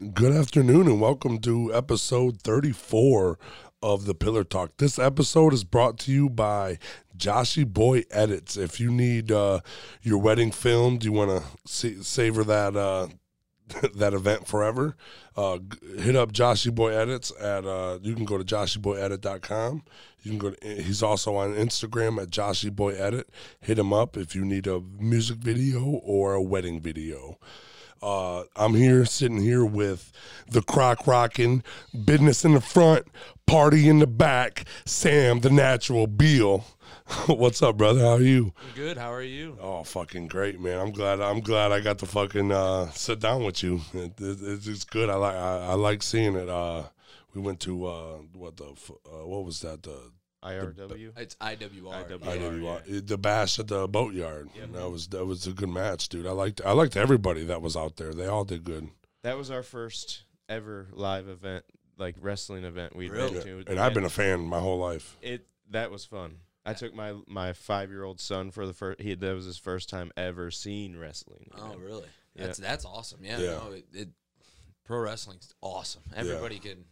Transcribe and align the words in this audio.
Good 0.00 0.32
afternoon 0.32 0.86
and 0.86 0.98
welcome 0.98 1.40
to 1.40 1.74
episode 1.74 2.40
34 2.40 3.38
of 3.82 4.06
the 4.06 4.14
Pillar 4.14 4.44
Talk. 4.44 4.78
This 4.78 4.98
episode 4.98 5.52
is 5.52 5.62
brought 5.62 5.98
to 5.98 6.10
you 6.10 6.30
by 6.30 6.78
Joshy 7.14 7.70
Boy 7.70 8.04
Edits. 8.10 8.56
If 8.56 8.80
you 8.80 8.90
need 8.90 9.30
uh, 9.30 9.60
your 10.00 10.16
wedding 10.16 10.52
filmed, 10.52 11.04
you 11.04 11.12
want 11.12 11.44
to 11.66 12.02
savor 12.02 12.44
that 12.44 12.76
uh, 12.76 13.08
that 13.94 14.14
event 14.14 14.46
forever, 14.46 14.96
uh, 15.36 15.58
hit 15.98 16.16
up 16.16 16.32
Joshy 16.32 16.74
Boy 16.74 16.94
Edits 16.94 17.30
at 17.38 17.66
uh, 17.66 17.98
you 18.00 18.14
can 18.14 18.24
go 18.24 18.38
to 18.38 18.44
joshyboyedit.com. 18.44 19.82
You 20.22 20.30
can 20.30 20.38
go 20.38 20.50
to, 20.52 20.82
he's 20.82 21.02
also 21.02 21.36
on 21.36 21.52
Instagram 21.52 22.22
at 22.22 22.30
Joshy 22.30 22.74
Boy 22.74 22.94
Edit. 22.94 23.28
Hit 23.60 23.78
him 23.78 23.92
up 23.92 24.16
if 24.16 24.34
you 24.34 24.46
need 24.46 24.66
a 24.66 24.80
music 24.98 25.36
video 25.36 25.82
or 25.82 26.32
a 26.32 26.42
wedding 26.42 26.80
video. 26.80 27.36
Uh, 28.02 28.44
I'm 28.56 28.74
here 28.74 29.04
sitting 29.04 29.40
here 29.40 29.64
with 29.64 30.10
the 30.48 30.62
crock 30.62 31.06
rocking, 31.06 31.62
business 32.04 32.44
in 32.44 32.54
the 32.54 32.60
front, 32.60 33.06
party 33.46 33.88
in 33.88 33.98
the 33.98 34.06
back, 34.06 34.64
Sam 34.86 35.40
the 35.40 35.50
natural 35.50 36.06
Beal. 36.06 36.64
What's 37.26 37.62
up, 37.62 37.76
brother? 37.76 38.00
How 38.00 38.12
are 38.14 38.22
you? 38.22 38.52
Good. 38.74 38.96
How 38.96 39.12
are 39.12 39.22
you? 39.22 39.58
Oh, 39.60 39.82
fucking 39.82 40.28
great, 40.28 40.60
man! 40.60 40.78
I'm 40.78 40.92
glad. 40.92 41.20
I'm 41.20 41.40
glad 41.40 41.72
I 41.72 41.80
got 41.80 41.98
to 41.98 42.06
fucking 42.06 42.52
uh, 42.52 42.90
sit 42.90 43.20
down 43.20 43.44
with 43.44 43.62
you. 43.62 43.80
It, 43.92 44.20
it, 44.20 44.38
it's 44.40 44.66
it's 44.66 44.84
good. 44.84 45.10
I 45.10 45.16
like. 45.16 45.34
I, 45.34 45.66
I 45.66 45.74
like 45.74 46.02
seeing 46.02 46.36
it. 46.36 46.48
Uh, 46.48 46.84
we 47.34 47.40
went 47.40 47.60
to 47.60 47.86
uh, 47.86 48.16
what 48.32 48.56
the 48.56 48.64
uh, 48.64 49.26
what 49.26 49.44
was 49.44 49.60
that? 49.60 49.82
The 49.82 49.98
IRW. 50.42 51.12
It's 51.18 51.34
IWR. 51.36 52.08
IWR. 52.08 52.18
IWR, 52.20 52.98
uh, 52.98 53.00
the 53.04 53.18
bash 53.18 53.58
at 53.58 53.68
the 53.68 53.86
boatyard. 53.86 54.50
Yep. 54.56 54.72
That 54.72 54.90
was 54.90 55.08
that 55.08 55.26
was 55.26 55.46
a 55.46 55.52
good 55.52 55.68
match, 55.68 56.08
dude. 56.08 56.26
I 56.26 56.32
liked 56.32 56.60
I 56.64 56.72
liked 56.72 56.96
everybody 56.96 57.44
that 57.44 57.60
was 57.62 57.76
out 57.76 57.96
there. 57.96 58.12
They 58.12 58.26
all 58.26 58.44
did 58.44 58.64
good. 58.64 58.88
That 59.22 59.36
was 59.36 59.50
our 59.50 59.62
first 59.62 60.24
ever 60.48 60.88
live 60.92 61.28
event, 61.28 61.64
like 61.98 62.16
wrestling 62.20 62.64
event 62.64 62.96
we'd 62.96 63.10
Really? 63.10 63.34
been 63.34 63.64
to. 63.64 63.70
And 63.70 63.78
I've 63.78 63.94
been 63.94 64.04
a 64.04 64.10
fan 64.10 64.40
my 64.40 64.60
whole 64.60 64.78
life. 64.78 65.16
it. 65.22 65.46
That 65.70 65.90
was 65.90 66.04
fun. 66.04 66.36
I 66.66 66.74
took 66.74 66.94
my 66.94 67.14
my 67.26 67.52
five 67.52 67.90
year 67.90 68.02
old 68.04 68.20
son 68.20 68.50
for 68.50 68.66
the 68.66 68.72
first. 68.72 69.00
He 69.00 69.14
that 69.14 69.34
was 69.34 69.44
his 69.44 69.58
first 69.58 69.88
time 69.88 70.10
ever 70.16 70.50
seeing 70.50 70.98
wrestling. 70.98 71.50
Oh, 71.56 71.72
know? 71.72 71.78
really? 71.78 72.06
Yeah. 72.34 72.46
That's 72.46 72.58
that's 72.58 72.84
awesome. 72.84 73.20
Yeah. 73.22 73.38
Yeah. 73.38 73.50
No, 73.50 73.72
it, 73.72 73.86
it, 73.92 74.08
pro 74.84 74.98
wrestling's 74.98 75.54
awesome. 75.60 76.02
Everybody 76.14 76.58
can, 76.58 76.84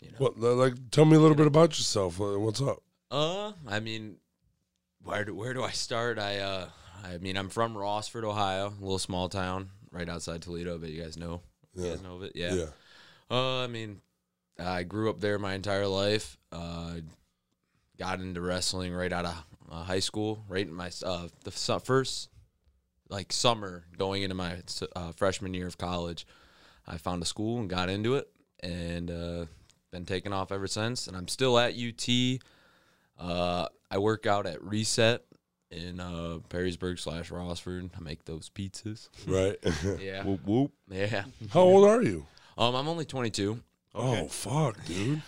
you 0.00 0.10
know. 0.10 0.16
What 0.18 0.38
like? 0.38 0.90
Tell 0.90 1.04
me 1.04 1.16
a 1.16 1.20
little 1.20 1.36
bit 1.36 1.46
about 1.46 1.78
yourself. 1.78 2.20
Uh, 2.20 2.38
What's 2.38 2.60
up? 2.60 2.82
Uh, 3.10 3.52
I 3.66 3.80
mean, 3.80 4.16
where 5.02 5.24
do 5.24 5.34
where 5.34 5.54
do 5.54 5.62
I 5.62 5.70
start? 5.70 6.18
I 6.18 6.38
uh, 6.38 6.68
I 7.04 7.18
mean, 7.18 7.36
I'm 7.36 7.48
from 7.48 7.74
Rossford, 7.74 8.24
Ohio, 8.24 8.68
a 8.68 8.80
little 8.80 8.98
small 8.98 9.28
town 9.28 9.70
right 9.90 10.08
outside 10.08 10.42
Toledo. 10.42 10.78
But 10.78 10.90
you 10.90 11.02
guys 11.02 11.16
know, 11.16 11.40
you 11.74 11.90
guys 11.90 12.02
know 12.02 12.16
of 12.16 12.22
it. 12.22 12.32
Yeah. 12.34 12.54
yeah. 12.54 12.66
Uh, 13.30 13.64
I 13.64 13.66
mean, 13.66 14.00
I 14.58 14.82
grew 14.82 15.10
up 15.10 15.20
there 15.20 15.38
my 15.38 15.54
entire 15.54 15.86
life. 15.86 16.36
Uh, 16.50 16.96
got 17.98 18.20
into 18.20 18.40
wrestling 18.40 18.92
right 18.94 19.12
out 19.12 19.24
of 19.24 19.44
uh, 19.70 19.82
high 19.82 20.00
school, 20.00 20.44
right 20.48 20.66
in 20.66 20.74
my 20.74 20.90
uh, 21.04 21.28
the 21.44 21.50
su- 21.50 21.78
first 21.80 22.28
like 23.08 23.32
summer 23.32 23.84
going 23.96 24.22
into 24.22 24.34
my 24.34 24.56
uh, 24.94 25.12
freshman 25.12 25.54
year 25.54 25.66
of 25.66 25.78
college. 25.78 26.26
I 26.86 26.96
found 26.96 27.22
a 27.22 27.26
school 27.26 27.58
and 27.58 27.68
got 27.68 27.88
into 27.88 28.14
it, 28.14 28.28
and 28.60 29.10
uh, 29.10 29.44
been 29.90 30.04
taking 30.04 30.32
off 30.32 30.52
ever 30.52 30.66
since. 30.66 31.06
And 31.06 31.16
I'm 31.16 31.28
still 31.28 31.58
at 31.58 31.74
UT. 31.74 32.08
Uh, 33.18 33.66
I 33.90 33.98
work 33.98 34.26
out 34.26 34.46
at 34.46 34.62
Reset 34.62 35.24
in 35.70 36.00
uh, 36.00 36.38
Perrysburg 36.48 36.98
slash 36.98 37.30
Rossford. 37.30 37.90
I 37.96 38.00
make 38.00 38.24
those 38.24 38.50
pizzas. 38.50 39.08
Right. 39.26 39.56
Yeah, 40.00 40.22
Whoop 40.24 40.46
whoop. 40.46 40.72
yeah. 40.90 41.24
How 41.50 41.60
old 41.62 41.88
are 41.88 42.02
you? 42.02 42.26
Um, 42.56 42.74
I'm 42.74 42.88
only 42.88 43.04
22. 43.04 43.60
Okay. 43.94 44.20
Oh 44.22 44.28
fuck, 44.28 44.84
dude. 44.84 45.22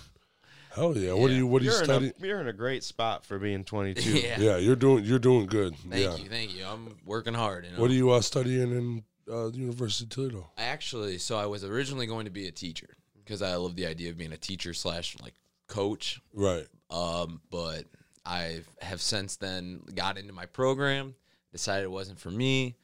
Hell 0.74 0.96
yeah. 0.96 1.12
What 1.12 1.28
do 1.28 1.32
Yeah. 1.32 1.38
you 1.38 1.46
What 1.46 1.58
do 1.60 1.64
you 1.64 1.70
You're 1.72 1.80
in, 1.80 1.84
study? 1.84 2.12
a, 2.22 2.26
you're 2.26 2.40
in 2.40 2.46
a 2.48 2.52
great 2.52 2.84
spot 2.84 3.24
for 3.24 3.38
being 3.38 3.64
22. 3.64 4.18
Yeah. 4.18 4.38
Yeah, 4.38 4.56
you're 4.58 4.76
doing 4.76 5.04
You're 5.04 5.18
doing 5.18 5.46
good. 5.46 5.74
Thank 5.76 5.94
yeah. 6.04 6.16
you, 6.16 6.28
thank 6.28 6.56
you. 6.56 6.64
I'm 6.64 6.96
working 7.04 7.34
hard. 7.34 7.64
You 7.66 7.72
know? 7.72 7.80
What 7.80 7.90
are 7.90 7.94
you 7.94 8.10
uh, 8.10 8.20
studying 8.20 8.70
in 8.70 9.04
uh, 9.32 9.48
the 9.48 9.56
University 9.58 10.04
of 10.04 10.10
Toledo? 10.10 10.50
Actually, 10.58 11.18
so 11.18 11.36
I 11.38 11.46
was 11.46 11.64
originally 11.64 12.06
going 12.06 12.24
to 12.26 12.30
be 12.30 12.46
a 12.46 12.52
teacher 12.52 12.96
because 13.24 13.42
I 13.42 13.54
love 13.56 13.76
the 13.76 13.86
idea 13.86 14.10
of 14.10 14.18
being 14.18 14.32
a 14.32 14.38
teacher 14.38 14.74
slash 14.74 15.16
like 15.22 15.34
coach. 15.66 16.20
Right. 16.34 16.66
Um, 16.90 17.40
but 17.50 17.84
I 18.24 18.60
have 18.80 19.00
since 19.00 19.36
then 19.36 19.80
got 19.94 20.18
into 20.18 20.32
my 20.32 20.46
program, 20.46 21.14
decided 21.52 21.84
it 21.84 21.90
wasn't 21.90 22.18
for 22.18 22.30
me, 22.30 22.76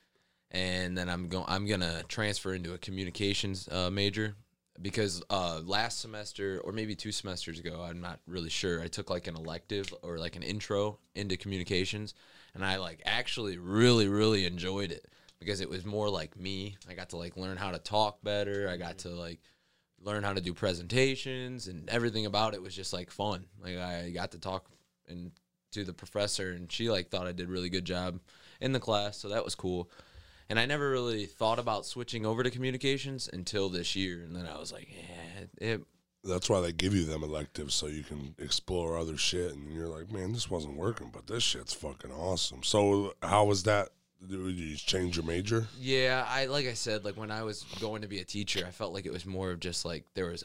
and 0.50 0.96
then 0.96 1.08
I'm 1.08 1.28
going. 1.28 1.44
I'm 1.48 1.66
gonna 1.66 2.02
transfer 2.08 2.54
into 2.54 2.72
a 2.72 2.78
communications 2.78 3.68
uh, 3.70 3.90
major 3.90 4.36
because 4.80 5.22
uh, 5.30 5.60
last 5.64 6.00
semester 6.00 6.60
or 6.64 6.72
maybe 6.72 6.94
two 6.94 7.12
semesters 7.12 7.58
ago, 7.58 7.82
I'm 7.82 8.00
not 8.00 8.20
really 8.26 8.50
sure. 8.50 8.80
I 8.80 8.88
took 8.88 9.10
like 9.10 9.26
an 9.26 9.36
elective 9.36 9.92
or 10.02 10.18
like 10.18 10.36
an 10.36 10.42
intro 10.42 10.98
into 11.14 11.36
communications, 11.36 12.14
and 12.54 12.64
I 12.64 12.76
like 12.76 13.02
actually 13.04 13.58
really 13.58 14.08
really 14.08 14.46
enjoyed 14.46 14.92
it 14.92 15.06
because 15.38 15.60
it 15.60 15.68
was 15.68 15.84
more 15.84 16.08
like 16.08 16.38
me. 16.38 16.76
I 16.88 16.94
got 16.94 17.10
to 17.10 17.16
like 17.16 17.36
learn 17.36 17.56
how 17.56 17.70
to 17.72 17.78
talk 17.78 18.22
better. 18.22 18.68
I 18.68 18.76
got 18.76 18.98
to 18.98 19.10
like 19.10 19.40
learn 20.02 20.22
how 20.22 20.32
to 20.32 20.40
do 20.40 20.54
presentations 20.54 21.68
and 21.68 21.88
everything 21.88 22.26
about 22.26 22.54
it 22.54 22.62
was 22.62 22.74
just 22.74 22.92
like 22.92 23.10
fun. 23.10 23.46
Like 23.62 23.78
I 23.78 24.10
got 24.10 24.32
to 24.32 24.38
talk 24.38 24.66
and 25.08 25.32
to 25.72 25.84
the 25.84 25.92
professor 25.92 26.52
and 26.52 26.70
she 26.70 26.88
like 26.90 27.10
thought 27.10 27.26
I 27.26 27.32
did 27.32 27.48
really 27.48 27.68
good 27.68 27.84
job 27.84 28.20
in 28.60 28.72
the 28.72 28.80
class, 28.80 29.18
so 29.18 29.28
that 29.28 29.44
was 29.44 29.54
cool. 29.54 29.90
And 30.48 30.60
I 30.60 30.66
never 30.66 30.90
really 30.90 31.26
thought 31.26 31.58
about 31.58 31.86
switching 31.86 32.24
over 32.24 32.42
to 32.42 32.50
communications 32.50 33.28
until 33.32 33.68
this 33.68 33.96
year, 33.96 34.22
and 34.22 34.34
then 34.34 34.46
I 34.46 34.58
was 34.58 34.72
like, 34.72 34.88
yeah, 34.88 35.44
it, 35.72 35.82
That's 36.22 36.48
why 36.48 36.60
they 36.60 36.72
give 36.72 36.94
you 36.94 37.04
them 37.04 37.24
electives 37.24 37.74
so 37.74 37.88
you 37.88 38.04
can 38.04 38.34
explore 38.38 38.96
other 38.96 39.16
shit. 39.16 39.52
And 39.52 39.72
you're 39.72 39.88
like, 39.88 40.12
man, 40.12 40.32
this 40.32 40.48
wasn't 40.48 40.76
working, 40.76 41.10
but 41.12 41.26
this 41.26 41.42
shit's 41.42 41.74
fucking 41.74 42.12
awesome. 42.12 42.62
So 42.62 43.14
how 43.22 43.44
was 43.44 43.64
that? 43.64 43.88
Did 44.20 44.58
you 44.58 44.76
change 44.76 45.16
your 45.16 45.24
major? 45.26 45.66
Yeah, 45.80 46.24
I 46.28 46.46
like 46.46 46.66
I 46.66 46.72
said, 46.72 47.04
like 47.04 47.16
when 47.16 47.30
I 47.30 47.42
was 47.42 47.64
going 47.80 48.02
to 48.02 48.08
be 48.08 48.20
a 48.20 48.24
teacher, 48.24 48.64
I 48.66 48.70
felt 48.70 48.92
like 48.92 49.06
it 49.06 49.12
was 49.12 49.26
more 49.26 49.50
of 49.50 49.60
just 49.60 49.84
like 49.84 50.04
there 50.14 50.30
was 50.30 50.42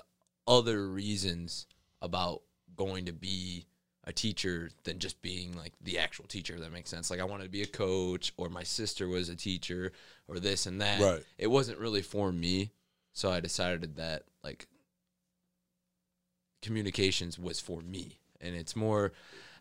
other 0.48 0.88
reasons 0.88 1.68
about 2.02 2.42
going 2.76 3.06
to 3.06 3.14
be 3.14 3.66
a 4.04 4.12
teacher 4.12 4.70
than 4.84 5.00
just 5.00 5.22
being 5.22 5.56
like 5.56 5.74
the 5.82 6.00
actual 6.00 6.26
teacher. 6.26 6.56
If 6.56 6.62
that 6.62 6.74
makes 6.74 6.90
sense. 6.90 7.10
Like 7.10 7.20
I 7.20 7.24
wanted 7.24 7.46
to 7.46 7.50
be 7.50 7.62
a 7.62 7.68
coach, 7.68 8.34
or 8.38 8.50
my 8.50 8.64
sister 8.64 9.08
was 9.08 9.30
a 9.30 9.36
teacher, 9.36 9.94
or 10.28 10.40
this 10.40 10.66
and 10.66 10.82
that. 10.82 11.02
Right. 11.02 11.24
It 11.38 11.48
wasn't 11.48 11.80
really 11.80 12.02
for 12.02 12.32
me, 12.32 12.72
so 13.14 13.32
I 13.32 13.40
decided 13.40 13.96
that 13.96 14.24
like 14.44 14.68
communications 16.62 17.40
was 17.40 17.60
for 17.60 17.82
me, 17.82 18.20
and 18.42 18.56
it's 18.56 18.76
more. 18.76 19.14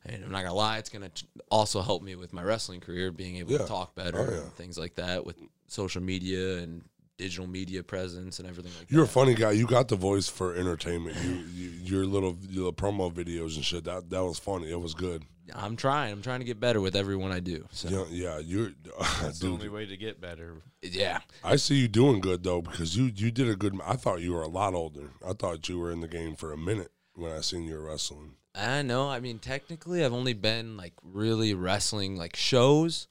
And 0.07 0.25
I'm 0.25 0.31
not 0.31 0.43
gonna 0.43 0.55
lie, 0.55 0.79
it's 0.79 0.89
gonna 0.91 1.11
t- 1.11 1.27
also 1.51 1.83
help 1.83 2.03
me 2.03 2.17
with 2.17 2.33
my 2.33 2.43
wrestling 2.43 2.81
career, 2.81 3.13
being 3.13 3.37
able 3.37 3.53
Yeah. 3.53 3.59
to 3.59 3.67
talk 3.67 3.93
oh, 3.97 4.03
better 4.03 4.19
Oh, 4.19 4.31
yeah. 4.35 4.41
and 4.43 4.53
things 4.55 4.79
like 4.79 4.95
that 4.97 5.27
with 5.27 5.37
social 5.67 6.03
media 6.03 6.59
and 6.59 6.83
digital 7.19 7.47
media 7.47 7.83
presence 7.83 8.39
and 8.39 8.49
everything 8.49 8.73
like 8.79 8.91
You're 8.91 9.05
a 9.05 9.09
funny 9.09 9.35
guy. 9.35 9.51
You 9.51 9.67
got 9.67 9.89
the 9.89 9.97
voice 9.97 10.27
for 10.27 10.55
entertainment. 10.55 11.19
You, 11.23 11.33
you 11.55 11.69
your 11.83 12.07
little 12.07 12.37
your 12.49 12.73
promo 12.73 13.13
videos 13.13 13.57
and 13.57 13.65
shit. 13.65 13.85
That 13.85 14.09
that 14.11 14.25
was 14.25 14.39
funny. 14.39 14.71
It 14.71 14.81
was 14.81 14.95
good. 14.95 15.25
I'm 15.55 15.77
trying. 15.77 16.13
I'm 16.13 16.23
trying 16.23 16.39
to 16.41 16.47
get 16.47 16.61
better 16.61 16.81
with 16.81 16.95
everyone 16.97 17.31
I 17.33 17.41
do. 17.41 17.67
So 17.73 17.89
Yeah, 17.91 18.05
yeah. 18.11 18.39
You're, 18.39 18.71
That's 19.21 19.39
the 19.41 19.47
dude. 19.49 19.53
only 19.55 19.69
way 19.69 19.85
to 19.85 19.97
get 19.99 20.19
better. 20.21 20.63
yeah, 20.81 21.19
I 21.45 21.57
see 21.57 21.75
you 21.75 21.89
doing 21.89 22.21
good 22.21 22.43
though 22.43 22.63
because 22.63 22.97
you 22.97 23.13
you 23.15 23.31
did 23.31 23.49
a 23.51 23.55
good. 23.57 23.79
I 23.85 23.97
thought 23.97 24.23
you 24.23 24.33
were 24.33 24.43
a 24.43 24.49
lot 24.49 24.73
older. 24.73 25.11
I 25.27 25.35
thought 25.35 25.69
you 25.69 25.79
were 25.79 25.91
in 25.91 26.01
the 26.01 26.09
game 26.09 26.37
for 26.37 26.53
a 26.55 26.57
minute 26.57 26.91
when 27.15 27.33
I 27.33 27.43
seen 27.43 27.65
you 27.65 27.79
wrestling. 27.81 28.37
I 28.55 28.83
know. 28.83 29.09
I 29.09 29.21
mean, 29.21 29.39
technically, 29.39 30.05
I've 30.05 30.13
only 30.13 30.33
been 30.33 30.77
like 30.77 30.95
really 31.03 31.55
wrestling 31.55 32.17
like 32.17 32.37
shows 32.37 33.07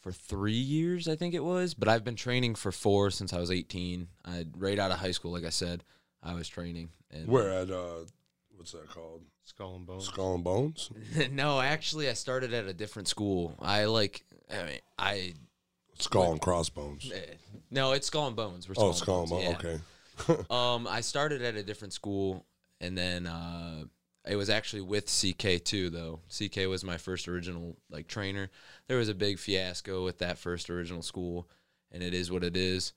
for 0.00 0.12
three 0.12 0.52
years, 0.52 1.06
I 1.08 1.14
think 1.16 1.34
it 1.34 1.44
was. 1.44 1.74
But 1.74 1.88
I've 1.88 2.04
been 2.04 2.16
training 2.16 2.54
for 2.56 2.72
four 2.72 3.10
since 3.10 3.32
I 3.32 3.38
was 3.38 3.50
18. 3.50 4.08
I 4.24 4.46
right 4.56 4.78
out 4.78 4.90
of 4.90 4.98
high 4.98 5.10
school, 5.12 5.32
like 5.32 5.44
I 5.44 5.50
said, 5.50 5.84
I 6.22 6.34
was 6.34 6.48
training. 6.48 6.88
And 7.10 7.28
Where 7.28 7.50
at 7.50 7.70
uh, 7.70 8.04
what's 8.56 8.72
that 8.72 8.88
called? 8.88 9.22
Skull 9.44 9.76
and 9.76 9.86
bones. 9.86 10.06
Skull 10.06 10.34
and 10.36 10.44
Bones. 10.44 10.90
no, 11.32 11.60
actually, 11.60 12.08
I 12.08 12.12
started 12.12 12.54
at 12.54 12.66
a 12.66 12.72
different 12.72 13.08
school. 13.08 13.56
I 13.60 13.84
like. 13.86 14.24
I 14.50 14.62
mean, 14.64 14.78
I 14.98 15.34
Skull 15.98 16.32
and 16.32 16.40
Crossbones. 16.40 17.10
eh, 17.12 17.34
no, 17.70 17.92
it's 17.92 18.06
Skull 18.06 18.28
and 18.28 18.36
Bones. 18.36 18.68
We're 18.68 18.74
Oh, 18.78 18.92
Skull 18.92 19.26
Skull 19.26 19.38
and 19.38 19.46
and 19.46 19.58
Bones. 19.58 19.64
yeah. 19.64 19.70
Okay. 19.70 19.82
Um, 20.50 20.86
I 20.86 21.00
started 21.00 21.42
at 21.42 21.56
a 21.56 21.62
different 21.62 21.92
school, 21.92 22.44
and 22.80 22.96
then 22.96 23.26
uh, 23.26 23.84
it 24.26 24.36
was 24.36 24.50
actually 24.50 24.82
with 24.82 25.06
CK 25.06 25.62
too. 25.64 25.90
Though 25.90 26.20
CK 26.28 26.68
was 26.68 26.84
my 26.84 26.96
first 26.96 27.28
original 27.28 27.76
like 27.90 28.08
trainer. 28.08 28.50
There 28.88 28.98
was 28.98 29.08
a 29.08 29.14
big 29.14 29.38
fiasco 29.38 30.04
with 30.04 30.18
that 30.18 30.38
first 30.38 30.70
original 30.70 31.02
school, 31.02 31.48
and 31.90 32.02
it 32.02 32.14
is 32.14 32.30
what 32.30 32.44
it 32.44 32.56
is. 32.56 32.92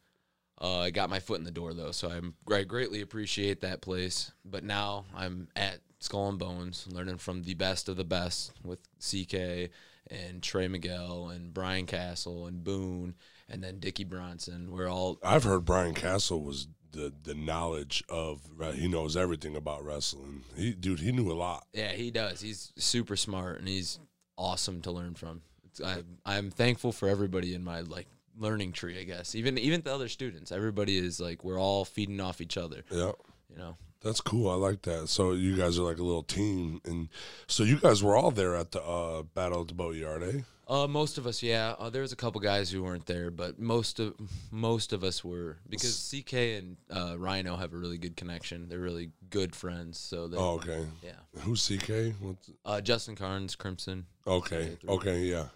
Uh, 0.62 0.80
I 0.80 0.92
got 0.92 1.10
my 1.10 1.20
foot 1.20 1.40
in 1.40 1.46
the 1.46 1.52
door 1.52 1.74
though, 1.74 1.92
so 1.92 2.10
I'm 2.10 2.36
I 2.52 2.64
greatly 2.64 3.02
appreciate 3.02 3.62
that 3.62 3.82
place. 3.82 4.32
But 4.44 4.64
now 4.64 5.06
I'm 5.16 5.48
at 5.56 5.80
Skull 6.00 6.30
and 6.30 6.40
Bones, 6.40 6.88
learning 6.92 7.18
from 7.18 7.44
the 7.44 7.56
best 7.56 7.90
of 7.90 7.98
the 7.98 8.04
best 8.04 8.54
with 8.64 8.80
CK 9.00 9.72
and 10.12 10.42
Trey 10.42 10.68
Miguel 10.68 11.30
and 11.30 11.54
Brian 11.54 11.86
Castle 11.88 12.46
and 12.46 12.64
Boone 12.64 13.16
and 13.50 13.64
then 13.64 13.80
Dickie 13.80 14.04
Bronson. 14.04 14.72
We're 14.72 14.90
all 14.90 15.20
I've 15.24 15.44
heard 15.44 15.66
Brian 15.66 15.94
Castle 15.94 16.42
was 16.42 16.68
the 16.96 17.14
the 17.24 17.36
knowledge 17.36 18.04
of 18.10 18.42
he 18.74 18.88
knows 18.88 19.16
everything 19.16 19.56
about 19.56 19.84
wrestling. 19.84 20.44
He 20.56 20.74
dude, 20.74 21.00
he 21.00 21.12
knew 21.12 21.32
a 21.32 21.34
lot. 21.34 21.68
Yeah, 21.74 21.92
he 21.92 22.12
does. 22.12 22.42
He's 22.42 22.72
super 22.78 23.16
smart 23.16 23.60
and 23.60 23.68
he's 23.68 24.00
awesome 24.38 24.82
to 24.82 24.92
learn 24.92 25.14
from. 25.14 25.42
It's, 25.66 25.82
I, 25.82 26.04
I'm 26.26 26.50
thankful 26.52 26.92
for 26.92 27.08
everybody 27.08 27.54
in 27.54 27.64
my 27.64 27.82
like 27.82 28.08
learning 28.38 28.72
tree. 28.72 29.00
I 29.00 29.04
guess 29.04 29.36
even 29.36 29.58
even 29.58 29.82
the 29.82 29.94
other 29.94 30.10
students. 30.10 30.52
Everybody 30.52 30.98
is 30.98 31.20
like 31.20 31.44
we're 31.44 31.60
all 31.60 31.86
feeding 31.86 32.20
off 32.20 32.42
each 32.42 32.58
other. 32.58 32.84
Yeah. 32.90 33.12
You 33.50 33.58
know. 33.58 33.78
That's 34.02 34.22
cool. 34.22 34.52
I 34.52 34.54
like 34.54 34.84
that. 34.84 35.10
So 35.10 35.32
you 35.32 35.58
guys 35.58 35.80
are 35.80 35.84
like 35.84 35.98
a 35.98 36.04
little 36.04 36.22
team, 36.22 36.80
and 36.86 37.10
so 37.48 37.64
you 37.64 37.78
guys 37.78 38.04
were 38.04 38.16
all 38.16 38.30
there 38.30 38.56
at 38.56 38.72
the 38.72 38.84
uh, 38.84 39.24
Battle 39.24 39.62
at 39.62 39.70
the 39.70 39.74
Boatyard, 39.74 40.22
eh? 40.22 40.42
Uh, 40.68 40.88
most 40.88 41.18
of 41.20 41.28
us, 41.28 41.44
yeah. 41.44 41.76
Uh, 41.78 41.90
there 41.92 42.02
was 42.02 42.12
a 42.12 42.16
couple 42.16 42.42
guys 42.42 42.72
who 42.72 42.82
weren't 42.84 43.06
there, 43.06 43.30
but 43.30 43.60
most 43.60 44.00
of 44.00 44.16
most 44.52 44.94
of 44.94 45.04
us 45.04 45.24
were 45.24 45.58
because 45.70 46.12
CK 46.12 46.34
and 46.34 46.78
uh, 46.90 47.16
Rhino 47.20 47.56
have 47.56 47.74
a 47.74 47.78
really 47.78 47.98
good 48.00 48.18
connection. 48.18 48.68
They're 48.68 48.80
really 48.80 49.12
good 49.30 49.56
friends. 49.56 50.00
So 50.00 50.28
they, 50.28 50.38
Oh, 50.38 50.56
okay. 50.56 50.86
yeah. 51.04 51.12
Who's 51.42 51.68
CK? 51.68 52.16
What's, 52.20 52.50
Uh, 52.66 52.82
Justin 52.82 53.16
Carnes, 53.16 53.56
Crimson. 53.56 54.06
okay. 54.26 54.78
Okay. 54.88 55.20
Yeah. 55.26 55.48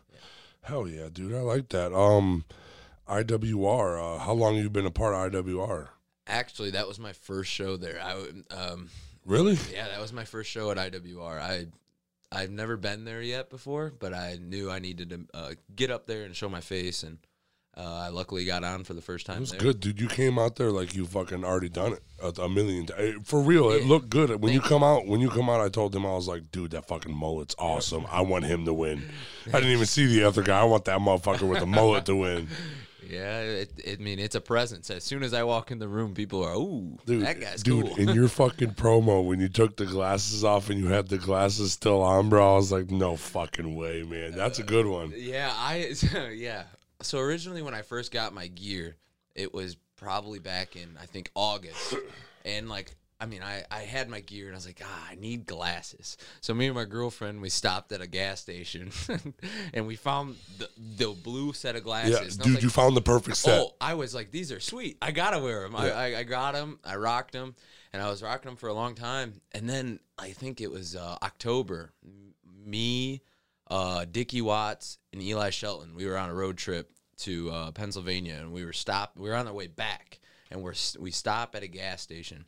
Hell 0.62 0.88
yeah, 0.88 1.10
dude. 1.12 1.34
I 1.34 1.40
like 1.42 1.70
that. 1.70 1.92
Um, 1.96 2.46
IWR. 3.08 4.16
Uh, 4.16 4.20
how 4.20 4.34
long 4.34 4.56
you 4.56 4.70
been 4.70 4.86
a 4.86 4.92
part 4.92 5.16
of 5.16 5.46
IWR? 5.46 5.88
Actually, 6.28 6.72
that 6.72 6.88
was 6.88 7.00
my 7.00 7.14
first 7.14 7.50
show 7.52 7.76
there. 7.78 8.00
I 8.00 8.14
um, 8.54 8.90
Really? 9.26 9.58
yeah, 9.74 9.88
that 9.88 10.00
was 10.00 10.14
my 10.14 10.26
first 10.26 10.50
show 10.52 10.70
at 10.70 10.78
IWR. 10.78 11.40
I 11.42 11.68
I've 12.32 12.52
never 12.52 12.78
been 12.78 13.06
there 13.06 13.22
yet 13.22 13.50
before, 13.50 13.92
but 13.98 14.14
I 14.14 14.38
knew 14.40 14.70
I 14.70 14.80
needed 14.80 15.10
to 15.10 15.26
uh, 15.34 15.52
get 15.76 15.90
up 15.90 16.06
there 16.06 16.24
and 16.24 16.36
show 16.36 16.48
my 16.48 16.62
face, 16.62 17.02
and 17.02 17.18
uh, 17.76 18.02
I 18.06 18.10
luckily 18.10 18.46
got 18.46 18.64
on 18.64 18.84
for 18.84 18.94
the 18.94 19.02
first 19.02 19.26
time. 19.26 19.38
It 19.38 19.42
was 19.42 19.52
there. 19.52 19.60
good, 19.60 19.80
dude. 19.80 20.00
You 20.00 20.08
came 20.08 20.38
out 20.38 20.56
there 20.56 20.70
like 20.70 20.94
you 20.94 21.06
fucking 21.06 21.44
already 21.44 21.70
done 21.70 21.94
it 21.94 22.04
a, 22.22 22.44
a 22.44 22.50
million 22.50 22.86
times. 22.86 23.28
For 23.28 23.42
real, 23.42 23.72
it 23.72 23.86
looked 23.86 24.10
good. 24.10 24.30
When 24.42 24.54
you 24.54 24.60
Thank 24.60 24.70
come 24.70 24.84
out, 24.84 25.08
when 25.08 25.22
you 25.22 25.30
come 25.30 25.50
out, 25.50 25.62
I 25.62 25.70
told 25.70 25.92
them 25.92 26.06
I 26.06 26.12
was 26.12 26.28
like, 26.28 26.52
dude, 26.52 26.72
that 26.72 26.88
fucking 26.88 27.14
mullet's 27.14 27.56
awesome. 27.58 28.06
I 28.12 28.22
want 28.22 28.46
him 28.46 28.66
to 28.66 28.74
win. 28.74 29.10
I 29.48 29.60
didn't 29.60 29.72
even 29.74 29.86
see 29.86 30.06
the 30.06 30.24
other 30.24 30.44
guy. 30.44 30.60
I 30.60 30.66
want 30.66 30.86
that 30.86 31.00
motherfucker 31.00 31.48
with 31.48 31.60
the 31.60 31.66
mullet 31.66 32.06
to 32.06 32.16
win. 32.16 32.48
Yeah, 33.10 33.42
it, 33.42 33.72
it, 33.84 34.00
I 34.00 34.04
mean, 34.04 34.20
it's 34.20 34.36
a 34.36 34.42
presence. 34.42 34.90
As 34.90 35.04
soon 35.04 35.24
as 35.24 35.34
I 35.34 35.44
walk 35.44 35.72
in 35.72 35.80
the 35.80 35.88
room, 35.88 36.14
people 36.14 36.44
are, 36.44 36.54
"Ooh, 36.54 36.98
Dude, 37.06 37.24
that 37.24 37.40
guy's 37.40 37.64
dude, 37.64 37.88
cool." 37.88 37.96
in 37.98 38.10
your 38.10 38.28
fucking 38.42 38.72
promo 38.76 39.26
when 39.26 39.40
you 39.40 39.50
took 39.50 39.76
the 39.78 39.86
glasses 39.86 40.44
off 40.44 40.70
and 40.70 40.80
you 40.80 40.88
had 40.88 41.08
the 41.08 41.18
glasses 41.18 41.74
still 41.74 42.02
on, 42.02 42.30
bro, 42.30 42.54
I 42.54 42.56
was 42.56 42.72
like, 42.72 42.92
no 42.92 43.16
fucking 43.16 43.76
way, 43.76 44.04
man. 44.04 44.34
That's 44.36 44.60
a 44.60 44.64
good 44.64 44.86
one. 44.86 45.14
yeah, 45.18 45.52
I 45.56 45.94
yeah. 46.34 46.64
So 47.02 47.20
originally, 47.20 47.62
when 47.62 47.74
I 47.74 47.82
first 47.82 48.12
got 48.12 48.34
my 48.34 48.48
gear, 48.48 48.96
it 49.36 49.54
was 49.54 49.76
probably 49.96 50.40
back 50.40 50.76
in 50.76 50.98
I 51.02 51.06
think 51.06 51.32
August, 51.36 51.96
and 52.46 52.70
like. 52.70 52.96
I 53.22 53.26
mean, 53.26 53.42
I, 53.44 53.64
I 53.70 53.82
had 53.82 54.08
my 54.08 54.22
gear 54.22 54.46
and 54.46 54.56
I 54.56 54.58
was 54.58 54.66
like, 54.66 54.82
ah, 54.84 55.08
I 55.12 55.16
need 55.16 55.46
glasses. 55.46 56.16
So 56.40 56.54
me 56.54 56.68
and 56.68 56.76
my 56.76 56.86
girlfriend, 56.86 57.42
we 57.42 57.50
stopped 57.50 57.92
at 57.92 58.00
a 58.00 58.08
gas 58.08 58.40
station 58.40 58.92
and 59.74 59.86
we 59.86 59.98
found 59.98 60.38
the, 60.58 60.70
the 60.98 61.10
blue 61.10 61.52
set 61.52 61.76
of 61.76 61.84
glasses. 61.84 62.12
Yeah, 62.12 62.18
And 62.18 62.24
I 62.24 62.28
was 62.28 62.38
dude, 62.38 62.54
like, 62.56 62.64
you 62.64 62.70
found 62.70 62.96
the 62.96 63.02
perfect 63.02 63.38
set. 63.38 63.60
Oh, 63.60 63.74
I 63.82 63.96
was 63.96 64.16
like, 64.16 64.32
these 64.32 64.54
are 64.54 64.62
sweet. 64.62 64.98
I 65.02 65.12
gotta 65.12 65.40
wear 65.40 65.64
them. 65.64 65.74
Yeah. 65.74 65.80
I, 65.80 65.90
I, 65.90 66.20
I 66.20 66.24
got 66.24 66.54
them. 66.54 66.80
I 66.86 66.96
rocked 66.96 67.34
them, 67.34 67.56
and 67.92 68.02
I 68.02 68.10
was 68.10 68.24
rocking 68.24 68.50
them 68.50 68.56
for 68.56 68.70
a 68.70 68.74
long 68.74 68.96
time. 68.96 69.42
And 69.52 69.70
then 69.70 70.00
I 70.18 70.32
think 70.32 70.62
it 70.62 70.72
was 70.72 70.96
uh, 70.96 71.18
October. 71.22 71.92
Me, 72.66 73.22
uh, 73.70 74.06
Dickie 74.10 74.42
Watts, 74.42 74.98
and 75.12 75.22
Eli 75.22 75.50
Shelton. 75.50 75.94
We 75.96 76.06
were 76.06 76.18
on 76.18 76.30
a 76.30 76.34
road 76.34 76.58
trip 76.58 76.90
to 77.20 77.52
uh, 77.52 77.72
Pennsylvania, 77.72 78.38
and 78.40 78.54
we 78.54 78.64
were 78.64 78.74
stopped. 78.74 79.18
We 79.18 79.28
were 79.28 79.36
on 79.36 79.48
our 79.48 79.54
way 79.54 79.68
back, 79.68 80.20
and 80.50 80.62
we're 80.62 80.76
we 81.00 81.12
stop 81.12 81.56
at 81.56 81.64
a 81.64 81.68
gas 81.68 82.02
station, 82.02 82.46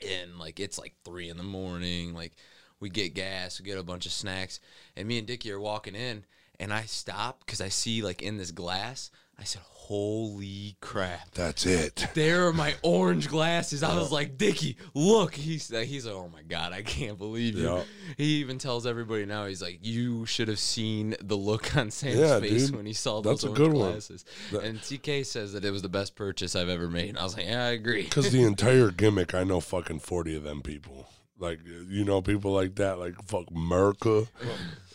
and 0.00 0.38
like 0.38 0.60
it's 0.60 0.78
like 0.78 0.94
three 1.04 1.28
in 1.28 1.36
the 1.36 1.42
morning. 1.42 2.14
Like 2.14 2.32
we 2.80 2.90
get 2.90 3.14
gas, 3.14 3.58
we 3.58 3.66
get 3.66 3.78
a 3.78 3.82
bunch 3.82 4.06
of 4.06 4.12
snacks, 4.12 4.60
and 4.96 5.06
me 5.08 5.18
and 5.18 5.26
Dickie 5.26 5.52
are 5.52 5.60
walking 5.60 5.94
in, 5.94 6.24
and 6.60 6.72
I 6.72 6.82
stop 6.82 7.40
because 7.40 7.60
I 7.60 7.68
see 7.68 8.02
like 8.02 8.22
in 8.22 8.36
this 8.36 8.50
glass. 8.50 9.10
I 9.38 9.44
said, 9.44 9.60
"Holy 9.68 10.76
crap!" 10.80 11.30
That's 11.34 11.66
it. 11.66 12.06
There 12.14 12.46
are 12.48 12.52
my 12.52 12.74
orange 12.82 13.28
glasses. 13.28 13.82
I 13.82 13.94
was 13.94 14.10
like, 14.10 14.38
Dickie, 14.38 14.76
look. 14.94 15.34
He's 15.34 15.70
like, 15.70 15.86
he's 15.88 16.06
like, 16.06 16.14
oh 16.14 16.30
my 16.32 16.42
god, 16.42 16.72
I 16.72 16.82
can't 16.82 17.18
believe 17.18 17.56
you. 17.56 17.64
Yeah. 17.68 17.82
He 18.16 18.24
even 18.36 18.56
tells 18.58 18.86
everybody 18.86 19.26
now. 19.26 19.44
He's 19.46 19.60
like, 19.60 19.78
you 19.82 20.24
should 20.26 20.48
have 20.48 20.58
seen 20.58 21.16
the 21.22 21.36
look 21.36 21.76
on 21.76 21.90
Sam's 21.90 22.16
Yeah, 22.16 22.40
face 22.40 22.66
dude. 22.68 22.76
when 22.76 22.86
he 22.86 22.94
saw 22.94 23.20
That's 23.20 23.42
those 23.42 23.44
a 23.44 23.48
orange 23.48 23.58
good 23.58 23.72
one. 23.78 23.90
glasses. 23.92 24.24
That- 24.52 24.64
and 24.64 24.80
TK 24.80 25.24
says 25.26 25.52
that 25.52 25.64
it 25.64 25.70
was 25.70 25.82
the 25.82 25.88
best 25.90 26.14
purchase 26.16 26.56
I've 26.56 26.68
ever 26.70 26.88
made. 26.88 27.10
And 27.10 27.18
I 27.18 27.22
was 27.24 27.36
like, 27.36 27.46
yeah, 27.46 27.64
I 27.66 27.68
agree. 27.70 28.04
Because 28.04 28.32
the 28.32 28.42
entire 28.46 28.90
gimmick, 28.90 29.34
I 29.34 29.44
know 29.44 29.60
fucking 29.60 30.00
40 30.00 30.36
of 30.36 30.42
them 30.44 30.62
people. 30.62 31.08
Like, 31.38 31.58
you 31.90 32.04
know, 32.06 32.22
people 32.22 32.52
like 32.52 32.76
that, 32.76 32.98
like, 32.98 33.14
fuck 33.22 33.44
Merca. 33.50 34.28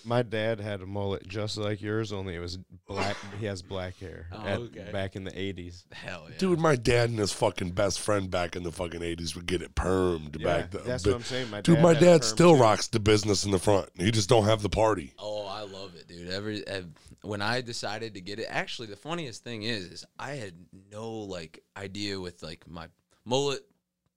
My 0.04 0.22
dad 0.24 0.60
had 0.60 0.82
a 0.82 0.86
mullet 0.86 1.28
just 1.28 1.58
like 1.58 1.82
yours, 1.82 2.12
only 2.12 2.36
it 2.36 2.40
was 2.40 2.58
black. 2.88 3.16
he 3.40 3.46
has 3.46 3.62
black 3.62 3.98
hair. 3.98 4.28
Oh, 4.32 4.46
at- 4.46 4.60
okay. 4.60 4.90
Back 4.92 5.16
in 5.16 5.24
the 5.24 5.40
eighties. 5.40 5.86
Hell 5.92 6.28
yeah, 6.30 6.38
Dude, 6.38 6.60
my 6.60 6.76
dad 6.76 7.10
and 7.10 7.20
his 7.20 7.32
fucking 7.32 7.72
best 7.72 8.00
friend 8.00 8.30
back 8.32 8.56
in 8.56 8.64
the 8.64 8.72
fucking 8.72 9.02
80s 9.02 9.36
would 9.36 9.46
get 9.46 9.62
it 9.62 9.76
permed 9.76 10.38
Yeah, 10.40 10.46
back. 10.46 10.72
The, 10.72 10.80
that's 10.80 11.04
but- 11.04 11.10
what 11.12 11.16
I'm 11.18 11.24
saying. 11.24 11.50
My 11.50 11.62
Dude, 11.62 11.76
dad 11.76 11.84
my 11.84 11.94
dad 11.94 12.24
still 12.24 12.56
too. 12.56 12.62
rocks 12.62 12.88
the 12.88 13.00
business 13.00 13.46
in 13.46 13.52
the 13.52 13.60
front. 13.60 13.90
He 13.98 14.12
just 14.12 14.30
don't 14.30 14.46
have 14.46 14.62
the 14.62 14.70
party. 14.70 15.14
Oh, 15.20 15.46
I 15.46 15.62
love 15.62 15.96
it, 15.96 16.08
dude. 16.08 16.30
Every 16.30 16.68
uh, 16.68 16.82
when 17.24 17.42
I 17.42 17.62
decided 17.62 18.16
to 18.16 18.22
get 18.22 18.40
it, 18.40 18.48
actually, 18.50 18.88
the 18.88 18.96
funniest 18.96 19.44
thing 19.44 19.64
is, 19.64 19.86
is 19.86 20.06
I 20.18 20.32
had 20.32 20.54
no 20.92 21.12
like 21.12 21.64
idea 21.78 22.20
with 22.20 22.42
like 22.42 22.68
my 22.68 22.88
mullet 23.26 23.62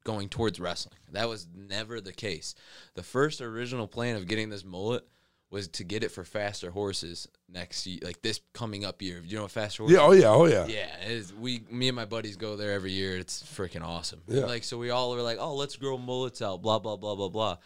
going 0.04 0.28
towards 0.28 0.60
wrestling. 0.60 0.98
That 1.12 1.28
was 1.28 1.46
never 1.54 2.00
the 2.00 2.12
case. 2.12 2.54
The 2.94 3.02
first 3.02 3.40
original 3.40 3.86
plan 3.86 4.16
of 4.16 4.26
getting 4.26 4.50
this 4.50 4.64
mullet 4.64 5.06
was 5.50 5.68
to 5.68 5.84
get 5.84 6.02
it 6.02 6.10
for 6.10 6.24
faster 6.24 6.70
horses 6.70 7.28
next 7.48 7.86
year, 7.86 8.00
like 8.02 8.22
this 8.22 8.40
coming 8.52 8.84
up 8.84 9.00
year. 9.00 9.22
You 9.24 9.36
know, 9.36 9.42
what 9.42 9.52
faster 9.52 9.84
horses. 9.84 9.96
Yeah, 9.96 10.04
oh 10.04 10.12
yeah, 10.12 10.28
oh 10.28 10.46
yeah. 10.46 10.66
Yeah, 10.66 11.20
we, 11.38 11.62
me 11.70 11.88
and 11.88 11.96
my 11.96 12.04
buddies 12.04 12.36
go 12.36 12.56
there 12.56 12.72
every 12.72 12.92
year. 12.92 13.16
It's 13.16 13.42
freaking 13.42 13.82
awesome. 13.82 14.22
Yeah. 14.26 14.46
Like, 14.46 14.64
so 14.64 14.78
we 14.78 14.90
all 14.90 15.12
were 15.12 15.22
like, 15.22 15.38
oh, 15.40 15.54
let's 15.54 15.76
grow 15.76 15.96
mullets 15.96 16.42
out, 16.42 16.62
blah, 16.62 16.78
blah, 16.78 16.96
blah, 16.96 17.14
blah, 17.14 17.28
blah. 17.28 17.58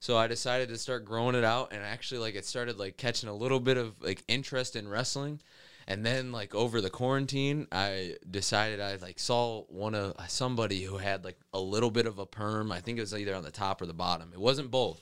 So 0.00 0.16
I 0.16 0.26
decided 0.26 0.68
to 0.68 0.78
start 0.78 1.04
growing 1.04 1.34
it 1.34 1.44
out, 1.44 1.72
and 1.72 1.82
actually, 1.82 2.20
like, 2.20 2.34
it 2.34 2.44
started 2.44 2.78
like 2.78 2.96
catching 2.96 3.28
a 3.28 3.34
little 3.34 3.60
bit 3.60 3.76
of 3.76 4.00
like 4.00 4.22
interest 4.28 4.76
in 4.76 4.88
wrestling. 4.88 5.40
And 5.90 6.04
then, 6.04 6.32
like 6.32 6.54
over 6.54 6.82
the 6.82 6.90
quarantine, 6.90 7.66
I 7.72 8.16
decided 8.30 8.78
I 8.78 8.96
like 8.96 9.18
saw 9.18 9.62
one 9.68 9.94
of 9.94 10.14
somebody 10.28 10.82
who 10.82 10.98
had 10.98 11.24
like 11.24 11.38
a 11.54 11.58
little 11.58 11.90
bit 11.90 12.06
of 12.06 12.18
a 12.18 12.26
perm. 12.26 12.70
I 12.70 12.80
think 12.80 12.98
it 12.98 13.00
was 13.00 13.14
either 13.14 13.34
on 13.34 13.42
the 13.42 13.50
top 13.50 13.80
or 13.80 13.86
the 13.86 13.94
bottom. 13.94 14.30
It 14.34 14.38
wasn't 14.38 14.70
both. 14.70 15.00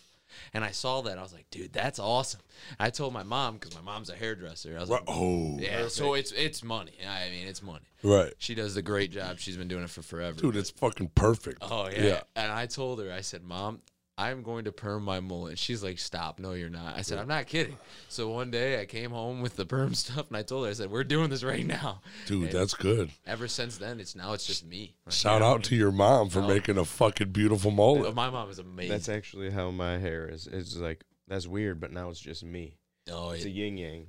And 0.55 0.65
I 0.65 0.71
saw 0.71 1.01
that. 1.03 1.19
I 1.19 1.23
was 1.23 1.33
like, 1.33 1.47
dude, 1.51 1.73
that's 1.73 1.99
awesome. 1.99 2.41
I 2.79 2.91
told 2.91 3.13
my 3.13 3.23
mom 3.23 3.55
because 3.55 3.75
my 3.75 3.81
mom's 3.83 4.11
a 4.11 4.15
hairdresser. 4.17 4.77
I 4.77 4.81
was 4.81 4.91
like, 4.91 5.03
Oh, 5.07 5.59
yeah, 5.59 5.89
so 5.89 6.15
it's 6.15 6.33
it's 6.33 6.63
money. 6.65 6.93
I 7.07 7.31
mean, 7.31 7.47
it's 7.47 7.63
money. 7.63 7.87
right. 8.03 8.33
She 8.39 8.55
does 8.55 8.77
a 8.77 8.83
great 8.83 9.11
job. 9.11 9.39
She's 9.39 9.57
been 9.57 9.69
doing 9.69 9.85
it 9.85 9.91
for 9.91 10.03
forever. 10.03 10.41
Dude, 10.41 10.57
it's 10.57 10.71
fucking 10.71 11.11
perfect. 11.15 11.59
oh 11.63 11.89
yeah. 11.89 12.23
And 12.35 12.51
I 12.53 12.67
told 12.67 13.01
her, 13.01 13.13
I 13.13 13.21
said, 13.21 13.43
Mom, 13.45 13.81
I'm 14.19 14.43
going 14.43 14.65
to 14.65 14.73
perm 14.73 15.05
my 15.05 15.21
mullet. 15.21 15.51
And 15.51 15.59
she's 15.59 15.83
like, 15.83 15.99
Stop. 15.99 16.39
No, 16.39 16.53
you're 16.53 16.71
not. 16.71 16.97
I 16.97 17.03
said, 17.03 17.19
I'm 17.19 17.29
not 17.29 17.47
kidding. 17.47 17.77
So 18.09 18.31
one 18.31 18.51
day 18.51 18.81
I 18.81 18.87
came 18.87 19.11
home 19.11 19.43
with 19.43 19.57
the 19.57 19.67
perm 19.67 19.93
stuff 20.05 20.29
and 20.29 20.37
I 20.37 20.43
told 20.43 20.65
her, 20.65 20.71
I 20.71 20.75
said, 20.75 20.91
We're 20.91 21.05
doing 21.05 21.29
this 21.29 21.45
right 21.45 21.67
now. 21.67 22.01
Dude, 22.27 22.45
And 22.45 22.53
that's 22.53 22.73
good. 22.75 23.11
ever 23.27 23.47
since 23.47 23.77
then, 23.77 24.01
it's 24.01 24.15
now 24.17 24.33
it's 24.33 24.47
just 24.47 24.65
me. 24.65 24.95
Like, 25.05 25.13
Shout 25.15 25.43
out 25.43 25.65
to 25.65 25.77
your 25.77 25.93
mom 25.93 26.31
for 26.31 26.41
No. 26.41 26.49
making 26.49 26.79
a 26.79 26.85
fucking 26.87 27.31
beautiful 27.33 27.71
oh, 27.71 27.75
mullet. 27.75 28.15
my 28.15 28.31
mom 28.31 28.49
is 28.51 28.59
amazing. 28.59 28.91
That's 28.93 29.09
actually 29.11 29.51
how 29.51 29.71
my 29.71 29.99
hair 29.99 30.27
is. 30.29 30.47
It's 30.47 30.77
like 30.77 31.05
that's 31.29 31.47
weird, 31.47 31.79
but 31.81 31.93
now 31.93 32.09
it's 32.11 32.21
just 32.21 32.43
me. 32.45 32.79
oh, 33.11 33.31
It's 33.31 33.45
a 33.45 33.49
it, 33.49 33.53
yin 33.53 33.77
yang. 33.77 34.07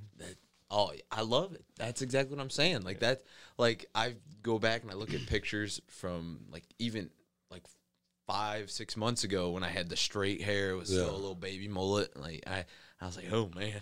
oh, 0.70 0.92
I 1.10 1.20
love 1.22 1.52
it. 1.52 1.64
That's 1.76 2.00
exactly 2.00 2.34
what 2.36 2.42
I'm 2.42 2.48
saying. 2.50 2.82
Like 2.82 3.00
that. 3.00 3.22
Like 3.58 3.86
I 3.94 4.14
go 4.42 4.58
back 4.58 4.82
and 4.82 4.90
I 4.90 4.94
look 4.94 5.12
at 5.12 5.26
pictures 5.26 5.82
from 5.88 6.40
like 6.50 6.64
even 6.78 7.04
like 7.04 7.10
five, 8.28 8.70
six 8.70 8.96
months 8.96 9.24
ago 9.24 9.50
when 9.50 9.64
I 9.64 9.68
had 9.70 9.88
the 9.88 9.96
straight 9.96 10.42
hair, 10.42 10.70
it 10.70 10.76
was 10.76 10.92
Yeah. 10.92 11.02
still 11.02 11.14
a 11.14 11.16
little 11.16 11.34
baby 11.34 11.66
mullet. 11.66 12.16
Like 12.16 12.44
I, 12.46 12.66
I 13.00 13.06
was 13.06 13.16
like, 13.16 13.32
oh 13.32 13.50
man. 13.56 13.80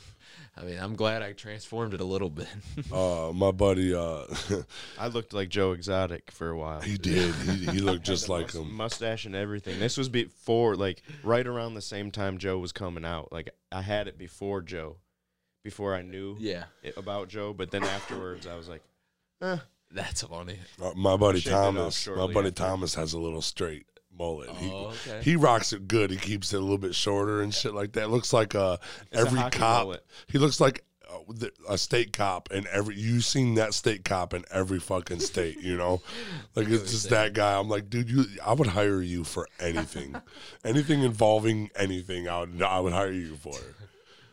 I 0.56 0.62
mean, 0.62 0.78
I'm 0.78 0.94
glad 0.94 1.20
I 1.22 1.32
transformed 1.32 1.92
it 1.94 2.00
a 2.00 2.04
little 2.04 2.30
bit. 2.30 2.48
Uh, 2.92 3.32
my 3.34 3.50
buddy, 3.50 3.92
uh, 3.94 4.24
I 4.98 5.08
looked 5.08 5.34
like 5.34 5.48
Joe 5.50 5.72
Exotic 5.72 6.30
for 6.30 6.48
a 6.48 6.56
while. 6.56 6.80
he 6.80 6.96
did. 6.96 7.34
He, 7.34 7.66
he 7.66 7.80
looked 7.80 8.04
just 8.12 8.28
like 8.28 8.46
mus- 8.46 8.54
him. 8.54 8.72
Mustache 8.74 9.26
and 9.26 9.34
everything. 9.34 9.78
This 9.80 9.96
was 9.98 10.08
before, 10.08 10.76
like, 10.76 11.02
right 11.24 11.46
around 11.46 11.74
the 11.74 11.82
same 11.82 12.10
time 12.10 12.38
Joe 12.38 12.58
was 12.58 12.72
coming 12.72 13.04
out. 13.04 13.32
Like, 13.32 13.50
I 13.72 13.82
had 13.82 14.06
it 14.08 14.16
before 14.16 14.62
Joe, 14.62 14.96
before 15.64 15.94
I 15.94 16.02
knew 16.02 16.36
yeah, 16.38 16.64
it, 16.82 16.96
about 16.96 17.28
Joe. 17.28 17.52
But 17.52 17.70
then 17.70 17.82
afterwards, 17.82 18.46
I 18.46 18.54
was 18.56 18.68
like, 18.68 18.82
eh. 19.42 19.58
that's 19.90 20.22
funny. 20.22 20.58
Uh, 20.80 20.92
my 20.94 21.16
buddy 21.16 21.40
Shaved 21.40 21.52
it 21.52 21.58
off 21.58 21.74
Thomas. 21.74 22.06
My 22.06 22.26
buddy 22.32 22.48
after. 22.48 22.62
Thomas 22.62 22.94
has 22.94 23.12
a 23.12 23.18
little 23.18 23.42
straight 23.42 23.86
mullet. 24.18 24.50
He- 24.50 24.70
Oh, 24.70 24.92
okay. 25.06 25.20
He 25.22 25.36
rocks 25.36 25.72
it 25.72 25.86
good. 25.88 26.10
He 26.10 26.16
keeps 26.16 26.52
it 26.52 26.56
a 26.56 26.60
little 26.60 26.78
bit 26.78 26.94
shorter 26.94 27.42
and 27.42 27.52
shit 27.54 27.74
like 27.74 27.92
that. 27.92 28.10
Looks 28.10 28.32
like 28.32 28.54
uh 28.54 28.76
a 29.12 29.16
every 29.16 29.38
hockey 29.38 29.58
cop. 29.58 29.84
mullet. 29.86 30.04
He 30.28 30.38
looks 30.38 30.60
like 30.60 30.82
uh, 31.10 31.18
the- 31.28 31.52
a 31.68 31.78
state 31.78 32.12
cop 32.12 32.50
in 32.50 32.66
every. 32.72 32.96
You've 32.96 33.24
seen 33.24 33.54
that 33.54 33.74
state 33.74 34.04
cop 34.04 34.34
in 34.34 34.44
every 34.50 34.80
fucking 34.80 35.20
state, 35.20 35.60
you 35.60 35.76
know, 35.76 36.02
like 36.56 36.68
it's 36.68 36.90
just 36.90 37.10
that 37.10 37.32
guy. 37.32 37.58
I'm 37.58 37.68
like, 37.68 37.88
dude, 37.88 38.10
you. 38.10 38.24
I 38.44 38.52
would 38.54 38.66
hire 38.68 39.00
you 39.02 39.22
for 39.22 39.46
anything, 39.60 40.16
anything 40.64 41.02
involving 41.02 41.70
anything. 41.76 42.28
I 42.28 42.40
would. 42.40 42.60
I 42.62 42.80
would 42.80 42.92
hire 42.92 43.12
you 43.12 43.36
for. 43.36 43.54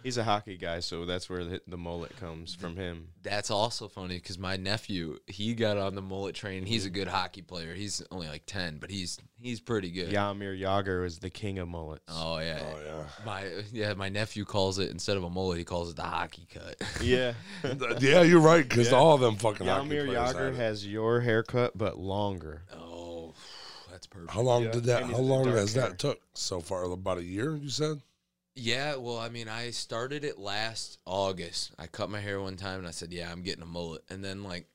He's 0.04 0.18
a 0.18 0.24
hockey 0.24 0.58
guy, 0.58 0.82
so 0.82 1.06
that's 1.06 1.30
where 1.30 1.44
the, 1.46 1.62
the 1.68 1.78
mullet 1.78 2.16
comes 2.18 2.54
from 2.54 2.76
him. 2.76 3.10
That's 3.22 3.50
also 3.50 3.88
funny 3.88 4.16
because 4.16 4.38
my 4.38 4.58
nephew 4.58 5.20
he 5.28 5.56
got 5.56 5.78
on 5.78 5.96
the 5.96 6.02
mullet 6.02 6.36
train. 6.36 6.66
He's 6.66 6.86
a 6.86 6.90
good 6.90 7.08
hockey 7.08 7.42
player. 7.42 7.74
He's 7.74 8.04
only 8.12 8.28
like 8.28 8.44
ten, 8.46 8.78
but 8.78 8.90
he's 8.92 9.18
he's 9.40 9.60
pretty 9.62 9.92
good. 9.92 10.10
Jaromir 10.10 10.60
Jagr 10.60 11.06
is 11.06 11.20
the 11.20 11.30
king 11.30 11.58
of 11.60 11.68
mullets. 11.70 12.04
Oh 12.10 12.40
yeah. 12.40 12.60
Oh 12.62 12.80
yeah. 12.86 13.04
My 13.26 13.46
yeah, 13.72 13.94
my 13.94 14.10
nephew 14.10 14.44
calls 14.46 14.78
it 14.80 14.92
instead 14.92 15.16
of 15.18 15.24
a 15.24 15.30
mullet, 15.30 15.58
he 15.58 15.64
calls 15.64 15.90
it 15.90 15.96
the 15.96 16.04
hockey 16.04 16.48
cut. 16.54 16.76
Yeah. 17.02 17.34
yeah, 18.00 18.22
you're 18.24 18.40
right. 18.42 18.68
Because 18.68 18.92
Yeah. 18.92 18.98
all 18.98 19.14
of 19.16 19.22
them 19.22 19.38
fucking 19.38 19.68
hockey 19.68 19.90
Jaromir 19.90 20.08
Jagr 20.10 20.34
have 20.46 20.54
it. 20.54 20.58
has 20.58 20.86
your 20.86 21.22
haircut, 21.22 21.78
but 21.78 21.98
longer. 21.98 22.64
oh, 22.74 23.34
that's 23.90 24.08
perfect. 24.08 24.32
How 24.32 24.42
long 24.42 24.64
Yeah, 24.66 24.72
did 24.72 24.84
that? 24.86 25.04
How 25.04 25.18
long 25.18 25.46
has 25.48 25.74
hair. 25.74 25.90
that 25.90 26.00
took 26.00 26.20
so 26.34 26.60
far? 26.60 26.84
About 26.84 27.20
a 27.20 27.24
year, 27.24 27.56
you 27.56 27.70
said. 27.70 28.02
Yeah, 28.56 28.98
well, 28.98 29.18
I 29.18 29.30
mean, 29.30 29.48
I 29.50 29.72
started 29.72 30.24
it 30.24 30.38
last 30.38 31.00
August. 31.06 31.72
I 31.80 31.88
cut 31.88 32.10
my 32.10 32.20
hair 32.20 32.40
one 32.40 32.56
time 32.56 32.80
and 32.80 32.88
I 32.88 32.92
said, 32.92 33.12
"Yeah, 33.12 33.32
I'm 33.32 33.42
getting 33.42 33.64
a 33.64 33.68
mullet." 33.68 34.04
And 34.10 34.24
then 34.24 34.44
like 34.44 34.68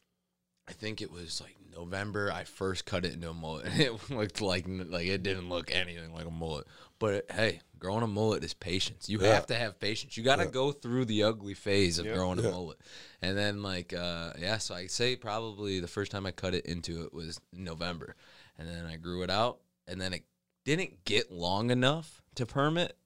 I 0.68 0.72
think 0.72 1.00
it 1.00 1.10
was 1.12 1.40
like 1.40 1.54
November 1.74 2.30
I 2.32 2.42
first 2.44 2.84
cut 2.84 3.04
it 3.04 3.14
into 3.14 3.30
a 3.30 3.34
mullet. 3.34 3.66
And 3.70 3.80
it 3.80 4.10
looked 4.10 4.40
like 4.40 4.66
like 4.68 5.06
it 5.06 5.22
didn't 5.22 5.48
look 5.48 5.70
anything 5.72 6.12
like 6.12 6.26
a 6.26 6.30
mullet. 6.30 6.66
But 6.98 7.30
hey, 7.30 7.60
growing 7.78 8.02
a 8.02 8.08
mullet 8.08 8.42
is 8.42 8.52
patience. 8.52 9.08
You 9.08 9.20
Yeah. 9.20 9.34
have 9.34 9.46
to 9.46 9.54
have 9.54 9.78
patience. 9.78 10.16
You 10.16 10.24
got 10.24 10.36
to 10.36 10.44
Yeah. 10.44 10.50
go 10.50 10.72
through 10.72 11.04
the 11.04 11.22
ugly 11.22 11.54
phase 11.54 12.00
of 12.00 12.06
Yep. 12.06 12.14
growing 12.16 12.38
Yeah. 12.40 12.48
a 12.48 12.50
mullet. 12.50 12.78
And 13.22 13.38
then 13.38 13.62
like 13.62 13.92
uh 13.92 14.32
yeah, 14.40 14.58
so 14.58 14.74
I 14.74 14.88
say 14.88 15.14
probably 15.14 15.78
the 15.78 15.86
first 15.88 16.10
time 16.10 16.26
I 16.26 16.32
cut 16.32 16.52
it 16.54 16.66
into 16.66 17.04
it 17.04 17.12
was 17.14 17.40
November. 17.52 18.16
And 18.58 18.68
then 18.68 18.86
I 18.86 18.96
grew 18.96 19.22
it 19.22 19.30
out 19.30 19.60
and 19.86 20.00
then 20.00 20.12
it 20.12 20.24
didn't 20.64 21.04
get 21.04 21.30
long 21.30 21.70
enough 21.70 22.20
to 22.34 22.44
perm 22.44 22.76
it, 22.76 22.96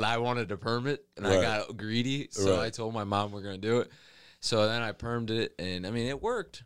but 0.00 0.04
I 0.06 0.18
wanted 0.18 0.50
to 0.50 0.58
perm 0.58 0.86
it 0.86 1.06
and 1.16 1.26
I 1.26 1.40
got 1.40 1.74
greedy, 1.74 2.28
so 2.30 2.58
Right. 2.58 2.66
I 2.66 2.70
told 2.70 2.92
my 2.92 3.04
mom 3.04 3.32
we're 3.32 3.40
gonna 3.40 3.56
do 3.56 3.78
it. 3.80 3.90
So 4.40 4.68
then 4.68 4.82
I 4.82 4.92
permed 4.92 5.30
it, 5.30 5.54
and 5.58 5.86
I 5.86 5.90
mean 5.90 6.06
it 6.06 6.20
worked. 6.20 6.64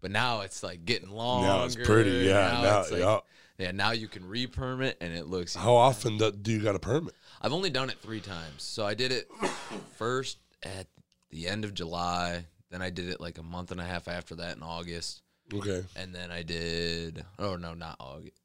But 0.00 0.10
now 0.10 0.40
it's 0.40 0.62
like 0.62 0.86
getting 0.86 1.10
long. 1.10 1.42
Now 1.42 1.64
it's 1.64 1.76
pretty. 1.76 2.10
Yeah. 2.26 2.60
Now, 2.62 2.80
it's 2.80 2.90
like- 2.90 3.00
yeah. 3.00 3.18
yeah. 3.58 3.70
Now 3.72 3.90
you 3.90 4.08
can 4.08 4.26
re-perm 4.26 4.80
it, 4.80 4.96
and 5.02 5.12
it 5.14 5.26
looks. 5.26 5.54
How 5.54 5.74
often 5.74 6.16
do, 6.16 6.32
do 6.32 6.50
you 6.50 6.60
got 6.62 6.74
a 6.74 6.78
permit? 6.78 7.14
I've 7.42 7.52
only 7.52 7.68
done 7.70 7.90
it 7.90 7.98
three 8.00 8.20
times. 8.20 8.62
So 8.62 8.86
I 8.86 8.94
did 8.94 9.12
it 9.12 9.28
first 9.98 10.38
at 10.62 10.86
the 11.28 11.46
end 11.48 11.64
of 11.66 11.74
July. 11.74 12.46
Then 12.70 12.80
I 12.80 12.88
did 12.88 13.10
it 13.10 13.20
like 13.20 13.36
a 13.36 13.42
month 13.42 13.70
and 13.70 13.80
a 13.80 13.84
half 13.84 14.08
after 14.08 14.34
that 14.36 14.56
in 14.56 14.62
August, 14.62 15.20
Okay. 15.52 15.84
and 15.94 16.14
then 16.14 16.30
I 16.30 16.42
did. 16.42 17.22
Oh 17.38 17.56
no, 17.56 17.74
not 17.74 17.96
August. 18.00 18.40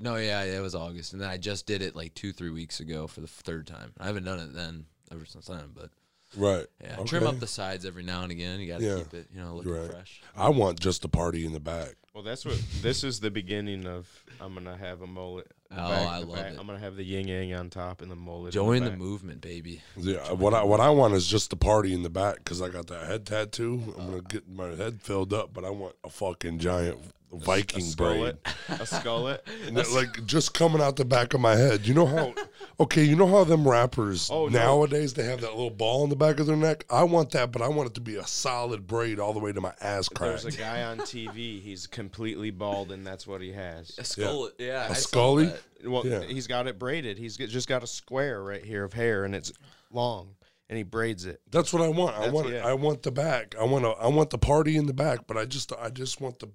No, 0.00 0.16
yeah, 0.16 0.42
it 0.42 0.60
was 0.62 0.74
August, 0.74 1.12
and 1.12 1.20
then 1.20 1.28
I 1.28 1.36
just 1.36 1.66
did 1.66 1.82
it 1.82 1.94
like 1.94 2.14
two, 2.14 2.32
three 2.32 2.50
weeks 2.50 2.80
ago 2.80 3.06
for 3.06 3.20
the 3.20 3.26
third 3.26 3.66
time. 3.66 3.92
I 4.00 4.06
haven't 4.06 4.24
done 4.24 4.38
it 4.40 4.54
then 4.54 4.86
ever 5.12 5.26
since 5.26 5.46
then, 5.46 5.72
but 5.74 5.90
Right. 6.36 6.66
yeah, 6.82 6.94
Okay. 7.00 7.04
trim 7.08 7.26
up 7.26 7.38
the 7.38 7.46
sides 7.46 7.84
every 7.84 8.02
now 8.02 8.22
and 8.22 8.32
again. 8.32 8.60
You 8.60 8.68
got 8.68 8.78
to 8.80 8.84
Yeah. 8.86 8.96
keep 8.98 9.12
it, 9.14 9.28
you 9.34 9.40
know, 9.40 9.56
looking 9.56 9.72
Right. 9.72 9.90
fresh. 9.90 10.22
I 10.34 10.48
want 10.48 10.80
just 10.80 11.02
the 11.02 11.08
party 11.08 11.44
in 11.44 11.52
the 11.52 11.60
back. 11.60 11.96
Well, 12.14 12.22
that's 12.22 12.44
what 12.44 12.58
this 12.80 13.04
is 13.04 13.20
the 13.20 13.30
beginning 13.30 13.86
of. 13.86 14.08
I'm 14.40 14.54
gonna 14.54 14.76
have 14.76 15.02
a 15.02 15.06
mullet. 15.06 15.52
The 15.70 15.76
Oh, 15.84 15.88
back- 15.88 16.08
I 16.08 16.18
love 16.18 16.34
back. 16.36 16.52
it. 16.52 16.58
I'm 16.58 16.66
gonna 16.66 16.78
have 16.78 16.96
the 16.96 17.04
yin 17.04 17.28
yang 17.28 17.54
on 17.54 17.70
top 17.70 18.02
and 18.02 18.10
the 18.10 18.16
mullet. 18.16 18.52
Join 18.52 18.78
in 18.78 18.84
the 18.84 18.90
back. 18.90 18.98
movement, 18.98 19.40
baby. 19.40 19.82
Yeah. 19.96 20.32
What 20.32 20.52
I 20.54 20.64
what 20.64 20.80
I 20.80 20.90
want 20.90 21.14
is 21.14 21.26
just 21.26 21.50
the 21.50 21.56
party 21.56 21.94
in 21.94 22.02
the 22.02 22.10
back 22.10 22.36
because 22.36 22.60
I 22.60 22.68
got 22.68 22.88
that 22.88 23.06
head 23.06 23.26
tattoo. 23.26 23.80
I'm 23.96 24.06
gonna 24.06 24.16
uh. 24.18 24.20
get 24.20 24.48
my 24.48 24.68
head 24.74 25.00
filled 25.02 25.32
up, 25.32 25.54
but 25.54 25.64
I 25.64 25.70
want 25.70 25.94
a 26.04 26.10
fucking 26.10 26.58
giant 26.58 26.98
Viking 27.32 27.92
a 27.92 27.96
braid. 27.96 28.36
skullet. 28.42 28.80
a 28.80 28.84
skullet. 28.84 29.38
And 29.68 29.76
that, 29.76 29.90
like 29.92 30.26
just 30.26 30.52
coming 30.54 30.82
out 30.82 30.96
the 30.96 31.04
back 31.04 31.32
of 31.34 31.40
my 31.40 31.54
head. 31.54 31.86
You 31.86 31.94
know 31.94 32.06
how? 32.06 32.34
Okay, 32.80 33.04
you 33.04 33.14
know 33.14 33.26
how 33.26 33.44
them 33.44 33.68
rappers 33.68 34.30
Oh, 34.32 34.48
no. 34.48 34.58
nowadays 34.58 35.12
they 35.12 35.24
have 35.24 35.42
that 35.42 35.50
little 35.50 35.68
ball 35.70 36.02
in 36.04 36.08
the 36.10 36.16
back 36.16 36.40
of 36.40 36.46
their 36.46 36.56
neck. 36.56 36.86
I 36.88 37.02
want 37.04 37.30
that, 37.32 37.52
but 37.52 37.60
I 37.60 37.68
want 37.68 37.90
it 37.90 37.94
to 37.94 38.00
be 38.00 38.16
a 38.16 38.26
solid 38.26 38.86
braid 38.86 39.20
all 39.20 39.34
the 39.34 39.38
way 39.38 39.52
to 39.52 39.60
my 39.60 39.74
ass 39.82 40.08
crack. 40.08 40.30
There's 40.40 40.46
a 40.46 40.58
guy 40.58 40.82
on 40.84 40.98
TV. 41.00 41.60
He's 41.60 41.86
completely 41.86 42.50
bald, 42.50 42.90
and 42.90 43.06
that's 43.06 43.26
what 43.26 43.42
he 43.42 43.52
has. 43.52 43.94
A 43.98 44.04
skull, 44.04 44.50
yeah. 44.58 44.86
A 44.88 44.90
I 44.90 44.94
scully? 44.94 45.52
Well, 45.84 46.06
Yeah. 46.06 46.22
he's 46.22 46.46
got 46.46 46.66
it 46.66 46.78
braided. 46.78 47.18
He's 47.18 47.36
just 47.36 47.68
got 47.68 47.82
a 47.82 47.86
square 47.86 48.42
right 48.42 48.64
here 48.64 48.84
of 48.84 48.94
hair, 48.94 49.24
and 49.24 49.34
it's 49.34 49.52
long, 49.92 50.36
and 50.70 50.78
he 50.78 50.82
braids 50.82 51.26
it. 51.26 51.42
That's 51.50 51.74
what 51.74 51.82
I 51.82 51.88
want. 51.88 52.16
I 52.16 52.30
want. 52.30 52.48
yeah. 52.48 52.66
I 52.66 52.72
want 52.72 53.02
the 53.02 53.10
back. 53.12 53.54
I 53.60 53.64
want. 53.64 53.84
to 53.84 53.90
I 53.90 54.06
want 54.08 54.30
the 54.30 54.38
party 54.38 54.76
in 54.78 54.86
the 54.86 54.94
back, 54.94 55.26
but 55.26 55.36
I 55.36 55.44
just. 55.44 55.70
I 55.78 55.90
just 55.90 56.18
want 56.20 56.38
the, 56.38 56.48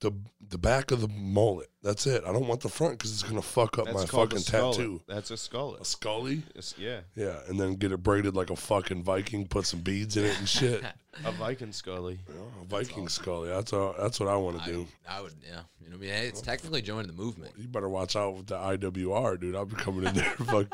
the 0.00 0.12
the 0.50 0.58
back 0.58 0.90
of 0.90 1.00
the 1.00 1.08
mullet. 1.08 1.68
That's 1.82 2.06
it. 2.06 2.22
I 2.26 2.32
don't 2.32 2.46
want 2.46 2.60
the 2.60 2.68
front 2.68 2.98
because 2.98 3.12
it's 3.12 3.22
gonna 3.22 3.42
fuck 3.42 3.78
up 3.78 3.86
That's 3.86 3.98
my 3.98 4.06
called 4.06 4.30
fucking 4.32 4.38
a 4.38 4.40
skullet. 4.40 4.76
tattoo. 4.76 5.00
That's 5.08 5.30
a 5.30 5.34
A 5.34 5.84
scully. 5.84 6.42
It's- 6.50 6.74
yeah, 6.78 7.00
Yeah, 7.16 7.38
and 7.48 7.58
then 7.58 7.74
get 7.74 7.92
it 7.92 8.02
braided 8.02 8.34
like 8.36 8.50
a 8.50 8.56
fucking 8.56 9.02
Viking. 9.02 9.46
Put 9.46 9.66
some 9.66 9.80
beads 9.80 10.16
in 10.16 10.24
it 10.24 10.38
and 10.38 10.48
shit. 10.48 10.82
a 11.24 11.32
Viking 11.32 11.72
scully. 11.72 12.18
You 12.28 12.34
know, 12.34 12.50
a 12.62 12.64
Viking 12.66 13.08
scully. 13.08 13.48
That's 13.48 13.72
all. 13.72 13.94
That's 13.98 14.20
what 14.20 14.28
I 14.28 14.36
want 14.36 14.62
to 14.62 14.70
do. 14.70 14.86
I 15.08 15.20
would, 15.20 15.32
yeah. 15.44 15.62
You 15.82 15.90
know, 15.90 15.96
what 15.96 16.04
I 16.04 16.06
mean, 16.06 16.10
Hey, 16.10 16.26
it's 16.28 16.40
technically 16.42 16.82
joining 16.82 17.06
the 17.08 17.12
movement. 17.20 17.52
You 17.56 17.66
better 17.68 17.88
watch 17.88 18.14
out 18.16 18.36
with 18.36 18.46
the 18.46 18.56
IWR, 18.56 19.40
dude. 19.40 19.54
I'll 19.56 19.64
be 19.66 19.76
coming 19.76 20.04
in 20.06 20.14
there, 20.14 20.24
fuck. 20.30 20.66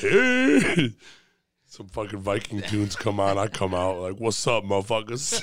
Hey! 0.00 0.92
Some 1.68 1.88
fucking 1.88 2.20
Viking 2.20 2.62
tunes 2.68 2.94
come 2.96 3.18
on. 3.20 3.38
I 3.38 3.48
come 3.48 3.74
out 3.74 3.98
like, 3.98 4.16
"What's 4.20 4.46
up, 4.46 4.64
motherfuckers?" 4.64 5.42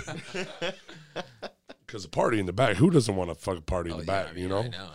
Because 1.93 2.05
a 2.05 2.09
party 2.09 2.39
in 2.39 2.47
the 2.47 2.53
back. 2.53 2.77
Who 2.77 2.89
doesn't 2.89 3.15
want 3.15 3.29
a 3.29 3.35
fucking 3.35 3.61
party 3.61 3.91
in 3.91 3.97
Oh, 3.97 3.99
the 3.99 4.05
yeah, 4.07 4.23
back? 4.23 4.29
I 4.31 4.33
mean, 4.33 4.41
you 4.43 4.49
know, 4.49 4.61
I 4.61 4.67
know, 4.67 4.89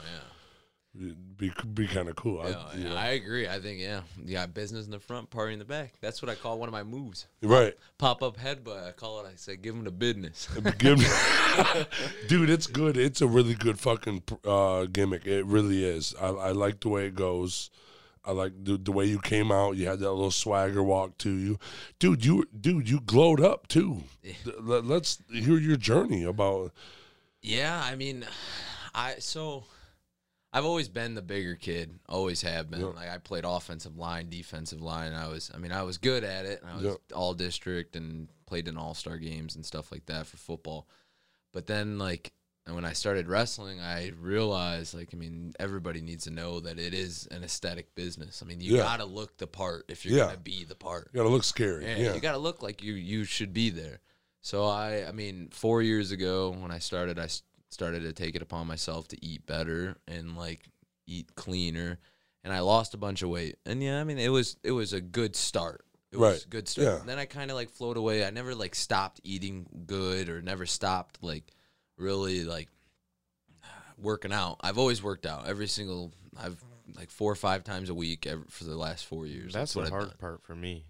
yeah. 0.96 1.00
It'd 1.06 1.36
be 1.38 1.52
be 1.72 1.86
kind 1.86 2.08
of 2.08 2.16
cool. 2.16 2.40
I- 2.40 2.48
Yeah, 2.48 2.74
you 2.74 2.88
yeah. 2.88 2.94
I 2.94 3.06
agree. 3.10 3.46
I 3.46 3.60
think, 3.60 3.78
yeah, 3.78 4.00
yeah. 4.24 4.46
business 4.46 4.84
in 4.84 4.90
the 4.90 4.98
front, 4.98 5.30
party 5.30 5.52
in 5.52 5.60
the 5.60 5.64
back. 5.64 5.92
That's 6.00 6.20
what 6.20 6.28
I 6.28 6.34
call 6.34 6.58
one 6.58 6.68
of 6.68 6.72
my 6.72 6.82
moves. 6.82 7.28
right. 7.40 7.72
Pop 7.98 8.20
up 8.24 8.36
headbutt. 8.36 8.84
I 8.88 8.90
call 8.90 9.20
it. 9.20 9.26
I 9.32 9.36
say, 9.36 9.54
give 9.54 9.76
him 9.76 9.84
the 9.84 9.92
business. 9.92 10.48
Give 10.78 10.98
me- 10.98 11.04
dude, 12.28 12.50
it's 12.50 12.66
good. 12.66 12.96
It's 12.96 13.20
a 13.20 13.28
really 13.28 13.54
good 13.54 13.78
fucking 13.78 14.24
uh, 14.44 14.86
gimmick. 14.86 15.24
It 15.24 15.46
really 15.46 15.84
is. 15.84 16.16
I, 16.20 16.26
I 16.30 16.50
like 16.50 16.80
the 16.80 16.88
way 16.88 17.06
it 17.06 17.14
goes. 17.14 17.70
I 18.28 18.32
like 18.32 18.52
the, 18.62 18.76
the 18.76 18.92
way 18.92 19.06
you 19.06 19.18
came 19.20 19.50
out. 19.50 19.76
You 19.76 19.86
had 19.86 20.00
that 20.00 20.10
little 20.12 20.30
swagger 20.30 20.82
walk 20.82 21.16
to 21.18 21.30
you, 21.30 21.58
dude. 21.98 22.24
You 22.24 22.44
dude, 22.60 22.88
you 22.88 23.00
glowed 23.00 23.40
up 23.40 23.66
too. 23.68 24.02
Let- 24.60 24.84
Let's 24.84 25.22
hear 25.32 25.56
your 25.58 25.76
journey 25.76 26.24
about. 26.24 26.72
Yeah, 27.40 27.80
I 27.82 27.94
mean, 27.96 28.26
I 28.94 29.16
so 29.20 29.64
I've 30.52 30.64
always 30.66 30.88
been 30.88 31.14
the 31.14 31.22
bigger 31.22 31.54
kid, 31.54 31.98
always 32.08 32.42
have 32.42 32.70
been. 32.70 32.80
Yeah. 32.80 32.86
Like 32.88 33.08
I 33.10 33.18
played 33.18 33.44
offensive 33.46 33.96
line, 33.96 34.28
defensive 34.28 34.80
line. 34.82 35.12
I 35.14 35.28
was, 35.28 35.50
I 35.54 35.58
mean, 35.58 35.72
I 35.72 35.82
was 35.82 35.96
good 35.98 36.22
at 36.24 36.44
it. 36.46 36.62
I 36.70 36.74
was 36.76 36.84
Yeah. 36.84 36.94
all 37.14 37.32
district 37.34 37.96
and 37.96 38.28
played 38.46 38.68
in 38.68 38.76
all 38.76 38.94
star 38.94 39.16
games 39.18 39.56
and 39.56 39.64
stuff 39.64 39.90
like 39.92 40.06
that 40.06 40.26
for 40.26 40.36
football. 40.36 40.86
But 41.52 41.66
then, 41.66 41.98
like, 41.98 42.32
and 42.68 42.74
when 42.76 42.84
I 42.84 42.92
started 42.92 43.28
wrestling, 43.28 43.80
I 43.80 44.12
realized, 44.20 44.92
like, 44.94 45.08
I 45.14 45.16
mean, 45.16 45.54
everybody 45.58 46.02
needs 46.02 46.24
to 46.24 46.30
know 46.30 46.60
that 46.60 46.78
it 46.78 46.92
is 46.92 47.26
an 47.30 47.42
aesthetic 47.42 47.94
business. 47.94 48.42
I 48.42 48.46
mean, 48.46 48.60
you 48.60 48.76
Yeah. 48.76 48.82
gotta 48.82 49.06
look 49.06 49.38
the 49.38 49.46
part 49.46 49.86
if 49.88 50.04
you're 50.04 50.18
Yeah. 50.18 50.26
gonna 50.26 50.36
be 50.38 50.64
the 50.64 50.74
part. 50.76 51.08
You 51.12 51.16
gotta 51.18 51.30
look 51.30 51.44
scary. 51.44 51.86
Yeah, 51.86 51.96
Yeah, 51.96 52.14
you 52.14 52.20
got 52.20 52.32
to 52.32 52.38
look 52.38 52.62
like 52.62 52.82
you 52.82 52.92
you 52.92 53.24
should 53.24 53.54
be 53.54 53.70
there. 53.70 54.00
So 54.42 54.64
I 54.66 55.06
I 55.08 55.12
mean, 55.12 55.48
4 55.50 55.80
years 55.82 56.10
ago 56.12 56.50
when 56.50 56.70
I 56.70 56.78
started 56.78 57.18
I 57.18 57.28
started 57.70 58.00
to 58.02 58.12
take 58.12 58.36
it 58.36 58.42
upon 58.42 58.66
myself 58.66 59.08
to 59.08 59.24
eat 59.24 59.46
better 59.46 59.96
and 60.06 60.36
like 60.36 60.68
eat 61.06 61.34
cleaner 61.36 61.98
and 62.44 62.52
I 62.52 62.60
lost 62.60 62.92
a 62.92 62.98
bunch 62.98 63.22
of 63.22 63.30
weight. 63.30 63.56
And 63.64 63.82
yeah, 63.82 63.98
I 64.00 64.04
mean, 64.04 64.18
it 64.18 64.28
was 64.28 64.56
it 64.62 64.72
was 64.72 64.92
a 64.92 65.00
good 65.00 65.34
start. 65.36 65.86
It 66.12 66.18
was 66.18 66.34
Right. 66.34 66.44
a 66.44 66.48
good 66.48 66.68
start. 66.68 66.86
Yeah. 67.00 67.02
Then 67.06 67.18
I 67.18 67.24
kind 67.24 67.50
of 67.50 67.54
like 67.56 67.70
float 67.70 67.96
away. 67.96 68.24
I 68.26 68.30
never 68.30 68.54
like 68.54 68.74
stopped 68.74 69.20
eating 69.24 69.66
good 69.86 70.28
or 70.28 70.42
never 70.42 70.66
stopped 70.66 71.22
like 71.22 71.50
really 71.98 72.44
like 72.44 72.68
working 73.96 74.32
out. 74.32 74.56
I've 74.60 74.78
always 74.78 75.02
worked 75.02 75.26
out 75.26 75.46
every 75.46 75.66
single 75.68 76.12
I've 76.36 76.62
like 76.96 77.10
four 77.10 77.30
or 77.30 77.36
five 77.36 77.64
times 77.64 77.90
a 77.90 77.94
week 77.94 78.26
ever, 78.26 78.44
for 78.48 78.64
the 78.64 78.76
last 78.76 79.04
4 79.06 79.26
years. 79.26 79.52
That's 79.52 79.76
what 79.76 79.82
the 79.82 79.86
I've 79.88 79.92
hard 79.92 80.04
done. 80.08 80.16
part 80.18 80.42
for 80.42 80.54
me. 80.54 80.84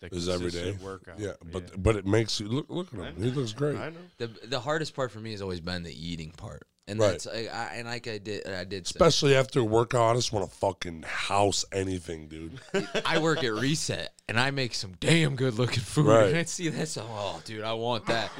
The 0.00 0.08
is 0.14 0.28
every 0.28 0.50
day. 0.50 0.76
workout. 0.82 1.18
Yeah, 1.18 1.32
but 1.52 1.82
but 1.82 1.96
it 1.96 2.04
makes 2.06 2.38
you 2.38 2.48
look. 2.48 2.66
Look 2.68 2.92
at 2.92 3.00
him. 3.00 3.22
He 3.22 3.30
looks 3.30 3.52
great. 3.52 3.76
I 3.76 3.88
know. 3.90 3.96
The 4.18 4.26
the 4.46 4.60
hardest 4.60 4.94
part 4.94 5.10
for 5.10 5.20
me 5.20 5.30
has 5.30 5.40
always 5.40 5.60
been 5.60 5.84
the 5.84 6.06
eating 6.08 6.32
part, 6.32 6.66
and 6.86 7.00
Right. 7.00 7.12
that's 7.12 7.26
I, 7.26 7.46
I, 7.50 7.74
and 7.76 7.88
like 7.88 8.06
I 8.06 8.18
did 8.18 8.46
I 8.46 8.64
did 8.64 8.86
say, 8.86 8.92
Especially 8.96 9.34
after 9.34 9.60
a 9.60 9.64
workout, 9.64 10.10
I 10.10 10.18
just 10.18 10.32
want 10.34 10.50
to 10.50 10.54
fucking 10.58 11.04
house 11.06 11.64
anything, 11.72 12.28
dude. 12.28 12.60
I 13.06 13.18
work 13.20 13.42
at 13.42 13.54
Reset 13.54 14.12
and 14.28 14.38
I 14.38 14.50
make 14.50 14.74
some 14.74 14.92
damn 15.00 15.34
good 15.34 15.54
looking 15.54 15.82
food. 15.82 16.06
Right. 16.06 16.28
And 16.28 16.36
I 16.40 16.42
see 16.44 16.68
that's 16.68 16.98
oh 16.98 17.40
dude, 17.46 17.64
I 17.64 17.72
want 17.72 18.04
that. 18.06 18.30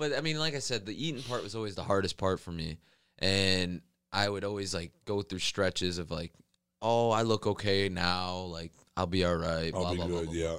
But 0.00 0.16
I 0.16 0.22
mean, 0.22 0.38
like 0.38 0.54
I 0.54 0.60
said, 0.60 0.86
the 0.86 1.06
eating 1.06 1.22
part 1.22 1.42
was 1.42 1.54
always 1.54 1.74
the 1.74 1.82
hardest 1.84 2.16
part 2.16 2.40
for 2.40 2.52
me, 2.52 2.78
and 3.18 3.82
I 4.10 4.30
would 4.30 4.44
always 4.44 4.74
like 4.74 4.92
go 5.04 5.20
through 5.20 5.40
stretches 5.40 5.98
of 5.98 6.10
like, 6.10 6.32
oh, 6.80 7.10
I 7.10 7.20
look 7.20 7.46
okay 7.46 7.90
now, 7.90 8.36
like 8.38 8.72
I'll 8.96 9.06
be 9.06 9.26
all 9.26 9.36
right, 9.36 9.70
blah 9.70 9.82
I'll 9.82 9.90
be 9.90 9.96
blah 9.98 10.06
blah. 10.06 10.20
good. 10.20 10.26
blah. 10.28 10.34
Yeah. 10.34 10.58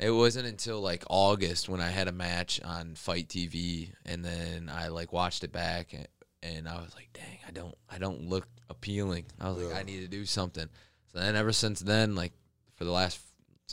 It 0.00 0.10
wasn't 0.10 0.48
until 0.48 0.80
like 0.80 1.04
August 1.08 1.68
when 1.68 1.80
I 1.80 1.90
had 1.90 2.08
a 2.08 2.12
match 2.12 2.60
on 2.64 2.96
FITE 2.96 3.28
TV, 3.28 3.92
and 4.04 4.24
then 4.24 4.68
I 4.68 4.88
like 4.88 5.12
watched 5.12 5.44
it 5.44 5.52
back, 5.52 5.92
and, 5.92 6.08
and 6.42 6.68
I 6.68 6.74
was 6.82 6.96
like, 6.96 7.10
"Dang, 7.12 7.38
I 7.46 7.52
don't, 7.52 7.76
I 7.88 7.98
don't 7.98 8.28
look 8.28 8.48
appealing." 8.68 9.26
I 9.40 9.50
was 9.50 9.62
like, 9.62 9.76
"I 9.76 9.84
need 9.84 10.00
to 10.00 10.08
do 10.08 10.24
something." 10.24 10.68
So 11.12 11.20
then, 11.20 11.36
ever 11.36 11.52
since 11.52 11.78
then, 11.78 12.16
like 12.16 12.32
for 12.74 12.84
the 12.84 12.90
last, 12.90 13.20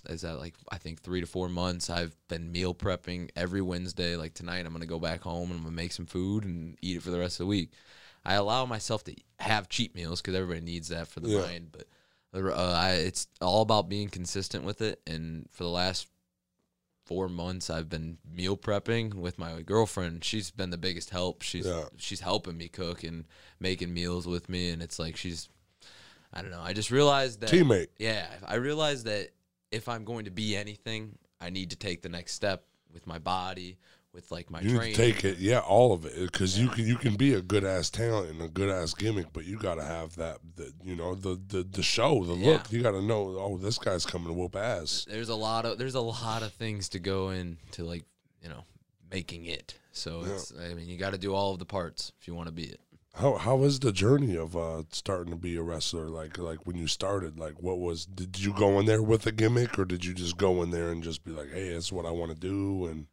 is 0.10 0.22
that 0.22 0.40
like 0.40 0.56
I 0.72 0.78
think 0.78 1.02
three 1.02 1.22
to 1.22 1.28
four 1.28 1.50
months, 1.50 1.90
I've 1.90 2.16
been 2.28 2.52
meal 2.52 2.74
prepping 2.74 3.30
every 3.36 3.62
Wednesday. 3.62 4.16
Like 4.16 4.34
tonight, 4.34 4.66
I'm 4.66 4.74
gonna 4.74 4.86
go 4.86 5.00
back 5.00 5.22
home 5.22 5.50
and 5.52 5.58
I'm 5.60 5.64
gonna 5.66 5.76
make 5.76 5.92
some 5.92 6.06
food 6.06 6.44
and 6.46 6.78
eat 6.82 6.98
it 6.98 7.04
for 7.04 7.12
the 7.12 7.20
rest 7.20 7.36
of 7.40 7.46
the 7.46 7.50
week. 7.50 7.72
I 8.24 8.36
allow 8.36 8.66
myself 8.66 9.04
to 9.06 9.16
have 9.40 9.68
cheat 9.70 9.96
meals 9.96 10.22
because 10.22 10.36
everybody 10.36 10.62
needs 10.62 10.90
that 10.90 11.08
for 11.08 11.20
the 11.22 11.30
Yeah. 11.30 11.42
mind, 11.42 11.70
but 11.72 11.88
uh, 12.34 12.72
I, 12.74 12.92
it's 12.92 13.28
all 13.42 13.62
about 13.64 13.90
being 13.90 14.08
consistent 14.10 14.64
with 14.64 14.82
it. 14.82 15.02
And 15.08 15.48
for 15.52 15.64
the 15.64 15.70
last 15.72 16.08
four 17.06 17.28
months, 17.28 17.70
I've 17.70 17.90
been 17.90 18.20
meal 18.32 18.56
prepping 18.56 19.16
with 19.16 19.38
my 19.38 19.62
girlfriend. 19.64 20.24
She's 20.24 20.52
been 20.52 20.70
the 20.70 20.78
biggest 20.78 21.10
help. 21.10 21.42
She's 21.42 21.66
Yeah. 21.66 21.86
she's 21.98 22.22
helping 22.22 22.58
me 22.58 22.68
cook 22.70 23.04
and 23.04 23.26
making 23.60 23.94
meals 23.94 24.28
with 24.28 24.48
me, 24.50 24.70
and 24.70 24.82
it's 24.82 25.00
like 25.00 25.18
she's. 25.18 25.50
I 26.34 26.42
don't 26.42 26.52
know. 26.52 26.62
I 26.62 26.72
just 26.72 26.92
realized 26.92 27.42
that 27.42 27.50
Teammate. 27.50 27.88
yeah, 27.98 28.28
I 28.48 28.56
realized 28.56 29.06
that 29.06 29.32
if 29.72 29.88
I'm 29.90 30.04
going 30.06 30.26
to 30.26 30.32
be 30.32 30.56
anything, 30.56 31.18
I 31.40 31.50
need 31.50 31.70
to 31.72 31.76
take 31.76 32.02
the 32.02 32.10
next 32.10 32.34
step 32.34 32.64
with 32.94 33.08
my 33.08 33.18
body, 33.20 33.78
with 34.14 34.30
like 34.32 34.50
my 34.52 34.60
You 34.60 34.72
need 34.74 34.76
training. 34.78 34.96
to 34.96 35.14
take 35.14 35.24
it, 35.26 35.38
yeah, 35.40 35.60
all 35.60 35.94
of 35.94 36.06
it, 36.06 36.14
because 36.20 36.60
you 36.60 36.68
can 36.68 36.86
you 36.86 36.98
can 36.98 37.16
be 37.16 37.34
a 37.34 37.42
good 37.42 37.64
ass 37.64 37.90
talent 37.90 38.30
and 38.32 38.42
a 38.42 38.50
good 38.50 38.70
ass 38.70 38.94
gimmick, 38.94 39.28
but 39.32 39.46
you 39.46 39.58
got 39.58 39.76
to 39.76 39.84
have 39.84 40.16
that, 40.18 40.40
the, 40.58 40.74
you 40.84 40.96
know, 40.96 41.16
the 41.16 41.40
the 41.48 41.64
the 41.64 41.82
show, 41.84 42.24
the 42.26 42.36
Yeah. 42.36 42.48
look. 42.52 42.72
You 42.72 42.84
got 42.84 42.92
to 42.92 43.02
know, 43.02 43.38
oh, 43.40 43.58
this 43.58 43.78
guy's 43.78 44.06
coming 44.06 44.28
to 44.28 44.34
whoop 44.34 44.56
ass. 44.58 45.06
there's 45.10 45.30
a 45.30 45.36
lot 45.36 45.66
of 45.66 45.78
there's 45.78 45.96
a 45.96 46.02
lot 46.02 46.44
of 46.44 46.52
things 46.54 46.90
to 46.90 47.00
go 47.00 47.30
into 47.30 47.84
like 47.86 48.04
you 48.44 48.50
know 48.50 48.66
making 49.10 49.46
it. 49.46 49.76
So 49.94 50.24
Yeah. 50.26 50.34
it's 50.34 50.54
I 50.60 50.74
mean 50.74 50.90
you 50.90 50.98
got 50.98 51.12
to 51.14 51.18
do 51.18 51.34
all 51.34 51.54
of 51.54 51.60
the 51.60 51.66
parts 51.66 52.12
if 52.20 52.28
you 52.28 52.36
want 52.36 52.48
to 52.48 52.54
be 52.54 52.64
it. 52.66 52.82
How 53.14 53.36
how 53.36 53.58
was 53.58 53.80
the 53.80 53.92
journey 53.92 54.38
of 54.38 54.56
uh 54.56 54.84
starting 54.92 55.32
to 55.32 55.38
be 55.38 55.58
a 55.58 55.62
wrestler? 55.62 56.08
Like 56.08 56.38
like 56.38 56.66
when 56.66 56.78
you 56.78 56.88
started, 56.88 57.38
like 57.38 57.56
what 57.62 57.80
was? 57.80 58.06
Did 58.06 58.40
you 58.40 58.54
go 58.54 58.80
in 58.80 58.86
there 58.86 59.04
with 59.04 59.28
a 59.28 59.32
gimmick, 59.32 59.78
or 59.78 59.86
did 59.86 60.06
you 60.06 60.14
just 60.14 60.38
go 60.38 60.64
in 60.64 60.72
there 60.72 60.90
and 60.92 61.04
just 61.04 61.24
be 61.26 61.32
like, 61.32 61.52
hey, 61.52 61.74
that's 61.74 61.92
what 61.92 62.06
I 62.06 62.12
want 62.12 62.32
to 62.32 62.38
do? 62.38 62.86
And 62.86 63.08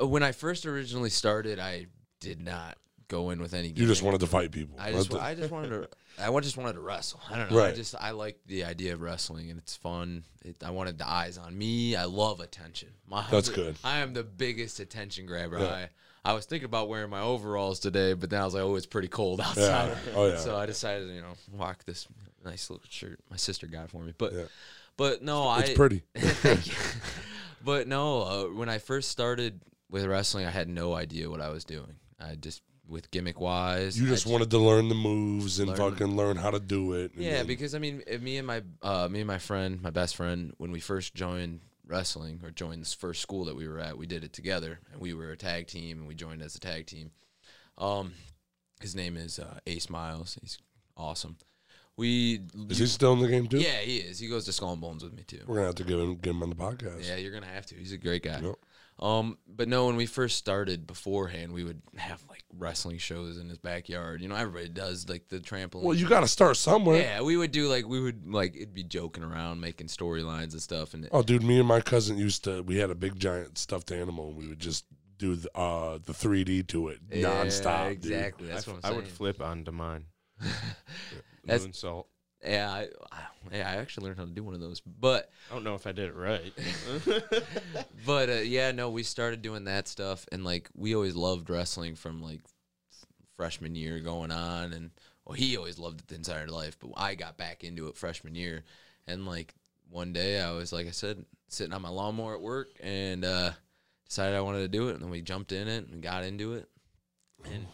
Uh, 0.00 0.06
When 0.06 0.22
I 0.22 0.32
first 0.32 0.66
originally 0.66 1.10
started, 1.10 1.58
I 1.58 1.86
did 2.20 2.40
not 2.40 2.76
go 3.08 3.30
in 3.30 3.40
with 3.40 3.54
any. 3.54 3.68
you 3.68 3.86
just 3.86 4.02
wanted 4.02 4.20
to 4.20 4.26
fight 4.26 4.50
people. 4.52 4.76
I 4.78 4.92
just, 4.92 5.14
I 5.14 5.34
just 5.34 5.50
wanted 5.50 5.70
to. 5.70 5.88
I 6.20 6.30
just 6.40 6.58
wanted 6.58 6.74
to 6.74 6.80
wrestle. 6.80 7.20
I 7.30 7.38
don't 7.38 7.50
know. 7.50 7.64
I 7.64 7.72
just 7.72 7.94
I 7.98 8.10
like 8.10 8.38
the 8.46 8.64
idea 8.64 8.92
of 8.92 9.00
wrestling 9.00 9.48
and 9.50 9.58
it's 9.58 9.74
fun. 9.74 10.24
It, 10.44 10.62
I 10.62 10.70
wanted 10.70 10.98
the 10.98 11.08
eyes 11.08 11.38
on 11.38 11.56
me. 11.56 11.96
I 11.96 12.04
love 12.04 12.40
attention. 12.40 12.90
My, 13.08 13.24
That's 13.30 13.48
good. 13.60 13.76
I 13.82 14.00
am 14.00 14.12
the 14.12 14.24
biggest 14.24 14.80
attention 14.80 15.24
grabber. 15.24 15.60
Yeah. 15.60 15.66
I 15.68 15.88
I 16.28 16.34
was 16.34 16.44
thinking 16.44 16.66
about 16.66 16.90
wearing 16.90 17.08
my 17.08 17.20
overalls 17.22 17.80
today, 17.80 18.12
but 18.12 18.28
then 18.28 18.42
I 18.42 18.44
was 18.44 18.52
like, 18.52 18.62
oh, 18.62 18.74
it's 18.76 18.84
pretty 18.84 19.08
cold 19.08 19.40
outside. 19.40 19.88
Yeah. 20.06 20.12
Oh, 20.14 20.26
yeah. 20.26 20.36
So 20.36 20.56
I 20.58 20.66
decided, 20.66 21.08
you 21.08 21.22
know, 21.22 21.32
rock 21.56 21.84
this 21.86 22.06
nice 22.44 22.68
little 22.68 22.84
shirt 22.90 23.18
my 23.30 23.36
sister 23.38 23.66
got 23.66 23.88
for 23.88 24.02
me. 24.02 24.12
But 24.18 24.34
Yeah. 24.34 24.42
but 24.98 25.22
no, 25.22 25.50
it's 25.54 25.62
I 25.62 25.70
it's 25.70 25.76
pretty. 25.78 26.02
Thank 26.16 26.66
you. 26.66 26.74
But 27.64 27.88
no, 27.88 28.22
uh, 28.22 28.44
when 28.54 28.68
I 28.68 28.76
first 28.76 29.08
started 29.10 29.60
with 29.90 30.04
wrestling, 30.04 30.44
I 30.44 30.50
had 30.50 30.68
no 30.68 30.92
idea 30.94 31.30
what 31.30 31.40
I 31.40 31.48
was 31.48 31.64
doing. 31.64 31.94
I 32.20 32.34
just 32.34 32.60
with 32.86 33.10
gimmick 33.10 33.40
wise, 33.40 33.98
You 33.98 34.06
just 34.06 34.26
wanted 34.26 34.50
to 34.50 34.58
learn 34.58 34.88
the 34.90 34.94
moves 34.94 35.58
and 35.60 35.68
Learn- 35.68 35.76
fucking 35.78 36.14
learn 36.14 36.36
how 36.36 36.50
to 36.50 36.60
do 36.60 36.92
it. 36.92 37.12
Yeah, 37.16 37.38
then- 37.38 37.46
because 37.46 37.74
I 37.74 37.78
mean, 37.78 38.02
uh, 38.12 38.18
me 38.18 38.36
and 38.36 38.46
my 38.46 38.62
uh, 38.82 39.08
me 39.10 39.20
and 39.20 39.26
my 39.26 39.38
friend, 39.38 39.80
my 39.80 39.90
best 39.90 40.14
friend, 40.14 40.52
when 40.58 40.72
we 40.72 40.80
first 40.80 41.14
joined 41.14 41.60
wrestling 41.88 42.40
or 42.44 42.50
joined 42.50 42.82
this 42.82 42.94
first 42.94 43.20
school 43.22 43.44
that 43.46 43.56
we 43.56 43.66
were 43.66 43.80
at, 43.80 43.98
we 43.98 44.06
did 44.06 44.22
it 44.22 44.32
together, 44.32 44.80
and 44.92 45.00
we 45.00 45.14
were 45.14 45.30
a 45.30 45.36
tag 45.36 45.66
team, 45.66 45.98
and 45.98 46.08
we 46.08 46.14
joined 46.14 46.42
as 46.42 46.54
a 46.54 46.60
tag 46.60 46.86
team. 46.86 47.10
Um, 47.76 48.12
his 48.80 48.94
name 48.94 49.16
is 49.16 49.38
uh, 49.38 49.58
Ace 49.66 49.90
Miles. 49.90 50.38
He's 50.40 50.58
awesome. 50.96 51.36
We 51.96 52.42
is 52.70 52.78
he 52.78 52.86
still 52.86 53.14
in 53.14 53.18
the 53.18 53.26
game 53.28 53.48
too? 53.48 53.58
yeah, 53.58 53.80
he 53.80 53.96
is. 53.96 54.20
He 54.20 54.28
goes 54.28 54.44
to 54.44 54.52
Skull 54.52 54.72
and 54.72 54.80
Bones 54.80 55.02
with 55.02 55.14
me 55.14 55.24
too. 55.24 55.40
We're 55.46 55.56
gonna 55.56 55.66
have 55.66 55.74
to 55.76 55.84
give 55.84 55.98
him 55.98 56.14
get 56.16 56.30
him 56.30 56.42
on 56.44 56.50
the 56.50 56.54
podcast. 56.54 57.08
Yeah, 57.08 57.16
you're 57.16 57.32
gonna 57.32 57.46
have 57.46 57.66
to. 57.66 57.74
He's 57.74 57.92
a 57.92 57.98
great 57.98 58.22
guy. 58.22 58.38
Yep. 58.40 58.54
Um, 59.00 59.38
but 59.46 59.68
no, 59.68 59.86
when 59.86 59.94
we 59.96 60.06
first 60.06 60.36
started 60.38 60.86
beforehand, 60.86 61.52
we 61.52 61.62
would 61.62 61.80
have 61.96 62.20
like 62.28 62.42
wrestling 62.56 62.98
shows 62.98 63.38
in 63.38 63.48
his 63.48 63.58
backyard. 63.58 64.20
You 64.20 64.28
know, 64.28 64.34
everybody 64.34 64.68
does 64.68 65.08
like 65.08 65.28
the 65.28 65.38
trampoline. 65.38 65.82
Well, 65.84 65.94
you 65.96 66.08
got 66.08 66.20
to 66.20 66.28
start 66.28 66.56
somewhere. 66.56 67.00
yeah, 67.00 67.22
we 67.22 67.36
would 67.36 67.52
do 67.52 67.68
like 67.68 67.86
we 67.86 68.00
would 68.00 68.26
like 68.32 68.56
it'd 68.56 68.74
be 68.74 68.82
joking 68.82 69.22
around, 69.22 69.60
making 69.60 69.86
storylines 69.86 70.52
and 70.52 70.60
stuff, 70.60 70.94
and 70.94 71.08
Oh, 71.12 71.22
dude, 71.22 71.44
me 71.44 71.58
and 71.60 71.68
my 71.68 71.80
cousin 71.80 72.18
used 72.18 72.42
to. 72.44 72.62
We 72.62 72.78
had 72.78 72.90
a 72.90 72.94
big 72.96 73.18
giant 73.18 73.56
stuffed 73.58 73.92
animal, 73.92 74.28
and 74.28 74.36
we 74.36 74.48
would 74.48 74.58
just 74.58 74.84
do 75.16 75.36
the 75.36 75.50
uh 75.56 75.98
the 76.04 76.12
3D 76.12 76.66
to 76.68 76.88
it 76.88 76.98
Yeah, 77.10 77.28
nonstop. 77.28 77.88
dude. 77.88 78.12
Exactly. 78.12 78.46
That's 78.48 78.66
I, 78.68 78.72
what 78.72 78.80
I'm 78.84 78.92
I 78.92 78.96
would 78.96 79.08
flip 79.08 79.40
onto 79.40 79.70
mine. 79.70 80.06
That's- 81.44 81.66
Moonsault. 81.66 82.06
Yeah, 82.44 82.70
I, 82.70 82.88
I, 83.10 83.18
yeah, 83.52 83.68
I 83.68 83.76
actually 83.76 84.06
learned 84.06 84.18
how 84.18 84.24
to 84.24 84.30
do 84.30 84.44
one 84.44 84.54
of 84.54 84.60
those, 84.60 84.80
but 84.80 85.30
I 85.50 85.54
don't 85.54 85.64
know 85.64 85.74
if 85.74 85.86
I 85.86 85.92
did 85.92 86.10
it 86.10 86.14
right. 86.14 86.52
but 88.06 88.28
uh, 88.28 88.32
yeah, 88.34 88.70
no, 88.70 88.90
we 88.90 89.02
started 89.02 89.42
doing 89.42 89.64
that 89.64 89.88
stuff, 89.88 90.24
and 90.30 90.44
like 90.44 90.68
we 90.74 90.94
always 90.94 91.16
loved 91.16 91.50
wrestling 91.50 91.96
from 91.96 92.22
like 92.22 92.40
freshman 93.36 93.74
year 93.74 93.98
going 93.98 94.30
on, 94.30 94.72
and 94.72 94.90
well, 95.24 95.34
he 95.34 95.56
always 95.56 95.80
loved 95.80 96.00
it 96.00 96.08
the 96.08 96.14
entire 96.14 96.46
life, 96.46 96.78
but 96.78 96.90
I 96.96 97.16
got 97.16 97.36
back 97.36 97.64
into 97.64 97.88
it 97.88 97.96
freshman 97.96 98.36
year, 98.36 98.64
and 99.06 99.26
like 99.26 99.54
one 99.90 100.12
day 100.12 100.40
I 100.40 100.52
was 100.52 100.72
like 100.72 100.86
I 100.86 100.92
said, 100.92 101.24
sitting 101.48 101.72
on 101.72 101.82
my 101.82 101.88
lawnmower 101.88 102.34
at 102.34 102.40
work, 102.40 102.68
and 102.80 103.24
uh, 103.24 103.50
decided 104.06 104.36
I 104.36 104.42
wanted 104.42 104.60
to 104.60 104.68
do 104.68 104.88
it, 104.88 104.94
and 104.94 105.02
then 105.02 105.10
we 105.10 105.22
jumped 105.22 105.50
in 105.50 105.66
it 105.66 105.88
and 105.88 106.02
got 106.02 106.22
into 106.22 106.54
it, 106.54 106.68
and 107.44 107.66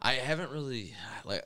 I 0.00 0.12
haven't 0.12 0.50
really 0.50 0.94
like 1.24 1.44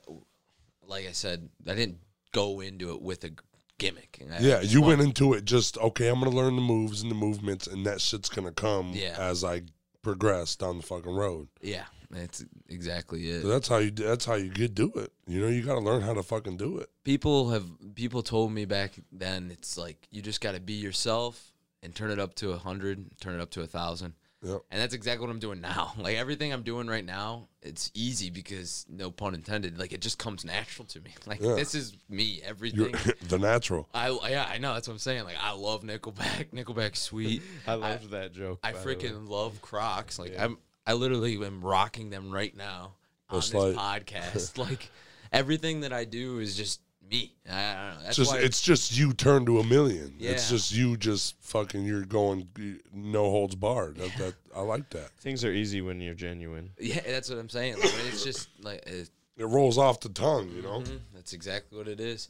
like 0.89 1.07
I 1.07 1.11
said, 1.13 1.47
I 1.67 1.75
didn't 1.75 1.99
go 2.33 2.59
into 2.59 2.91
it 2.91 3.01
with 3.01 3.23
a 3.23 3.31
gimmick. 3.77 4.21
Yeah, 4.39 4.59
you 4.61 4.81
went 4.81 5.01
into 5.01 5.33
it 5.33 5.45
just 5.45 5.77
okay. 5.77 6.09
I'm 6.09 6.19
gonna 6.19 6.35
learn 6.35 6.55
the 6.55 6.61
moves 6.61 7.01
and 7.01 7.09
the 7.09 7.15
movements, 7.15 7.67
and 7.67 7.85
that 7.85 8.01
shit's 8.01 8.27
gonna 8.29 8.51
come 8.51 8.91
Yeah. 8.93 9.15
as 9.17 9.43
I 9.43 9.61
progress 10.01 10.55
down 10.55 10.77
the 10.77 10.83
fucking 10.83 11.13
road. 11.13 11.47
Yeah, 11.61 11.85
that's 12.09 12.43
exactly 12.67 13.29
it. 13.29 13.41
So 13.43 13.47
that's 13.47 13.67
how 13.67 13.77
you. 13.77 13.91
That's 13.91 14.25
how 14.25 14.35
you 14.35 14.49
get 14.49 14.73
do 14.75 14.91
it. 14.95 15.11
You 15.27 15.41
know, 15.41 15.47
you 15.47 15.61
got 15.63 15.75
to 15.75 15.81
learn 15.81 16.01
how 16.01 16.13
to 16.13 16.23
fucking 16.23 16.57
do 16.57 16.77
it. 16.79 16.89
people 17.03 17.49
have 17.51 17.65
people 17.95 18.21
told 18.23 18.51
me 18.51 18.65
back 18.65 18.93
then 19.11 19.51
it's 19.51 19.77
like 19.77 20.07
you 20.11 20.21
just 20.21 20.41
got 20.41 20.53
to 20.55 20.59
be 20.59 20.73
yourself 20.73 21.53
and 21.81 21.95
turn 21.95 22.11
it 22.11 22.19
up 22.19 22.35
to 22.35 22.51
a 22.51 22.57
hundred, 22.57 23.07
turn 23.21 23.35
it 23.35 23.41
up 23.41 23.51
to 23.51 23.61
a 23.61 23.67
thousand. 23.67 24.13
Yep. 24.41 24.61
And 24.71 24.81
that's 24.81 24.93
exactly 24.93 25.25
what 25.27 25.31
I'm 25.33 25.39
doing 25.39 25.59
now. 25.61 25.93
Like 25.97 26.15
everything 26.15 26.53
I'm 26.53 26.63
doing 26.63 26.87
right 26.87 27.03
now, 27.03 27.49
it's 27.61 27.91
easy 27.93 28.29
because 28.29 28.85
no 28.89 29.11
pun 29.11 29.33
intended. 29.35 29.77
Like 29.77 29.91
it 29.91 29.99
just 30.01 30.17
comes 30.17 30.45
natural 30.45 30.85
to 30.87 31.01
me. 31.01 31.13
Like 31.25 31.41
Yeah. 31.41 31.55
this 31.55 31.75
is 31.75 31.93
me. 32.07 32.23
You're 32.41 32.45
Everything. 32.49 32.95
the 33.27 33.37
natural. 33.37 33.89
I 33.93 34.09
yeah 34.29 34.47
I 34.49 34.57
know 34.59 34.73
that's 34.73 34.87
what 34.87 34.93
I'm 34.93 34.99
saying. 34.99 35.25
Like 35.25 35.35
I 35.41 35.51
love 35.51 35.83
Nickelback. 35.83 36.51
Nickelback, 36.53 36.95
sweet. 36.95 37.41
I 37.67 37.73
loved 37.73 38.11
that 38.11 38.31
joke. 38.33 38.59
I 38.63 38.71
by 38.71 38.79
the 38.79 38.85
way. 38.87 38.95
freaking 38.95 39.27
love 39.29 39.61
Crocs. 39.61 40.17
Like 40.19 40.33
Yeah. 40.33 40.45
I'm 40.45 40.57
I 40.87 40.93
literally 40.93 41.35
am 41.45 41.61
rocking 41.61 42.09
them 42.09 42.31
right 42.31 42.55
now 42.55 42.93
on 43.29 43.41
Just 43.41 43.51
this 43.51 43.75
like- 43.75 44.05
podcast. 44.05 44.57
like 44.57 44.89
everything 45.31 45.81
that 45.81 45.93
I 45.93 46.05
do 46.05 46.39
is 46.39 46.55
just 46.55 46.81
me. 47.09 47.33
I, 47.49 47.53
I 47.53 47.73
don't 47.89 47.97
know. 47.97 48.03
That's 48.03 48.07
It's 48.07 48.17
just 48.17 48.31
why 48.31 48.37
it's 48.39 48.61
just 48.61 48.97
you 48.97 49.13
turn 49.13 49.45
to 49.45 49.59
a 49.59 49.63
million. 49.63 50.15
It's 50.19 50.49
just 50.49 50.73
you 50.73 50.97
just 50.97 51.35
fucking 51.41 51.83
you're 51.83 52.05
going 52.05 52.47
no 52.93 53.23
holds 53.29 53.55
barred. 53.55 53.97
That, 53.97 54.11
that 54.17 54.33
I 54.55 54.61
like 54.61 54.89
that. 54.91 55.09
Things 55.19 55.43
are 55.43 55.51
easy 55.51 55.81
when 55.81 55.99
you're 56.01 56.13
genuine. 56.13 56.71
yeah, 56.79 57.01
that's 57.05 57.29
what 57.29 57.39
I'm 57.39 57.49
saying. 57.49 57.75
Like, 57.79 57.93
it's 58.07 58.23
just 58.23 58.49
like 58.61 58.83
it's, 58.87 59.11
It 59.37 59.45
rolls 59.45 59.77
off 59.77 59.99
the 59.99 60.09
tongue, 60.09 60.49
you 60.55 60.61
know. 60.61 60.81
mhm, 60.81 60.99
that's 61.13 61.33
exactly 61.33 61.77
what 61.77 61.87
it 61.87 61.99
is. 61.99 62.29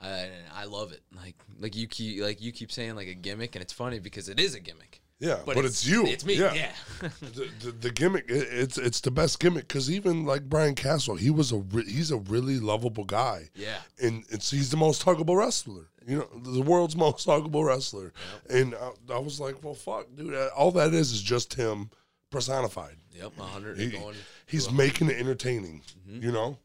I 0.00 0.28
I 0.54 0.64
love 0.64 0.92
it. 0.92 1.02
Like 1.14 1.36
like 1.58 1.74
you 1.76 1.86
keep 1.86 2.20
like 2.22 2.40
you 2.42 2.52
keep 2.52 2.70
saying 2.72 2.94
like 2.96 3.08
a 3.08 3.14
gimmick, 3.14 3.54
and 3.56 3.62
it's 3.62 3.72
funny 3.72 3.98
because 4.00 4.28
it 4.28 4.38
is 4.40 4.54
a 4.54 4.60
gimmick. 4.60 5.00
Yeah, 5.24 5.38
but, 5.46 5.56
it's, 5.58 5.86
you. 5.86 6.06
It's 6.06 6.24
me. 6.24 6.34
Yeah. 6.34 6.52
Yeah. 6.52 6.72
the, 7.20 7.48
the, 7.60 7.72
the 7.72 7.90
gimmick 7.90 8.26
it, 8.28 8.48
it's 8.50 8.78
it's 8.78 9.00
the 9.00 9.10
best 9.10 9.40
gimmick 9.40 9.68
because 9.68 9.90
even 9.90 10.24
like 10.24 10.48
Brian 10.48 10.74
Castle, 10.74 11.16
he 11.16 11.30
was 11.30 11.52
a 11.52 11.56
re- 11.58 11.90
he's 11.90 12.10
a 12.10 12.18
really 12.18 12.58
lovable 12.58 13.04
guy. 13.04 13.48
yeah. 13.54 13.78
and 14.02 14.24
it's 14.28 14.50
he's 14.50 14.70
the 14.70 14.76
most 14.76 15.04
huggable 15.04 15.36
wrestler. 15.36 15.88
You 16.06 16.18
know, 16.18 16.28
the 16.52 16.62
world's 16.62 16.96
most 17.06 17.26
huggable 17.26 17.64
wrestler. 17.64 18.12
And 18.50 18.74
I, 18.74 19.14
I 19.14 19.18
was 19.18 19.40
like, 19.40 19.62
well, 19.64 19.74
fuck, 19.74 20.06
dude. 20.14 20.34
All 20.56 20.70
that 20.72 20.92
is 20.92 21.12
is 21.12 21.22
just 21.22 21.54
him 21.54 21.90
personified. 22.30 22.96
Yep. 23.12 23.36
Hundred. 23.38 23.78
He- 23.78 23.90
going. 23.90 24.16
he's 24.46 24.70
making 24.70 25.08
it 25.08 25.18
entertaining. 25.18 25.82
Mm-hmm. 26.08 26.22
You 26.22 26.32
know, 26.32 26.58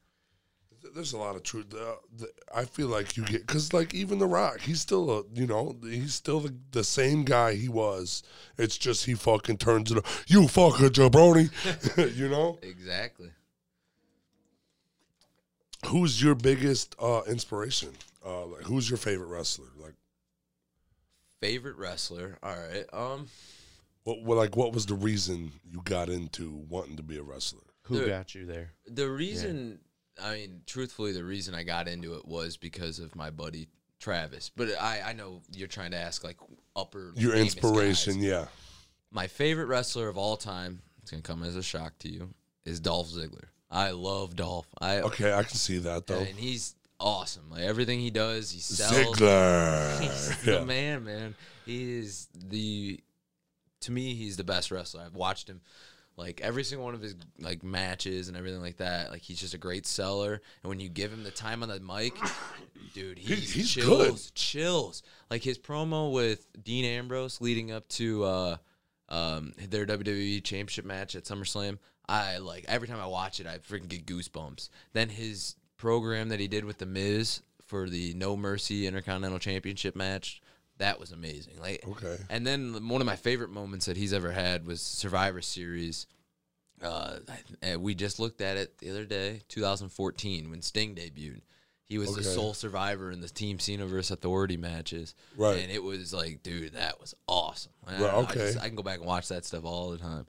there's 0.93 1.13
a 1.13 1.17
lot 1.17 1.35
of 1.35 1.43
truth. 1.43 1.73
Uh, 1.73 1.95
the, 2.17 2.29
I 2.53 2.65
feel 2.65 2.87
like 2.87 3.17
you 3.17 3.23
get 3.25 3.45
because 3.47 3.73
like 3.73 3.93
even 3.93 4.19
The 4.19 4.25
Rock, 4.27 4.61
he's 4.61 4.81
still 4.81 5.09
a 5.11 5.23
you 5.33 5.47
know 5.47 5.75
he's 5.83 6.13
still 6.13 6.39
the, 6.39 6.53
the 6.71 6.83
same 6.83 7.23
guy 7.23 7.55
he 7.55 7.69
was. 7.69 8.23
It's 8.57 8.77
just 8.77 9.05
he 9.05 9.13
fucking 9.13 9.57
turns 9.57 9.91
it. 9.91 9.97
up, 9.99 10.05
You 10.27 10.41
fucker 10.43 10.89
jabroni. 10.89 11.49
you 12.17 12.29
know, 12.29 12.57
Exactly. 12.61 13.29
who's 15.87 16.21
your 16.21 16.35
biggest 16.35 16.95
uh, 16.99 17.21
inspiration? 17.27 17.89
Uh, 18.25 18.45
like, 18.45 18.63
who's 18.63 18.89
your 18.89 18.97
favorite 18.97 19.27
wrestler? 19.27 19.67
Like. 19.77 19.93
Favorite 21.41 21.77
wrestler? 21.77 22.37
All 22.43 22.53
right. 22.55 22.85
Um, 22.91 23.27
What, 24.03 24.23
what 24.23 24.37
like 24.37 24.57
what 24.57 24.73
was 24.73 24.85
the 24.85 24.93
reason 24.95 25.51
you 25.71 25.81
got 25.85 26.09
into 26.09 26.63
wanting 26.69 26.97
to 26.97 27.03
be 27.03 27.17
a 27.17 27.23
wrestler? 27.23 27.61
Who 27.83 27.99
Dude. 27.99 28.09
got 28.09 28.35
you 28.35 28.45
there? 28.45 28.71
the 28.87 29.09
reason, 29.09 29.79
I 30.21 30.35
mean, 30.35 30.61
truthfully, 30.65 31.11
the 31.11 31.23
reason 31.23 31.53
I 31.55 31.63
got 31.63 31.87
into 31.87 32.15
it 32.15 32.25
was 32.27 32.57
because 32.57 32.99
of 32.99 33.15
my 33.15 33.29
buddy 33.29 33.67
Travis. 33.99 34.49
But 34.55 34.69
I, 34.79 35.01
I 35.07 35.13
know 35.13 35.41
you're 35.55 35.67
trying 35.67 35.91
to 35.91 35.97
ask 35.97 36.23
like 36.23 36.37
upper 36.75 37.11
Your 37.15 37.35
inspiration, 37.35 38.15
guys. 38.15 38.23
yeah. 38.23 38.45
My 39.11 39.27
favorite 39.27 39.65
wrestler 39.65 40.07
of 40.09 40.17
all 40.17 40.37
time. 40.37 40.81
It's 41.01 41.11
gonna 41.11 41.23
come 41.23 41.43
as 41.43 41.55
a 41.55 41.63
shock 41.63 41.97
to 41.99 42.09
you. 42.09 42.29
Is 42.65 42.79
Dolph 42.79 43.09
Ziggler. 43.09 43.45
I 43.71 43.91
love 43.91 44.35
Dolph. 44.35 44.67
I 44.79 44.97
Okay, 45.01 45.33
I 45.33 45.43
can 45.43 45.55
see 45.55 45.79
that 45.79 46.05
though. 46.07 46.19
and 46.19 46.37
he's 46.37 46.75
awesome. 46.99 47.49
Like 47.49 47.61
everything 47.63 47.99
he 47.99 48.09
does, 48.11 48.51
he 48.51 48.59
sells. 48.59 49.17
Ziggler. 49.17 49.99
He's 50.01 50.37
Yeah. 50.45 50.59
the 50.59 50.65
man, 50.65 51.03
man. 51.03 51.35
He 51.65 51.97
is 51.99 52.27
the 52.35 52.99
to 53.81 53.91
me, 53.91 54.13
he's 54.13 54.37
the 54.37 54.43
best 54.43 54.71
wrestler. 54.71 55.01
I've 55.05 55.15
watched 55.15 55.49
him 55.49 55.61
like 56.19 56.41
every 56.41 56.63
single 56.63 56.85
one 56.85 56.93
of 56.93 57.01
his 57.01 57.15
like 57.39 57.63
matches 57.63 58.27
and 58.27 58.37
everything 58.37 58.61
like 58.61 58.77
that. 58.77 59.09
Like 59.09 59.21
he's 59.21 59.39
just 59.39 59.53
a 59.53 59.57
great 59.57 59.85
seller. 59.87 60.41
And 60.63 60.69
when 60.69 60.79
you 60.79 60.89
give 60.89 61.11
him 61.11 61.23
the 61.23 61.31
time 61.31 61.63
on 61.63 61.69
the 61.69 61.79
mic, 61.79 62.13
dude, 62.93 63.17
he, 63.17 63.35
He- 63.35 63.41
he's 63.41 63.71
chills, 63.71 64.27
good. 64.27 64.35
chills. 64.35 65.03
Like 65.31 65.43
his 65.43 65.57
promo 65.57 66.11
with 66.11 66.45
Dean 66.63 66.85
Ambrose 66.85 67.41
leading 67.41 67.71
up 67.71 67.87
to 67.89 68.23
uh 68.25 68.57
um 69.07 69.53
their 69.69 69.85
WWE 69.85 70.43
championship 70.43 70.85
match 70.85 71.15
at 71.15 71.23
SummerSlam. 71.23 71.79
I 72.07 72.37
like 72.37 72.65
every 72.67 72.87
time 72.87 72.99
I 72.99 73.05
watch 73.07 73.39
it, 73.39 73.47
I 73.47 73.57
freaking 73.59 73.87
get 73.87 74.05
goosebumps. 74.05 74.69
Then 74.93 75.09
his 75.09 75.55
program 75.77 76.29
that 76.29 76.39
he 76.39 76.47
did 76.47 76.65
with 76.65 76.77
the 76.79 76.85
Miz 76.85 77.41
for 77.65 77.87
the 77.89 78.13
No 78.15 78.35
Mercy 78.35 78.87
Intercontinental 78.87 79.39
Championship 79.39 79.95
match, 79.95 80.41
that 80.79 80.99
was 80.99 81.11
amazing. 81.11 81.53
Like 81.61 81.83
Okay. 81.87 82.17
and 82.29 82.45
then 82.45 82.87
one 82.89 82.99
of 83.01 83.05
my 83.05 83.15
favorite 83.15 83.51
moments 83.51 83.85
that 83.85 83.95
he's 83.97 84.11
ever 84.13 84.31
had 84.31 84.65
was 84.65 84.81
Survivor 84.81 85.41
Series. 85.41 86.07
Uh, 86.81 87.19
and 87.61 87.81
we 87.81 87.93
just 87.93 88.19
looked 88.19 88.39
at 88.41 88.55
it 88.57 88.77
the 88.77 88.89
other 88.89 89.03
day, 89.05 89.41
2014, 89.49 90.49
when 90.49 90.61
Sting 90.61 90.95
debuted. 90.95 91.41
He 91.89 91.97
was 91.97 92.15
the 92.15 92.23
sole 92.23 92.53
survivor 92.53 93.11
in 93.11 93.19
the 93.19 93.27
Team 93.27 93.57
Cena 93.59 93.85
versus 93.87 94.11
Authority 94.11 94.57
matches, 94.57 95.15
Right. 95.35 95.59
And 95.59 95.71
it 95.71 95.83
was 95.83 96.13
like, 96.13 96.43
dude, 96.43 96.73
that 96.73 97.01
was 97.01 97.15
awesome. 97.27 97.71
I, 97.85 97.93
Right, 97.93 98.01
I 98.13 98.15
okay. 98.17 98.33
just- 98.35 98.59
I 98.59 98.67
can 98.67 98.75
go 98.75 98.83
back 98.83 98.99
and 98.99 99.07
watch 99.07 99.27
that 99.29 99.43
stuff 99.43 99.65
all 99.65 99.89
the 99.89 99.97
time. 99.97 100.25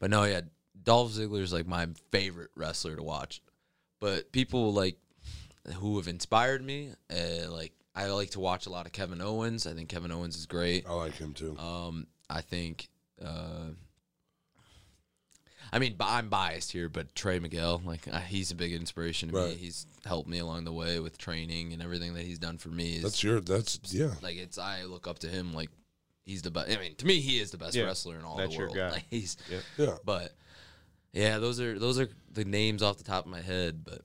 But 0.00 0.10
no, 0.10 0.24
yeah, 0.24 0.40
Dolph 0.82 1.12
Ziggler 1.12 1.42
is 1.42 1.52
like 1.52 1.66
my 1.66 1.86
favorite 2.10 2.50
wrestler 2.56 2.96
to 2.96 3.02
watch. 3.02 3.40
But 4.00 4.32
people 4.32 4.72
like 4.72 4.96
who 5.76 5.98
have 5.98 6.08
inspired 6.08 6.64
me, 6.64 6.90
uh, 7.10 7.50
like 7.50 7.72
I 7.94 8.06
like 8.08 8.30
to 8.30 8.40
watch 8.40 8.66
a 8.66 8.70
lot 8.70 8.86
of 8.86 8.92
Kevin 8.92 9.20
Owens. 9.20 9.66
I 9.66 9.72
think 9.74 9.88
Kevin 9.88 10.10
Owens 10.10 10.36
is 10.36 10.46
great. 10.46 10.84
I 10.88 10.94
like 10.94 11.14
him 11.14 11.32
too. 11.32 11.56
Um, 11.58 12.06
I 12.28 12.40
think. 12.40 12.88
Uh, 13.24 13.70
I 15.72 15.78
mean, 15.78 15.96
I'm 15.98 16.28
biased 16.28 16.70
here, 16.72 16.88
but 16.88 17.14
Trey 17.14 17.38
Miguel, 17.40 17.82
like 17.84 18.06
uh, 18.12 18.18
he's 18.20 18.50
a 18.50 18.54
big 18.54 18.72
inspiration 18.72 19.30
to 19.30 19.34
me. 19.48 19.54
He's 19.54 19.86
helped 20.04 20.28
me 20.28 20.38
along 20.38 20.64
the 20.64 20.72
way 20.72 21.00
with 21.00 21.18
training 21.18 21.72
and 21.72 21.82
everything 21.82 22.14
that 22.14 22.22
he's 22.22 22.38
done 22.38 22.58
for 22.58 22.68
me. 22.68 22.96
Is, 22.96 23.02
That's 23.02 23.22
your 23.24 23.40
that's 23.40 23.80
yeah. 23.92 24.10
like 24.22 24.36
it's 24.36 24.56
I 24.58 24.84
look 24.84 25.08
up 25.08 25.18
to 25.20 25.28
him 25.28 25.52
like 25.52 25.70
he's 26.24 26.42
the 26.42 26.50
best. 26.52 26.70
I 26.70 26.80
mean, 26.80 26.94
to 26.96 27.06
me, 27.06 27.18
he 27.20 27.40
is 27.40 27.50
the 27.50 27.58
best 27.58 27.74
Yeah, 27.74 27.84
wrestler 27.84 28.16
in 28.18 28.24
all 28.24 28.36
that's 28.36 28.50
the 28.50 28.56
your 28.58 28.66
world. 28.66 28.76
guy. 28.76 28.90
Like 28.92 29.04
he's, 29.10 29.36
Yep. 29.50 29.62
Yeah. 29.78 29.94
but 30.04 30.32
yeah, 31.12 31.38
those 31.38 31.60
are 31.60 31.76
those 31.78 31.98
are 31.98 32.08
the 32.32 32.44
names 32.44 32.82
off 32.82 32.98
the 32.98 33.04
top 33.04 33.24
of 33.24 33.30
my 33.30 33.40
head. 33.40 33.84
But 33.84 34.02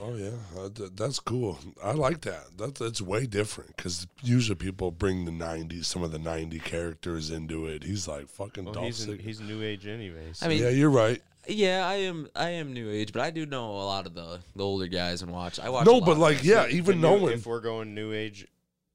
Oh 0.00 0.14
yeah, 0.14 0.30
uh, 0.56 0.68
th- 0.68 0.90
that's 0.94 1.18
cool. 1.18 1.58
I 1.82 1.92
like 1.92 2.20
that. 2.22 2.56
That's 2.56 2.78
that's 2.78 3.00
way 3.02 3.26
different 3.26 3.76
because 3.76 4.06
usually 4.22 4.54
people 4.56 4.90
bring 4.92 5.24
the 5.24 5.32
'90s, 5.32 5.86
some 5.86 6.02
of 6.02 6.12
the 6.12 6.18
'90 6.18 6.58
characters 6.60 7.30
into 7.30 7.66
it. 7.66 7.82
He's 7.82 8.06
like 8.06 8.28
fucking 8.28 8.64
Well, 8.66 8.84
he's 8.84 9.04
in, 9.04 9.14
Ziggler. 9.16 9.20
he's 9.20 9.40
new 9.40 9.62
age 9.62 9.86
anyways. 9.86 10.42
I 10.42 10.48
mean, 10.48 10.62
yeah, 10.62 10.68
you're 10.68 10.90
right. 10.90 11.20
yeah, 11.48 11.84
I 11.86 11.94
am 11.94 12.28
I 12.36 12.50
am 12.50 12.72
new 12.72 12.88
age, 12.90 13.12
but 13.12 13.22
I 13.22 13.30
do 13.30 13.44
know 13.44 13.70
a 13.72 13.84
lot 13.84 14.06
of 14.06 14.14
the 14.14 14.38
the 14.54 14.64
older 14.64 14.86
guys 14.86 15.22
and 15.22 15.32
watch. 15.32 15.58
I 15.58 15.68
watch. 15.68 15.82
a 15.82 15.90
No, 15.90 15.98
lot 15.98 16.06
but 16.06 16.12
of 16.12 16.18
like, 16.18 16.38
them. 16.38 16.46
yeah, 16.46 16.62
The 16.66 16.70
even 16.76 17.00
new- 17.00 17.08
knowing 17.08 17.34
if 17.34 17.46
we're 17.46 17.60
going 17.60 17.94
new 17.94 18.12
age, 18.12 18.46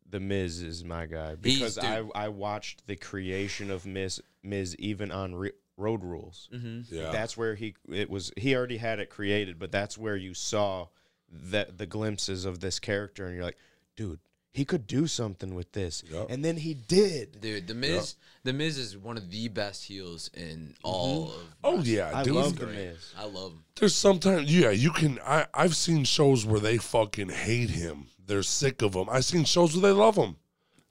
the 0.09 0.19
Miz 0.21 0.61
is 0.61 0.85
my 0.85 1.05
guy 1.05 1.35
He's- 1.43 1.59
because 1.59 1.77
I. 1.79 2.03
I 2.15 2.29
watched 2.29 2.87
the 2.87 2.95
creation 2.95 3.71
of 3.71 3.85
Miz 3.85 4.21
Miz 4.41 4.73
even 4.77 5.11
on 5.11 5.35
re- 5.35 5.51
Road 5.83 6.03
Rules. 6.03 6.49
Mhm. 6.53 6.85
yeah, 6.89 7.11
That's 7.11 7.35
where 7.37 7.55
he 7.55 7.75
it 7.91 8.09
was. 8.09 8.31
He 8.37 8.55
already 8.55 8.77
had 8.77 8.99
it 8.99 9.09
created, 9.09 9.59
but 9.59 9.71
that's 9.71 9.97
where 9.97 10.15
you 10.15 10.33
saw 10.33 10.87
that 11.29 11.77
the 11.77 11.85
glimpses 11.85 12.45
of 12.45 12.59
this 12.59 12.79
character, 12.79 13.25
and 13.25 13.35
you're 13.35 13.43
like, 13.43 13.57
dude, 13.95 14.19
he 14.51 14.65
could 14.65 14.85
do 14.85 15.07
something 15.07 15.55
with 15.55 15.71
this, 15.71 16.03
Yep. 16.11 16.27
and 16.29 16.45
then 16.45 16.57
he 16.57 16.75
did. 16.75 17.41
Dude, 17.41 17.65
the 17.67 17.73
Miz, 17.73 18.15
the 18.43 18.53
Miz 18.53 18.77
is 18.77 18.95
one 18.95 19.17
of 19.17 19.31
the 19.31 19.47
best 19.47 19.83
heels 19.85 20.29
in 20.35 20.75
all 20.83 21.29
of. 21.31 21.41
oh 21.63 21.77
wrestling. 21.77 21.95
yeah, 21.95 22.11
I 22.13 22.23
dude. 22.23 22.33
love 22.35 22.55
the. 22.59 22.67
Miz. 22.67 23.13
I 23.17 23.25
love 23.25 23.53
him. 23.53 23.63
There's 23.79 23.95
sometimes, 23.95 24.55
yeah, 24.55 24.69
you 24.69 24.91
can. 24.91 25.19
I 25.25 25.47
I've 25.55 25.75
seen 25.75 26.03
shows 26.03 26.45
where 26.45 26.59
they 26.59 26.77
fucking 26.77 27.29
hate 27.29 27.71
him. 27.71 28.05
They're 28.25 28.43
sick 28.43 28.81
of 28.83 28.93
him. 28.93 29.09
I've 29.09 29.25
seen 29.25 29.43
shows 29.43 29.73
where 29.75 29.91
they 29.91 29.97
love 29.99 30.15
him. 30.15 30.35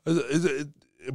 Uh, 0.06 0.20
it- 0.28 0.44
it- 0.44 0.68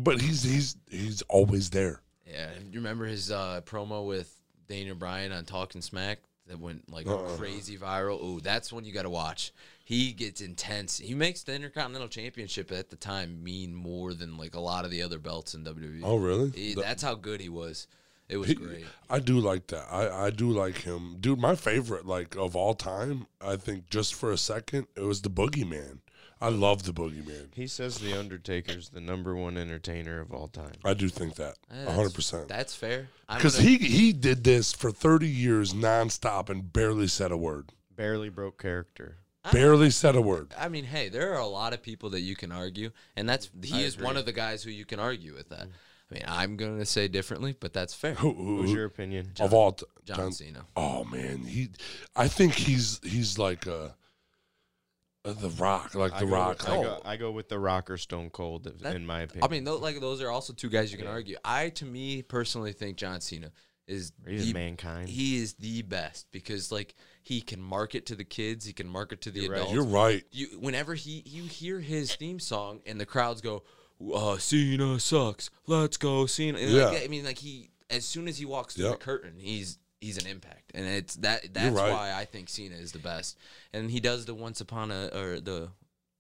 but 0.04 0.20
he's 0.22 0.44
he's 0.44 0.76
he's 0.90 1.22
always 1.24 1.70
there. 1.72 2.02
Yeah, 2.32 2.50
and 2.50 2.74
you 2.74 2.80
remember 2.80 3.06
his 3.06 3.32
uh, 3.32 3.62
promo 3.66 4.06
with 4.06 4.34
Daniel 4.68 4.96
Bryan 4.96 5.32
on 5.32 5.46
Talking 5.46 5.82
Smack 5.82 6.20
that 6.48 6.60
went 6.60 6.92
like 6.92 7.08
Uh-uh. 7.08 7.36
crazy 7.38 7.78
viral? 7.78 8.22
Ooh, 8.24 8.40
that's 8.42 8.72
one 8.72 8.86
you 8.86 8.92
got 8.94 9.04
to 9.04 9.10
watch. 9.10 9.54
He 9.86 10.12
gets 10.12 10.42
intense. 10.42 10.98
He 10.98 11.14
makes 11.14 11.44
the 11.44 11.54
Intercontinental 11.56 12.10
Championship 12.10 12.72
at 12.74 12.90
the 12.90 12.98
time 12.98 13.42
mean 13.44 13.74
more 13.74 14.14
than 14.14 14.38
like 14.38 14.56
a 14.56 14.60
lot 14.60 14.84
of 14.84 14.92
the 14.92 15.02
other 15.02 15.18
belts 15.20 15.54
in 15.54 15.64
WWE. 15.64 16.02
Oh 16.04 16.18
really? 16.18 16.50
He- 16.52 16.74
The- 16.76 16.82
that's 16.82 17.04
how 17.04 17.16
good 17.16 17.40
he 17.40 17.50
was. 17.50 17.88
It 18.30 18.36
was 18.36 18.50
He- 18.50 18.56
great. 18.56 18.84
I 19.10 19.20
do 19.20 19.40
like 19.40 19.68
that. 19.68 19.86
I, 19.90 20.26
I 20.26 20.30
do 20.32 20.52
like 20.52 20.80
him, 20.80 21.16
dude. 21.22 21.40
My 21.40 21.56
favorite, 21.56 22.06
like 22.06 22.36
of 22.36 22.58
all 22.58 22.74
time, 22.74 23.28
I 23.40 23.56
think 23.56 23.90
just 23.90 24.14
for 24.16 24.32
a 24.34 24.38
second, 24.38 24.88
it 24.98 25.04
was 25.04 25.22
the 25.22 25.30
Boogeyman. 25.30 26.00
I 26.40 26.50
love 26.50 26.84
the 26.84 26.92
Boogeyman. 26.94 27.48
He 27.54 27.68
says 27.68 27.98
the 27.98 28.14
Undertaker's 28.18 28.90
the 28.90 29.02
number 29.02 29.36
one 29.36 29.58
entertainer 29.58 30.20
of 30.20 30.32
all 30.32 30.48
time. 30.48 30.74
I 30.86 30.94
do 30.94 31.10
think 31.10 31.36
that 31.36 31.56
a 31.72 31.76
that's- 31.76 31.96
hundred 31.96 32.14
percent. 32.14 32.48
That's 32.48 32.76
fair. 32.76 33.10
Because 33.34 33.58
he 33.58 33.78
he 33.78 34.14
did 34.14 34.44
this 34.44 34.74
for 34.74 34.92
thirty 34.92 35.28
years 35.28 35.74
nonstop 35.74 36.50
and 36.50 36.72
barely 36.72 37.08
said 37.08 37.32
a 37.32 37.38
word. 37.38 37.74
Barely 37.96 38.30
broke 38.30 38.62
character. 38.62 39.18
I- 39.44 39.52
Barely 39.52 39.90
said 39.92 40.16
a 40.16 40.22
word. 40.22 40.54
I 40.58 40.68
mean, 40.68 40.84
hey, 40.86 41.08
there 41.10 41.34
are 41.34 41.40
a 41.40 41.48
lot 41.48 41.74
of 41.74 41.82
people 41.82 42.10
that 42.12 42.20
you 42.22 42.36
can 42.36 42.52
argue, 42.52 42.92
and 43.16 43.28
that's 43.30 43.50
he 43.64 43.76
I 43.76 43.86
is 43.86 43.98
one 43.98 44.18
of 44.18 44.26
the 44.26 44.34
guys 44.34 44.62
who 44.64 44.72
you 44.72 44.84
can 44.86 45.00
argue 45.00 45.34
with 45.34 45.50
that. 45.50 45.68
I 46.10 46.14
mean, 46.14 46.24
I'm 46.28 46.56
going 46.58 46.80
to 46.80 46.86
say 46.86 47.08
differently, 47.10 47.56
but 47.60 47.74
that's 47.74 47.94
fair. 47.94 48.14
Who, 48.16 48.34
who- 48.34 48.62
Who's 48.62 48.72
your 48.72 48.86
opinion? 48.86 49.32
of 49.40 49.54
all 49.54 49.74
t- 49.74 49.86
John, 50.06 50.18
John- 50.18 50.32
Cena. 50.34 50.66
Oh 50.76 51.04
man, 51.06 51.40
he. 51.46 51.70
I 52.16 52.28
think 52.28 52.54
he's 52.54 53.00
he's 53.04 53.38
like 53.38 53.66
a, 53.68 53.82
a 53.84 53.94
the 55.34 55.50
Rock, 55.50 55.96
like 55.96 56.14
I 56.14 56.20
the 56.22 56.26
go 56.26 56.32
Rock. 56.32 56.60
With, 56.60 56.70
I, 56.70 56.76
go, 56.84 57.02
I 57.06 57.18
go 57.18 57.32
with 57.32 57.50
the 57.50 57.60
Rocker 57.60 57.98
Stone 57.98 58.30
Cold, 58.32 58.68
if- 58.68 58.80
That- 58.80 58.96
in 58.96 59.06
my 59.06 59.22
opinion. 59.22 59.44
I 59.44 59.48
mean, 59.52 59.64
tho- 59.64 59.78
like 59.78 60.00
those 60.00 60.22
are 60.22 60.30
also 60.32 60.54
two 60.54 60.70
guys 60.70 60.92
you 60.92 60.98
can 60.98 61.08
argue. 61.08 61.38
I, 61.44 61.70
to 61.70 61.86
me 61.86 62.22
personally, 62.22 62.74
think 62.74 62.98
John 62.98 63.22
Cena 63.22 63.52
is 63.88 64.12
he's 64.28 64.48
the, 64.48 64.54
mankind. 64.54 65.08
he 65.08 65.38
is 65.38 65.54
the 65.54 65.82
best 65.82 66.28
because 66.32 66.72
like 66.72 66.94
he 67.24 67.40
can 67.42 67.62
market 67.62 68.06
to 68.08 68.16
the 68.16 68.24
kids, 68.26 68.66
he 68.66 68.74
can 68.74 68.88
market 68.88 69.22
to 69.22 69.32
the 69.32 69.42
You're 69.42 69.52
right. 69.52 69.58
adults. 69.60 69.74
You're 69.74 69.84
right. 69.86 70.24
you 70.32 70.48
whenever 70.60 70.94
he 70.94 71.24
you 71.26 71.44
hear 71.44 71.80
his 71.80 72.14
theme 72.16 72.40
song 72.40 72.82
and 72.86 73.00
the 73.00 73.06
crowds 73.06 73.40
go, 73.42 73.64
uh, 74.14 74.38
Cena 74.38 75.00
sucks. 75.00 75.50
Let's 75.68 75.96
go, 75.98 76.26
Cena. 76.26 76.58
And, 76.60 76.74
like, 76.74 76.94
Yeah. 76.94 77.00
I 77.04 77.08
mean, 77.08 77.24
like 77.24 77.38
he 77.38 77.70
as 77.90 78.04
soon 78.06 78.28
as 78.28 78.38
he 78.38 78.44
walks 78.46 78.76
through 78.76 78.86
Yep. 78.90 79.00
the 79.00 79.06
curtain, 79.06 79.34
he's 79.40 79.78
he's 80.02 80.18
an 80.18 80.28
impact, 80.30 80.72
and 80.76 80.86
it's 80.86 81.16
that 81.18 81.54
that's 81.54 81.76
right. 81.76 81.92
why 81.92 82.14
I 82.14 82.26
think 82.26 82.50
Cena 82.50 82.76
is 82.76 82.92
the 82.92 83.00
best. 83.00 83.38
And 83.74 83.90
he 83.92 84.00
does 84.00 84.26
the 84.26 84.34
Once 84.36 84.62
Upon 84.62 84.92
a 84.92 85.08
or 85.14 85.40
the 85.40 85.64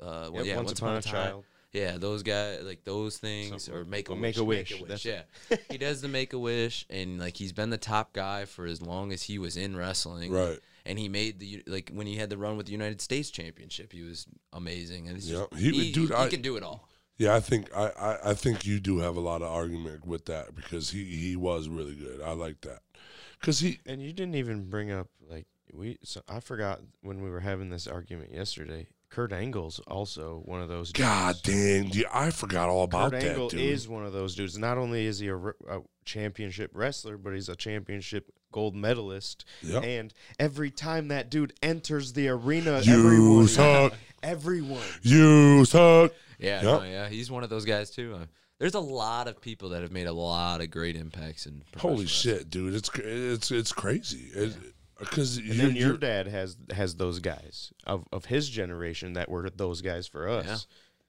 uh, 0.02 0.30
well, 0.32 0.36
Yep, 0.38 0.46
yeah, 0.46 0.56
Once 0.58 0.72
Upon 0.74 0.96
a 0.98 1.02
Time. 1.02 1.14
Child. 1.14 1.44
Yeah, 1.74 1.98
those 1.98 2.24
guys 2.24 2.64
like 2.64 2.86
those 2.86 3.18
things 3.18 3.66
Something- 3.66 3.74
or 3.82 3.86
make 3.86 4.10
a 4.10 4.14
well, 4.14 4.22
wish. 4.22 4.36
Make-A-Wish, 4.38 4.72
Make 4.72 4.82
a 4.82 4.84
wish. 4.94 5.06
Yeah, 5.06 5.22
he 5.70 5.78
does 5.78 6.02
the 6.02 6.08
make 6.08 6.34
a 6.34 6.40
wish, 6.40 6.86
and 6.90 7.20
like 7.20 7.36
he's 7.38 7.52
been 7.52 7.70
the 7.70 7.78
top 7.78 8.14
guy 8.14 8.46
for 8.46 8.66
as 8.66 8.82
long 8.82 9.12
as 9.12 9.24
he 9.24 9.38
was 9.38 9.58
in 9.58 9.76
wrestling 9.76 10.32
Right. 10.32 10.60
and 10.86 10.98
he 10.98 11.10
made 11.10 11.40
the 11.40 11.64
like 11.68 11.92
when 11.94 12.08
he 12.08 12.16
had 12.16 12.30
the 12.30 12.38
run 12.38 12.56
with 12.58 12.66
the 12.68 12.72
United 12.72 13.02
States 13.02 13.30
Championship, 13.30 13.92
he 13.92 14.02
was 14.02 14.26
amazing. 14.54 15.08
And 15.08 15.18
it's 15.18 15.28
Yeah, 15.28 15.46
just, 15.52 15.62
he- 15.62 15.72
he, 15.72 15.92
dude, 15.92 16.10
he 16.10 16.16
I- 16.16 16.30
can 16.30 16.42
do 16.42 16.56
it 16.56 16.64
all. 16.64 16.88
Yeah, 17.20 17.36
I 17.36 17.40
think 17.40 17.76
I, 17.76 17.88
I, 18.00 18.30
I 18.30 18.34
think 18.36 18.64
you 18.66 18.80
do 18.80 19.00
have 19.00 19.16
a 19.18 19.20
lot 19.20 19.42
of 19.42 19.52
argument 19.52 20.06
with 20.06 20.26
that 20.26 20.56
because 20.56 20.92
he, 20.92 21.04
he 21.04 21.36
was 21.36 21.68
really 21.68 21.96
good. 21.96 22.22
I 22.22 22.32
like 22.34 22.62
that 22.62 22.80
because 23.40 23.60
he 23.60 23.80
And 23.86 24.02
you 24.02 24.14
didn't 24.14 24.36
even 24.36 24.70
bring 24.70 24.92
up 24.92 25.08
like 25.30 25.46
we. 25.74 25.98
So 26.04 26.22
I 26.28 26.40
forgot 26.40 26.82
when 27.02 27.22
we 27.22 27.30
were 27.30 27.40
having 27.42 27.70
this 27.70 27.88
argument 27.88 28.34
yesterday. 28.34 28.88
Kurt 29.10 29.32
Angle's 29.32 29.80
also 29.88 30.42
one 30.44 30.62
of 30.62 30.68
those. 30.68 30.92
God 30.92 31.38
dudes. 31.42 31.92
dang, 31.92 32.02
yeah, 32.02 32.08
I 32.14 32.30
forgot 32.30 32.68
all 32.68 32.84
about 32.84 33.12
Kurt 33.14 33.22
that 33.22 33.30
Angle 33.30 33.48
dude. 33.50 33.62
is 33.62 33.88
one 33.88 34.06
of 34.06 34.12
those 34.12 34.36
dudes. 34.36 34.58
Not 34.58 34.78
only 34.78 35.06
is 35.06 35.20
he 35.20 35.30
a, 35.30 35.38
a 35.38 35.80
championship 36.04 36.72
wrestler, 36.74 37.18
but 37.18 37.32
he's 37.34 37.48
a 37.48 37.56
championship 37.56 38.30
gold 38.52 38.76
medalist. 38.76 39.46
Yep. 39.62 39.84
And 39.86 40.14
every 40.40 40.72
time 40.72 41.08
that 41.08 41.30
dude 41.30 41.54
enters 41.64 42.12
the 42.14 42.28
arena, 42.28 42.82
You 42.84 42.94
everyone, 43.00 43.48
suck. 43.48 43.94
everyone. 44.24 44.84
you 45.04 45.64
suck. 45.64 46.12
Yeah, 46.38 46.56
Yep. 46.56 46.64
no, 46.64 46.84
yeah, 46.84 47.08
he's 47.08 47.32
one 47.32 47.44
of 47.46 47.50
those 47.50 47.64
guys 47.66 47.90
too. 47.90 48.14
Uh, 48.22 48.26
There's 48.60 48.76
a 48.76 48.80
lot 48.80 49.28
of 49.28 49.40
people 49.40 49.70
that 49.70 49.82
have 49.84 49.92
made 49.92 50.08
a 50.08 50.14
lot 50.14 50.62
of 50.62 50.72
great 50.72 50.96
impacts 50.96 51.46
in 51.46 51.64
Holy 51.78 52.08
shit, 52.08 52.50
dude! 52.50 52.74
It's 52.74 52.90
it's 52.96 53.52
it's 53.52 53.72
crazy. 53.72 54.32
Because 55.00 55.38
And 55.38 55.60
then 55.60 55.76
your 55.76 55.98
dad 55.98 56.28
has 56.28 56.58
has 56.72 56.96
those 56.96 57.20
guys 57.20 57.72
of, 57.86 58.06
of 58.12 58.26
his 58.26 58.50
generation 58.50 59.14
that 59.14 59.30
were 59.30 59.50
those 59.50 59.82
guys 59.82 60.08
for 60.08 60.28
us. 60.28 60.46
Yeah. 60.48 60.58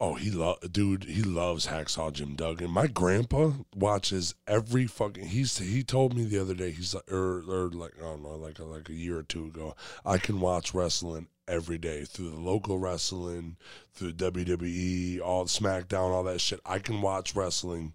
Oh, 0.01 0.15
he 0.15 0.31
love, 0.31 0.59
dude. 0.71 1.05
He 1.05 1.23
loves 1.23 1.67
Hacksaw 1.67 2.13
Jim 2.13 2.37
Duggan. 2.37 2.71
My 2.71 2.87
grandpa 2.87 3.51
watches 3.75 4.35
every 4.47 4.87
fucking. 4.87 5.27
He's 5.27 5.59
he 5.59 5.83
told 5.83 6.15
me 6.15 6.25
the 6.25 6.39
other 6.39 6.55
day. 6.55 6.71
He's 6.71 6.95
like, 6.95 7.11
or 7.11 7.39
or 7.49 7.71
like 7.71 7.95
I 7.99 8.03
don't 8.03 8.23
know, 8.23 8.37
like 8.37 8.59
a, 8.59 8.65
like 8.65 8.89
a 8.91 8.95
year 8.95 9.19
or 9.19 9.23
two 9.25 9.47
ago. 9.47 9.75
I 10.05 10.19
can 10.19 10.39
watch 10.39 10.73
wrestling 10.75 11.29
every 11.49 11.79
day 11.79 12.05
through 12.05 12.31
the 12.31 12.39
local 12.41 12.79
wrestling, 12.79 13.57
through 13.95 14.13
WWE, 14.13 15.21
all 15.21 15.47
SmackDown, 15.47 16.11
all 16.11 16.25
that 16.25 16.41
shit. 16.41 16.61
I 16.67 16.79
can 16.79 17.01
watch 17.03 17.35
wrestling 17.35 17.93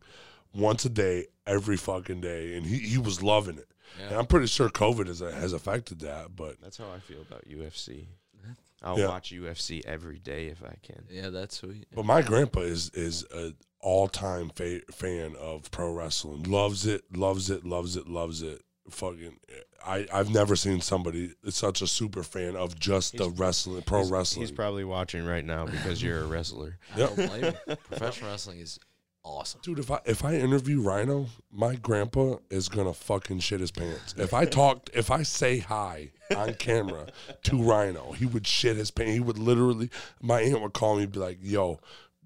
once 0.54 0.86
a 0.86 0.89
day, 0.89 1.28
every 1.48 1.78
fucking 1.78 2.22
day, 2.22 2.56
and 2.56 2.66
he 2.66 2.78
he 2.80 2.98
was 2.98 3.22
loving 3.24 3.58
it. 3.58 3.68
Yeah. 4.00 4.08
And 4.10 4.16
I'm 4.18 4.26
pretty 4.26 4.48
sure 4.48 4.70
COVID 4.70 5.08
has 5.08 5.20
has 5.20 5.54
affected 5.54 6.00
that, 6.02 6.36
but 6.36 6.60
That's 6.62 6.78
how 6.78 6.89
I 6.96 7.00
feel 7.00 7.22
about 7.22 7.48
UFC. 7.48 8.08
I'll 8.84 9.00
Yeah. 9.00 9.08
watch 9.08 9.32
UFC 9.32 9.82
every 9.86 10.20
day 10.20 10.48
if 10.48 10.62
I 10.63 10.76
can. 10.82 11.06
Yeah, 11.10 11.30
that's 11.30 11.58
sweet. 11.58 11.88
But 11.96 12.06
my 12.06 12.22
grandpa 12.22 12.62
is 12.62 12.89
is 12.94 13.24
a 13.34 13.54
all 13.80 14.08
time 14.08 14.50
fa- 14.50 14.82
fan 14.92 15.36
of 15.39 15.70
pro 15.72 15.92
wrestling. 15.94 16.44
Loves 16.44 16.86
it, 16.86 17.04
loves 17.16 17.50
it, 17.50 17.66
loves 17.66 17.96
it, 17.98 18.08
loves 18.08 18.42
it. 18.42 18.62
Fucking, 18.89 19.38
I 19.86 20.06
I've 20.13 20.30
never 20.30 20.56
seen 20.58 20.82
somebody 20.82 21.34
such 21.50 21.82
a 21.82 21.88
super 21.88 22.22
fan 22.22 22.56
of 22.58 22.78
just 22.78 23.17
the 23.17 23.30
wrestling, 23.30 23.82
pro 23.84 24.00
He's- 24.00 24.12
wrestling. 24.12 24.41
He's 24.41 24.52
probably 24.52 24.84
watching 24.84 25.26
right 25.26 25.46
now 25.46 25.65
because 25.65 26.04
you're 26.04 26.19
a 26.22 26.28
wrestler. 26.28 26.78
Yep. 26.98 27.15
Don't 27.15 27.28
blame 27.30 27.41
me. 27.67 27.76
Professional 27.88 28.32
wrestling 28.32 28.60
is 28.60 28.78
awesome. 29.24 29.62
Dude, 29.63 29.80
if 29.80 29.89
I 29.89 30.00
if 30.06 30.26
I 30.26 30.36
interview 30.36 30.82
Rhino, 30.82 31.28
my 31.50 31.76
grandpa 31.76 32.36
is 32.50 32.67
gonna 32.67 32.93
fucking 32.93 33.39
shit 33.39 33.62
his 33.62 33.72
pants. 33.72 34.15
If 34.17 34.34
I 34.34 34.43
talked, 34.43 34.89
if 34.93 35.10
I 35.10 35.24
say 35.24 35.60
hi 35.60 36.12
on 36.36 36.54
camera 36.56 37.08
to 37.43 37.63
Rhino, 37.63 38.12
he 38.12 38.26
would 38.26 38.46
shit 38.46 38.76
his 38.76 38.91
pants. 38.91 39.13
He 39.13 39.19
would 39.22 39.39
literally. 39.39 39.89
My 40.22 40.41
aunt 40.41 40.62
would 40.62 40.74
call 40.74 40.98
me, 40.98 41.04
and 41.04 41.12
be 41.13 41.19
like, 41.19 41.38
"Yo, 41.41 41.80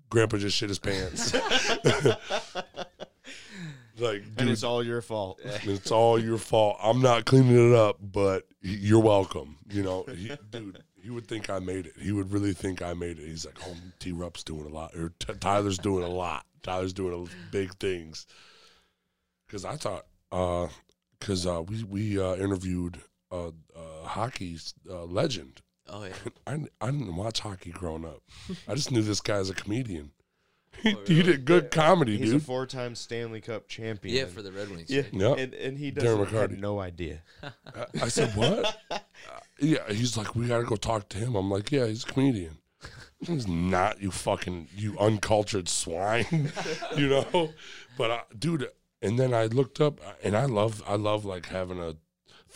Grandpa 0.09 0.37
just 0.37 0.57
shit 0.57 0.69
his 0.69 0.79
pants." 0.79 1.33
like, 3.97 4.23
And 4.23 4.35
dude, 4.37 4.49
it's 4.49 4.63
all 4.63 4.83
your 4.83 5.01
fault. 5.01 5.39
it's 5.43 5.91
all 5.91 6.19
your 6.19 6.37
fault. 6.37 6.77
I'm 6.81 7.01
not 7.01 7.25
cleaning 7.25 7.71
it 7.71 7.75
up, 7.75 7.97
but 8.01 8.45
you're 8.61 9.01
welcome. 9.01 9.57
You 9.69 9.83
know, 9.83 10.05
he, 10.07 10.31
dude. 10.51 10.83
He 11.01 11.11
would 11.11 11.27
think 11.27 11.49
I 11.49 11.59
made 11.59 11.85
it. 11.85 11.93
He 11.97 12.11
would 12.11 12.31
really 12.31 12.53
think 12.53 12.81
I 12.81 12.93
made 12.93 13.17
it. 13.17 13.25
He's 13.25 13.45
like, 13.45 13.57
"Oh, 13.65 13.75
T. 13.99 14.11
Rup's 14.11 14.43
doing 14.43 14.65
a 14.65 14.69
lot, 14.69 14.93
or 14.93 15.13
T- 15.19 15.33
Tyler's 15.39 15.77
doing 15.77 16.03
a 16.03 16.09
lot. 16.09 16.45
Tyler's 16.63 16.91
doing 16.91 17.27
a, 17.27 17.51
big 17.51 17.73
things." 17.75 18.27
Because 19.45 19.63
I 19.63 19.77
thought, 19.77 20.05
because 21.19 21.45
uh, 21.45 21.61
we 21.61 21.83
we 21.85 22.21
uh, 22.21 22.35
interviewed 22.35 22.99
uh, 23.31 23.47
uh, 23.47 24.03
hockey's 24.03 24.73
uh, 24.89 25.05
legend. 25.05 25.61
Oh 25.87 26.03
yeah. 26.03 26.13
I 26.47 26.59
I 26.81 26.91
didn't 26.91 27.15
watch 27.15 27.39
hockey 27.39 27.71
growing 27.71 28.05
up. 28.05 28.21
I 28.67 28.75
just 28.75 28.91
knew 28.91 29.01
this 29.01 29.21
guy 29.21 29.37
as 29.37 29.49
a 29.49 29.53
comedian. 29.55 30.11
He, 30.83 30.93
Oh, 30.95 30.99
he 31.07 31.13
really? 31.15 31.23
did 31.33 31.45
good 31.45 31.71
comedy, 31.71 32.17
dude. 32.17 32.25
He's 32.25 32.33
a 32.33 32.39
four-time 32.39 32.95
Stanley 32.95 33.41
Cup 33.41 33.67
champion. 33.67 34.15
Yeah, 34.15 34.25
for 34.25 34.41
the 34.41 34.51
Red 34.51 34.69
Wings. 34.69 34.89
yeah, 34.89 35.03
Yep. 35.11 35.37
and, 35.37 35.53
and 35.53 35.77
he 35.77 35.91
Darren 35.91 36.03
doesn't 36.03 36.27
have 36.27 36.49
McCarty. 36.51 36.59
no 36.59 36.79
idea. 36.79 37.21
I, 37.43 37.51
I 38.03 38.07
said, 38.09 38.35
"What?" 38.35 38.77
Uh, 38.91 39.39
yeah, 39.59 39.79
he's 39.91 40.15
like, 40.15 40.35
"We 40.35 40.47
got 40.47 40.59
to 40.59 40.63
go 40.65 40.75
talk 40.75 41.09
to 41.09 41.17
him." 41.17 41.35
I'm 41.35 41.49
like, 41.49 41.71
"Yeah, 41.71 41.87
he's 41.87 42.03
a 42.03 42.07
comedian." 42.07 42.59
He's 43.19 43.47
not 43.47 43.99
you 43.99 44.11
fucking 44.11 44.67
you 44.75 44.95
uncultured 44.99 45.67
swine, 45.67 46.51
you 46.95 47.09
know. 47.09 47.49
But 47.97 48.11
uh, 48.11 48.19
dude, 48.37 48.69
and 49.01 49.17
then 49.17 49.33
I 49.33 49.45
looked 49.47 49.81
up, 49.81 49.99
and 50.23 50.37
I 50.37 50.45
love 50.45 50.83
I 50.87 50.95
love 50.95 51.25
like 51.25 51.47
having 51.47 51.79
a 51.79 51.95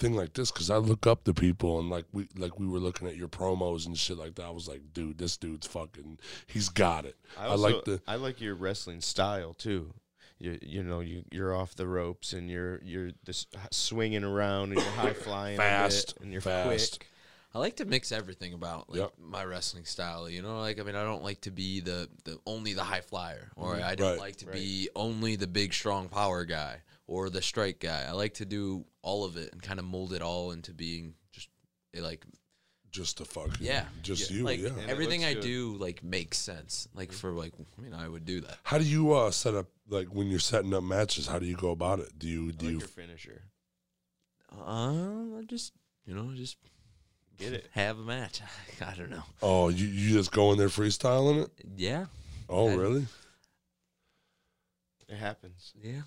thing 0.02 0.16
like 0.16 0.34
this 0.34 0.52
because 0.52 0.70
I 0.70 0.78
look 0.78 1.06
up 1.06 1.24
to 1.26 1.34
people 1.34 1.80
and 1.80 1.90
like 1.90 2.06
we 2.12 2.28
like 2.36 2.60
we 2.60 2.68
were 2.68 2.80
looking 2.80 3.08
at 3.08 3.16
your 3.16 3.28
promos 3.28 3.86
and 3.86 3.98
shit 3.98 4.18
like 4.18 4.36
that. 4.36 4.46
I 4.46 4.50
was 4.50 4.68
like, 4.68 4.82
dude, 4.94 5.20
this 5.20 5.38
dude's 5.38 5.68
fucking, 5.68 6.18
he's 6.48 6.70
got 6.70 7.06
it. 7.06 7.16
I, 7.40 7.46
also- 7.46 7.64
like 7.64 7.86
the 7.86 8.02
I 8.08 8.16
like 8.16 8.42
your 8.42 8.56
wrestling 8.56 9.02
style 9.02 9.54
too. 9.54 9.94
You 10.40 10.58
you 10.62 10.82
know 10.82 11.02
you 11.02 11.24
you're 11.32 11.56
off 11.56 11.76
the 11.76 11.88
ropes 11.88 12.34
and 12.34 12.50
you're 12.50 12.82
you're 12.84 13.12
this 13.26 13.46
swinging 13.70 14.24
around 14.24 14.72
and 14.72 14.82
you're 14.82 14.92
high 14.94 15.14
flying 15.14 15.56
a 15.56 15.62
bit, 15.62 15.68
Fast, 15.68 16.16
and 16.20 16.32
you're 16.32 16.42
fast. 16.42 16.98
quick. 17.00 17.08
I 17.54 17.60
like 17.60 17.76
to 17.76 17.86
mix 17.86 18.12
everything 18.12 18.54
about 18.54 18.90
like 18.90 19.02
Yep. 19.02 19.12
my 19.20 19.44
wrestling 19.44 19.86
style. 19.86 20.28
You 20.28 20.42
know, 20.42 20.60
like 20.60 20.80
I 20.80 20.84
mean, 20.84 20.96
I 20.96 21.04
don't 21.04 21.24
like 21.24 21.42
to 21.42 21.52
be 21.52 21.80
the 21.80 22.10
the 22.24 22.40
only 22.48 22.74
the 22.74 22.84
high 22.84 23.02
flyer, 23.02 23.52
or 23.56 23.76
mm-hmm. 23.76 23.84
I 23.84 23.94
don't 23.94 24.12
Right. 24.12 24.20
like 24.20 24.38
to 24.38 24.48
be 24.48 24.90
only 24.96 25.36
the 25.36 25.48
big 25.48 25.74
strong 25.74 26.10
power 26.10 26.44
guy 26.46 26.82
or 27.12 27.30
the 27.30 27.41
strike 27.41 27.82
guy. 27.82 28.06
I 28.08 28.13
like 28.13 28.36
to 28.36 28.45
do 28.45 28.86
all 29.02 29.26
of 29.26 29.36
it 29.36 29.52
and 29.52 29.62
kind 29.62 29.80
of 29.80 29.86
mold 29.86 30.13
it 30.13 30.21
all 30.21 30.52
into 30.52 30.74
being 30.74 31.13
just 31.34 31.50
eh, 31.93 32.02
like 32.02 32.24
just 32.89 33.17
the 33.17 33.26
fuck 33.26 33.50
yeah, 33.60 33.84
just 34.02 34.32
yeah, 34.32 34.38
you 34.38 34.43
like 34.43 34.60
yeah. 34.62 34.69
everything 34.88 35.26
I 35.26 35.34
good. 35.34 35.43
do 35.43 35.76
like 35.78 36.04
makes 36.04 36.38
sense. 36.38 36.88
Like 36.93 37.12
for 37.12 37.32
like 37.32 37.52
I 37.78 37.82
mean, 37.82 37.93
I 37.93 38.08
would 38.08 38.26
do 38.26 38.39
that. 38.41 38.58
How 38.63 38.78
do 38.78 38.86
you 38.86 39.12
uh 39.13 39.30
set 39.32 39.56
up 39.56 39.65
like 39.89 40.08
when 40.08 40.28
you're 40.30 40.39
setting 40.39 40.74
up 40.74 40.84
matches? 40.84 41.28
How 41.28 41.38
do 41.38 41.45
you 41.45 41.58
go 41.58 41.71
about 41.71 42.00
it? 42.00 42.17
Do 42.17 42.28
you 42.30 42.47
I 42.47 42.52
do 42.52 42.65
like 42.65 42.74
you 42.74 42.80
your 42.80 42.88
finisher. 42.88 43.41
Um, 44.65 45.36
I 45.38 45.43
just 45.43 45.74
you 46.06 46.15
know 46.15 46.32
just 46.34 46.58
Get 47.38 47.52
it? 47.54 47.67
have 47.71 48.00
a 48.00 48.04
match. 48.04 48.41
I 48.86 48.93
don't 48.95 49.10
know. 49.10 49.24
oh 49.41 49.67
you 49.67 49.86
you 49.88 50.13
just 50.17 50.32
go 50.32 50.52
in 50.54 50.58
there 50.58 50.69
freestyling 50.69 51.43
it? 51.43 51.50
Yeah, 51.76 52.06
Oh 52.47 52.69
I- 52.69 52.76
really? 52.76 53.06
It 55.10 55.17
happens. 55.17 55.74
yeah. 55.82 56.02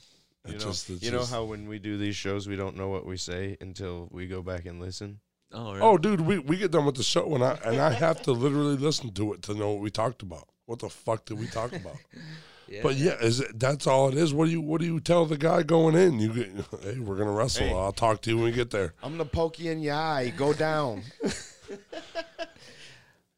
You 0.47 0.53
know, 0.55 0.59
just- 0.59 0.89
you 0.91 1.11
know 1.11 1.19
just- 1.21 1.33
how 1.33 1.45
when 1.45 1.67
we 1.67 1.79
do 1.79 1.97
these 1.97 2.17
shows, 2.17 2.47
we 2.47 2.57
don't 2.57 2.77
know 2.77 2.89
what 2.89 3.07
we 3.07 3.17
say 3.17 3.57
until 3.61 4.09
we 4.11 4.27
go 4.27 4.43
back 4.43 4.67
and 4.67 4.81
listen. 4.81 5.21
Oh, 5.53 5.69
really? 5.73 5.81
Oh, 5.81 5.97
dude, 5.99 6.21
we, 6.21 6.39
we 6.39 6.57
get 6.57 6.71
done 6.73 6.85
with 6.85 6.97
the 6.97 7.03
show 7.03 7.35
and 7.35 7.43
I 7.45 7.53
and 7.65 7.81
I 7.81 7.91
have 7.93 8.21
to 8.23 8.33
literally 8.33 8.77
listen 8.77 9.13
to 9.15 9.33
it 9.35 9.43
to 9.43 9.55
know 9.55 9.71
what 9.73 9.81
we 9.81 9.91
talked 9.91 10.23
about. 10.23 10.49
What 10.67 10.81
the 10.81 10.89
fuck 10.91 11.25
did 11.27 11.39
we 11.39 11.47
talk 11.47 11.73
about? 11.73 11.97
yeah. 12.69 12.81
But 12.83 12.97
yeah, 12.97 13.13
is 13.21 13.41
it, 13.41 13.59
that's 13.59 13.87
all 13.87 14.09
it 14.09 14.15
is. 14.17 14.35
What 14.35 14.47
do 14.47 14.51
you 14.51 14.61
what 14.61 14.81
do 14.81 14.87
you 14.87 14.99
tell 15.01 15.27
the 15.27 15.39
guy 15.39 15.63
going 15.63 15.95
in? 15.95 16.19
You 16.19 16.33
get, 16.35 16.51
hey, 16.83 16.99
we're 16.99 17.17
gonna 17.17 17.31
wrestle. 17.33 17.67
Hey. 17.69 17.73
I'll 17.75 17.93
talk 17.93 18.21
to 18.23 18.31
you 18.31 18.37
when 18.37 18.47
we 18.47 18.53
get 18.53 18.71
there. 18.71 18.95
I'm 19.03 19.13
gonna 19.13 19.25
poke 19.27 19.59
you 19.61 19.71
in 19.71 19.81
your 19.81 19.95
eye. 19.95 20.33
Go 20.37 20.53
down. 20.53 21.03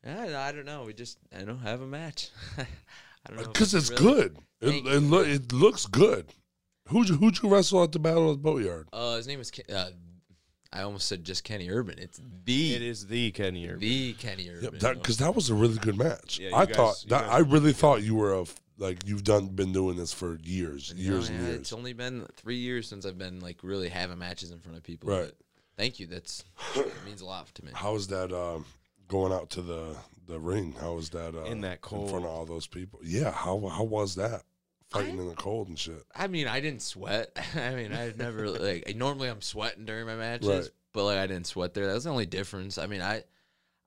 Yeah, 0.04 0.40
I 0.40 0.52
don't 0.52 0.66
know. 0.66 0.84
We 0.84 0.92
just 0.94 1.18
I 1.36 1.42
don't 1.42 1.58
have 1.58 1.80
a 1.80 1.86
match. 1.86 2.30
I 2.56 2.64
don't 3.28 3.38
know 3.42 3.48
Because 3.48 3.74
uh, 3.74 3.78
it's 3.78 3.90
really- 3.90 4.02
good. 4.04 4.36
It 4.60 4.86
it, 4.86 5.00
loo- 5.00 5.24
it 5.24 5.52
looks 5.52 5.84
good. 5.86 6.26
Who'd 6.88 7.08
you, 7.08 7.16
who'd 7.16 7.42
you 7.42 7.48
wrestle 7.48 7.82
at 7.82 7.92
the 7.92 7.98
Battle 7.98 8.30
of 8.30 8.38
the 8.38 8.42
Boatyard? 8.42 8.88
Uh, 8.92 9.16
his 9.16 9.26
name 9.26 9.40
is. 9.40 9.50
Ken- 9.50 9.64
Uh, 9.74 9.90
I 10.72 10.82
almost 10.82 11.08
said 11.08 11.24
just 11.24 11.42
Kenny 11.44 11.70
Urban. 11.70 11.98
It's 11.98 12.20
the 12.44 12.74
it 12.74 12.82
is 12.82 13.06
the 13.06 13.30
Kenny 13.30 13.66
Urban. 13.66 13.80
the 13.80 14.12
Kenny 14.14 14.48
Urban. 14.50 14.64
Yep, 14.64 14.72
you 14.74 14.78
that 14.80 14.94
because 15.00 15.16
that 15.18 15.34
was 15.34 15.48
a 15.48 15.54
really 15.54 15.78
good 15.78 15.96
match. 15.96 16.38
Yeah, 16.38 16.50
you 16.50 16.54
I 16.54 16.66
guys- 16.66 16.76
thought 16.76 17.02
you 17.04 17.10
that 17.10 17.20
guys 17.22 17.30
I 17.30 17.42
were 17.42 17.48
really 17.48 17.72
thought 17.72 18.02
you 18.02 18.14
were 18.14 18.34
a 18.34 18.42
f- 18.42 18.54
like 18.76 18.98
you've 19.06 19.24
done 19.24 19.46
been 19.48 19.72
doing 19.72 19.96
this 19.96 20.12
for 20.12 20.38
years, 20.42 20.92
You 20.94 21.08
know, 21.08 21.14
years 21.16 21.28
and 21.30 21.38
yeah, 21.40 21.46
years. 21.46 21.60
It's 21.60 21.72
only 21.72 21.92
been 21.94 22.26
three 22.36 22.58
years 22.58 22.88
since 22.88 23.06
I've 23.06 23.16
been 23.16 23.40
like 23.40 23.58
really 23.62 23.88
having 23.88 24.18
matches 24.18 24.50
in 24.50 24.58
front 24.58 24.76
of 24.76 24.82
people. 24.82 25.08
Right. 25.08 25.26
but 25.26 25.36
Thank 25.78 25.98
you. 26.00 26.06
That's 26.08 26.44
it 26.74 26.92
means 27.06 27.20
a 27.22 27.26
lot 27.26 27.46
to 27.54 27.64
me. 27.64 27.70
How 27.74 27.92
was 27.94 28.08
that 28.08 28.32
um, 28.32 28.64
going 29.08 29.32
out 29.32 29.48
to 29.50 29.62
the 29.62 29.96
the 30.26 30.38
ring? 30.38 30.74
How 30.78 30.94
was 30.94 31.08
that 31.10 31.34
uh, 31.34 31.44
In 31.44 31.60
that 31.62 31.78
in 31.90 32.08
front 32.08 32.24
of 32.24 32.30
all 32.30 32.44
those 32.44 32.66
people? 32.66 32.98
Yeah, 33.02 33.30
how 33.30 33.66
how 33.68 33.84
was 33.84 34.16
that 34.16 34.42
fighting 34.90 35.18
I- 35.18 35.22
in 35.22 35.28
the 35.28 35.34
cold 35.34 35.68
and 35.68 35.78
shit? 35.78 36.02
I 36.14 36.26
mean, 36.26 36.46
I 36.48 36.60
didn't 36.60 36.82
sweat. 36.82 37.36
I 37.56 37.74
mean, 37.74 37.92
I've 37.92 38.16
never 38.16 38.48
like 38.60 38.94
normally 38.96 39.28
I'm 39.28 39.42
sweating 39.42 39.84
during 39.84 40.06
my 40.06 40.16
matches, 40.16 40.48
Right. 40.48 40.68
but 40.92 41.04
like 41.04 41.18
I 41.18 41.26
didn't 41.26 41.46
sweat 41.46 41.74
there. 41.74 41.86
That 41.86 41.94
was 41.94 42.04
the 42.04 42.10
only 42.10 42.26
difference. 42.26 42.78
I 42.78 42.86
mean, 42.86 43.00
I 43.02 43.24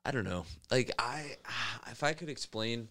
I 0.05 0.12
don't 0.12 0.23
know. 0.25 0.45
Like 0.71 0.91
I 0.99 1.38
if 1.91 2.03
I 2.03 2.13
could 2.13 2.29
explain 2.29 2.89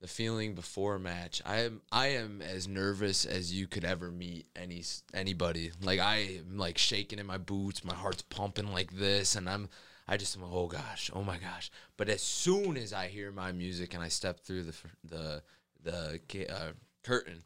the 0.00 0.08
feeling 0.08 0.54
before 0.54 0.94
a 0.94 0.98
match, 1.00 1.42
I 1.44 1.60
am 1.60 1.82
I 1.92 2.08
am 2.08 2.40
as 2.40 2.66
nervous 2.66 3.26
as 3.26 3.52
you 3.52 3.66
could 3.66 3.84
ever 3.84 4.10
meet 4.10 4.46
any 4.56 4.82
anybody. 5.12 5.72
Like 5.82 6.00
I 6.00 6.38
am 6.38 6.56
like 6.56 6.78
shaking 6.78 7.18
in 7.18 7.26
my 7.26 7.36
boots, 7.38 7.84
my 7.84 7.94
heart's 7.94 8.22
pumping 8.22 8.72
like 8.72 8.92
this, 8.92 9.36
and 9.36 9.48
I'm 9.48 9.68
I 10.08 10.16
just 10.16 10.36
am 10.36 10.42
oh 10.44 10.66
gosh, 10.68 11.10
oh 11.14 11.22
my 11.22 11.36
gosh. 11.36 11.70
But 11.98 12.08
as 12.08 12.22
soon 12.22 12.76
as 12.78 12.92
I 12.94 13.08
hear 13.08 13.30
my 13.30 13.52
music 13.52 13.92
and 13.94 14.02
I 14.02 14.08
step 14.08 14.40
through 14.40 14.62
the 14.64 14.74
the 15.04 15.42
the 15.82 16.48
uh, 16.50 16.72
curtain, 17.02 17.42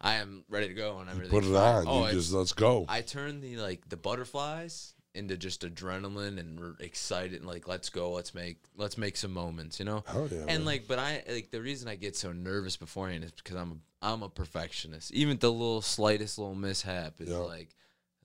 I 0.00 0.14
am 0.14 0.44
ready 0.48 0.68
to 0.68 0.74
go 0.74 0.98
and 0.98 1.08
everything. 1.10 1.30
Put 1.30 1.44
it 1.44 1.54
on. 1.56 1.84
Oh, 1.86 1.98
you 2.00 2.04
I- 2.06 2.12
just 2.12 2.32
let's 2.32 2.52
go. 2.52 2.84
I 2.88 3.00
turn 3.00 3.40
the 3.40 3.56
like 3.56 3.88
the 3.88 3.96
butterflies 3.96 4.94
into 5.14 5.36
just 5.36 5.62
adrenaline 5.62 6.38
and 6.38 6.60
we're 6.60 6.74
excited 6.80 7.34
and 7.40 7.46
like 7.46 7.66
let's 7.66 7.88
go, 7.88 8.12
let's 8.12 8.34
make 8.34 8.58
let's 8.76 8.96
make 8.98 9.16
some 9.16 9.32
moments, 9.32 9.78
you 9.78 9.84
know. 9.84 10.04
Hell 10.06 10.28
yeah, 10.30 10.38
and 10.40 10.46
man. 10.46 10.64
like, 10.64 10.86
but 10.86 10.98
I 10.98 11.22
like 11.28 11.50
the 11.50 11.60
reason 11.60 11.88
I 11.88 11.96
get 11.96 12.14
so 12.16 12.32
nervous 12.32 12.76
beforehand 12.76 13.24
is 13.24 13.32
because 13.32 13.56
I'm 13.56 13.72
a, 14.02 14.06
I'm 14.06 14.22
a 14.22 14.28
perfectionist. 14.28 15.12
Even 15.12 15.38
the 15.38 15.50
little 15.50 15.82
slightest 15.82 16.38
little 16.38 16.54
mishap 16.54 17.20
is 17.20 17.28
Yeah. 17.30 17.38
like. 17.38 17.68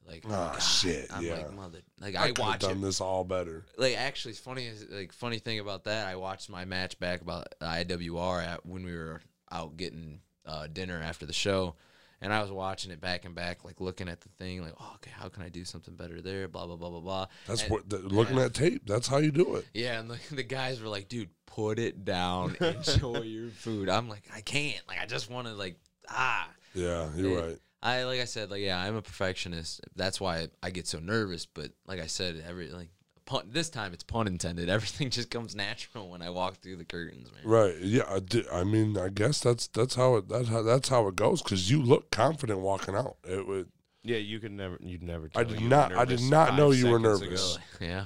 Like 0.06 0.26
Ah, 0.28 0.50
God, 0.52 0.62
shit, 0.62 1.08
I'm 1.13 1.24
yeah. 1.24 1.36
like 1.38 1.54
mother. 1.54 1.80
Like 2.02 2.17
I, 2.17 2.26
i've 2.26 2.38
watch 2.38 2.60
done 2.60 2.80
it 2.80 2.82
this 2.82 3.00
all 3.00 3.24
better. 3.24 3.63
like 3.78 3.96
actually 3.96 4.32
it's 4.32 4.39
funny 4.41 4.67
is 4.67 4.86
like 4.91 5.13
funny 5.13 5.39
thing 5.39 5.60
about 5.60 5.86
that 5.86 6.08
i 6.08 6.17
watched 6.17 6.50
my 6.50 6.65
match 6.65 7.00
back 7.00 7.22
about 7.22 7.48
iwr 7.62 8.46
at 8.46 8.65
when 8.65 8.84
we 8.84 8.93
were 8.93 9.22
out 9.50 9.78
getting 9.78 10.19
uh, 10.46 10.68
dinner 10.72 11.02
after 11.02 11.26
the 11.26 11.34
show, 11.34 11.76
and 12.22 12.34
I 12.34 12.42
was 12.42 12.52
watching 12.52 12.92
it 12.92 13.02
back 13.02 13.26
and 13.26 13.36
back, 13.36 13.64
like 13.66 13.82
looking 13.82 14.08
at 14.10 14.22
the 14.22 14.30
thing, 14.40 14.62
like, 14.62 14.74
oh, 14.80 14.92
okay, 14.96 15.12
how 15.14 15.30
can 15.30 15.44
I 15.44 15.50
do 15.50 15.66
something 15.66 15.96
better 15.96 16.22
there? 16.22 16.48
Blah 16.48 16.68
blah 16.68 16.76
blah 16.76 16.90
blah 16.90 17.00
blah. 17.02 17.26
That's 17.48 17.64
And- 17.64 17.72
what 17.72 17.90
the, 17.90 17.98
looking 18.00 18.38
at 18.40 18.54
tape. 18.54 18.84
That's 18.86 19.08
how 19.08 19.18
you 19.18 19.32
do 19.32 19.56
it. 19.56 19.66
Yeah, 19.74 20.00
and 20.00 20.10
the, 20.10 20.18
the 20.36 20.44
guys 20.44 20.82
were 20.82 20.90
like, 20.90 21.08
dude, 21.10 21.30
put 21.46 21.80
it 21.80 22.04
down, 22.06 22.56
enjoy 22.62 23.22
your 23.22 23.50
food. 23.50 23.90
I'm 23.90 24.10
like, 24.10 24.24
I 24.34 24.42
can't. 24.42 24.82
Like, 24.88 25.00
I 25.02 25.06
just 25.06 25.30
want 25.30 25.48
to 25.48 25.54
like 25.54 25.78
ah. 26.10 26.50
Yeah, 26.74 27.10
you're 27.16 27.32
Yeah. 27.32 27.46
right. 27.46 27.58
I 27.82 28.04
like 28.06 28.22
I 28.22 28.26
said, 28.26 28.50
like 28.50 28.62
yeah, 28.62 28.82
I'm 28.82 28.96
a 28.96 29.02
perfectionist. 29.02 29.82
That's 29.96 30.22
why 30.22 30.48
I 30.64 30.70
get 30.70 30.88
so 30.88 31.00
nervous. 31.00 31.46
But 31.46 31.72
like 31.86 32.00
I 32.00 32.08
said, 32.08 32.42
every 32.48 32.70
like 32.70 32.88
pun, 33.26 33.48
this 33.52 33.70
time 33.70 33.94
it's 33.94 34.04
pun 34.04 34.28
intended. 34.28 34.70
Everything 34.78 35.10
just 35.10 35.30
comes 35.30 35.56
natural 35.56 36.10
when 36.10 36.22
I 36.22 36.30
walk 36.30 36.58
through 36.62 36.78
the 36.78 36.86
curtains, 36.86 37.30
man. 37.32 37.42
Right. 37.44 37.76
Yeah. 37.80 38.04
I, 38.10 38.20
di- 38.20 38.46
I 38.52 38.64
mean, 38.64 38.98
I 38.98 39.10
guess 39.10 39.40
that's 39.42 39.68
that's 39.68 39.96
how 39.96 40.16
it 40.18 40.30
that's 40.30 40.50
how 40.50 40.62
that's 40.62 40.90
how 40.90 41.08
it 41.08 41.16
goes. 41.16 41.42
Because 41.42 41.70
you 41.72 41.82
look 41.82 42.12
confident 42.12 42.60
walking 42.60 42.96
out. 42.96 43.18
It 43.24 43.48
would. 43.48 43.70
Yeah, 44.04 44.18
you 44.18 44.40
could 44.40 44.52
never. 44.52 44.78
You'd 44.82 45.02
never. 45.04 45.30
I 45.36 45.44
did 45.44 45.62
not- 45.62 45.94
I 45.94 46.06
did 46.06 46.22
not 46.22 46.56
know 46.56 46.72
you 46.72 46.90
were 46.90 47.00
nervous. 47.00 47.56
ago. 47.56 47.64
Yeah, 47.80 48.06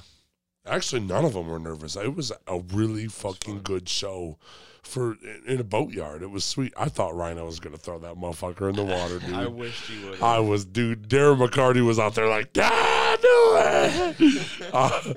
Actually, 0.66 1.00
none 1.02 1.24
of 1.24 1.32
them 1.34 1.48
were 1.48 1.58
nervous. 1.58 1.96
It 1.96 2.14
was 2.14 2.30
a 2.46 2.60
really 2.72 3.06
fucking 3.06 3.62
good 3.62 3.88
show 3.88 4.38
for 4.88 5.16
in 5.46 5.60
a 5.60 5.64
boatyard. 5.64 6.22
It 6.22 6.30
was 6.30 6.44
sweet. 6.44 6.72
I 6.76 6.88
thought 6.88 7.14
Rhino 7.14 7.46
was 7.46 7.60
gonna 7.60 7.76
throw 7.76 7.98
that 8.00 8.14
motherfucker 8.16 8.68
in 8.70 8.76
the 8.76 8.84
water, 8.84 9.18
dude. 9.26 9.34
I 9.34 9.46
wished 9.46 9.84
he 9.86 10.08
would. 10.08 10.20
I 10.22 10.38
was, 10.40 10.64
dude. 10.64 11.08
Darren 11.08 11.38
McCarty 11.46 11.84
was 11.84 11.98
out 11.98 12.14
there 12.14 12.28
like, 12.28 12.50
yeah, 12.56 13.16
do 13.20 13.28
it. 14.20 14.44
Uh, 14.72 15.14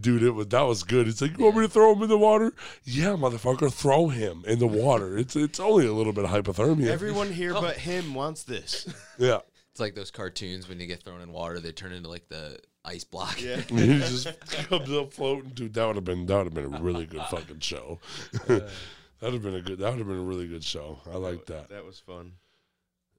dude, 0.00 0.22
it 0.22 0.30
was 0.30 0.48
that 0.48 0.62
was 0.62 0.82
good. 0.82 1.08
It's 1.08 1.22
like, 1.22 1.38
you 1.38 1.44
want 1.44 1.56
me 1.56 1.62
to 1.62 1.68
throw 1.68 1.92
him 1.94 2.02
in 2.02 2.08
the 2.08 2.18
water? 2.18 2.52
Yeah, 2.84 3.10
motherfucker, 3.10 3.72
throw 3.72 4.08
him 4.08 4.44
in 4.46 4.58
the 4.58 4.66
water. 4.66 5.16
It's 5.16 5.36
it's 5.36 5.60
only 5.60 5.86
a 5.86 5.92
little 5.92 6.12
bit 6.12 6.24
of 6.24 6.30
hypothermia. 6.30 6.88
Everyone 6.88 7.30
here 7.32 7.54
but 7.54 7.76
him 7.76 8.14
wants 8.14 8.42
this. 8.42 8.92
yeah, 9.18 9.38
it's 9.70 9.80
like 9.80 9.94
those 9.94 10.10
cartoons 10.10 10.68
when 10.68 10.80
you 10.80 10.86
get 10.86 11.02
thrown 11.02 11.20
in 11.20 11.32
water, 11.32 11.60
they 11.60 11.72
turn 11.72 11.92
into 11.92 12.08
like 12.08 12.28
the 12.28 12.58
ice 12.86 13.04
block. 13.04 13.42
Yeah. 13.42 13.56
he 13.68 13.98
just 13.98 14.28
comes 14.68 14.90
up 14.92 15.12
floating, 15.12 15.50
dude. 15.50 15.74
That 15.74 15.86
would 15.86 15.96
have 15.96 16.04
been 16.04 16.26
that 16.26 16.36
would 16.36 16.46
have 16.46 16.54
been 16.54 16.74
a 16.74 16.82
really 16.82 17.06
good 17.06 17.22
fucking 17.22 17.60
show. 17.60 17.98
That'd 18.46 19.32
have 19.32 19.42
been 19.42 19.54
a 19.54 19.62
good. 19.62 19.78
That 19.78 19.90
would 19.90 19.98
have 19.98 20.08
been 20.08 20.18
a 20.18 20.24
really 20.24 20.46
good 20.46 20.64
show. 20.64 20.98
I 21.12 21.16
like 21.16 21.46
that. 21.46 21.70
That 21.70 21.84
was 21.84 21.98
fun. 21.98 22.32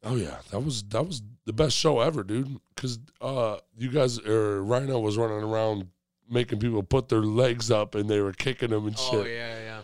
Oh 0.04 0.16
yeah, 0.16 0.38
that 0.52 0.60
was 0.60 0.84
that 0.84 1.06
was 1.06 1.22
the 1.46 1.54
best 1.54 1.76
show 1.76 2.00
ever, 2.00 2.24
dude. 2.24 2.60
Because 2.76 3.00
uh, 3.20 3.58
you 3.78 3.90
guys 3.90 4.20
or 4.20 4.64
Rhino 4.64 5.00
was 5.00 5.18
running 5.18 5.44
around 5.44 5.88
making 6.30 6.60
people 6.60 6.84
put 6.84 7.10
their 7.10 7.22
legs 7.22 7.72
up, 7.72 7.96
and 7.96 8.10
they 8.10 8.22
were 8.22 8.34
kicking 8.34 8.70
them 8.70 8.86
and 8.86 8.96
Oh 8.98 9.12
shit, 9.12 9.20
Oh 9.20 9.26
yeah, 9.26 9.60
yeah. 9.60 9.82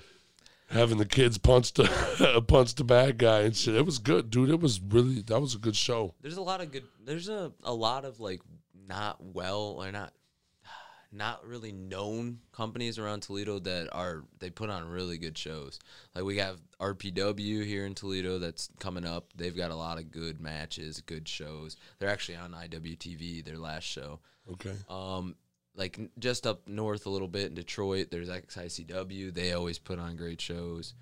having 0.69 0.98
the 0.98 1.06
kids 1.06 1.38
punch 1.38 1.74
the 1.74 2.43
punch 2.48 2.76
the 2.76 2.84
bad 2.84 3.17
guy 3.17 3.41
and 3.41 3.56
shit. 3.56 3.76
It 3.76 3.86
was 3.86 3.98
good, 3.98 4.30
dude. 4.30 4.50
It 4.52 4.60
was 4.60 4.80
really 4.80 5.22
that 5.24 5.39
was 5.39 5.56
a 5.56 5.60
good 5.60 5.76
show. 5.76 6.13
There's 6.22 6.38
a 6.38 6.41
lot 6.41 6.62
of 6.62 6.72
good. 6.72 6.86
There's 7.04 7.28
a 7.28 7.52
a 7.63 7.74
lot 7.74 8.06
of 8.06 8.19
like 8.19 8.41
not 8.94 9.18
well 9.24 9.76
or 9.80 9.92
not 9.92 10.14
not 11.12 11.46
really 11.46 11.72
known 11.72 12.40
companies 12.52 12.98
around 12.98 13.22
Toledo 13.22 13.60
that 13.60 13.88
are 13.92 14.24
they 14.40 14.50
put 14.50 14.70
on 14.72 14.90
really 14.90 15.18
good 15.20 15.38
shows. 15.38 15.80
Like 16.16 16.24
we 16.24 16.38
have 16.38 16.60
RPW 16.80 17.64
here 17.64 17.86
in 17.86 17.94
Toledo 17.94 18.40
that's 18.40 18.70
coming 18.80 19.06
up. 19.06 19.28
They've 19.36 19.56
got 19.56 19.70
a 19.70 19.76
lot 19.76 20.00
of 20.00 20.12
good 20.12 20.42
matches, 20.42 21.02
good 21.02 21.28
shows. 21.28 21.78
They're 22.00 22.10
actually 22.10 22.38
on 22.38 22.52
IWTV 22.52 23.46
their 23.46 23.60
last 23.60 23.84
show. 23.84 24.20
Okay, 24.54 24.74
Um, 24.90 25.36
like 25.76 26.00
just 26.18 26.48
up 26.48 26.68
north 26.68 27.06
a 27.06 27.10
little 27.10 27.28
bit 27.28 27.48
in 27.48 27.54
Detroit, 27.54 28.08
there's 28.10 28.30
XICW. 28.30 29.34
They 29.34 29.54
always 29.54 29.78
put 29.80 30.00
on 30.00 30.16
great 30.16 30.42
shows. 30.42 30.96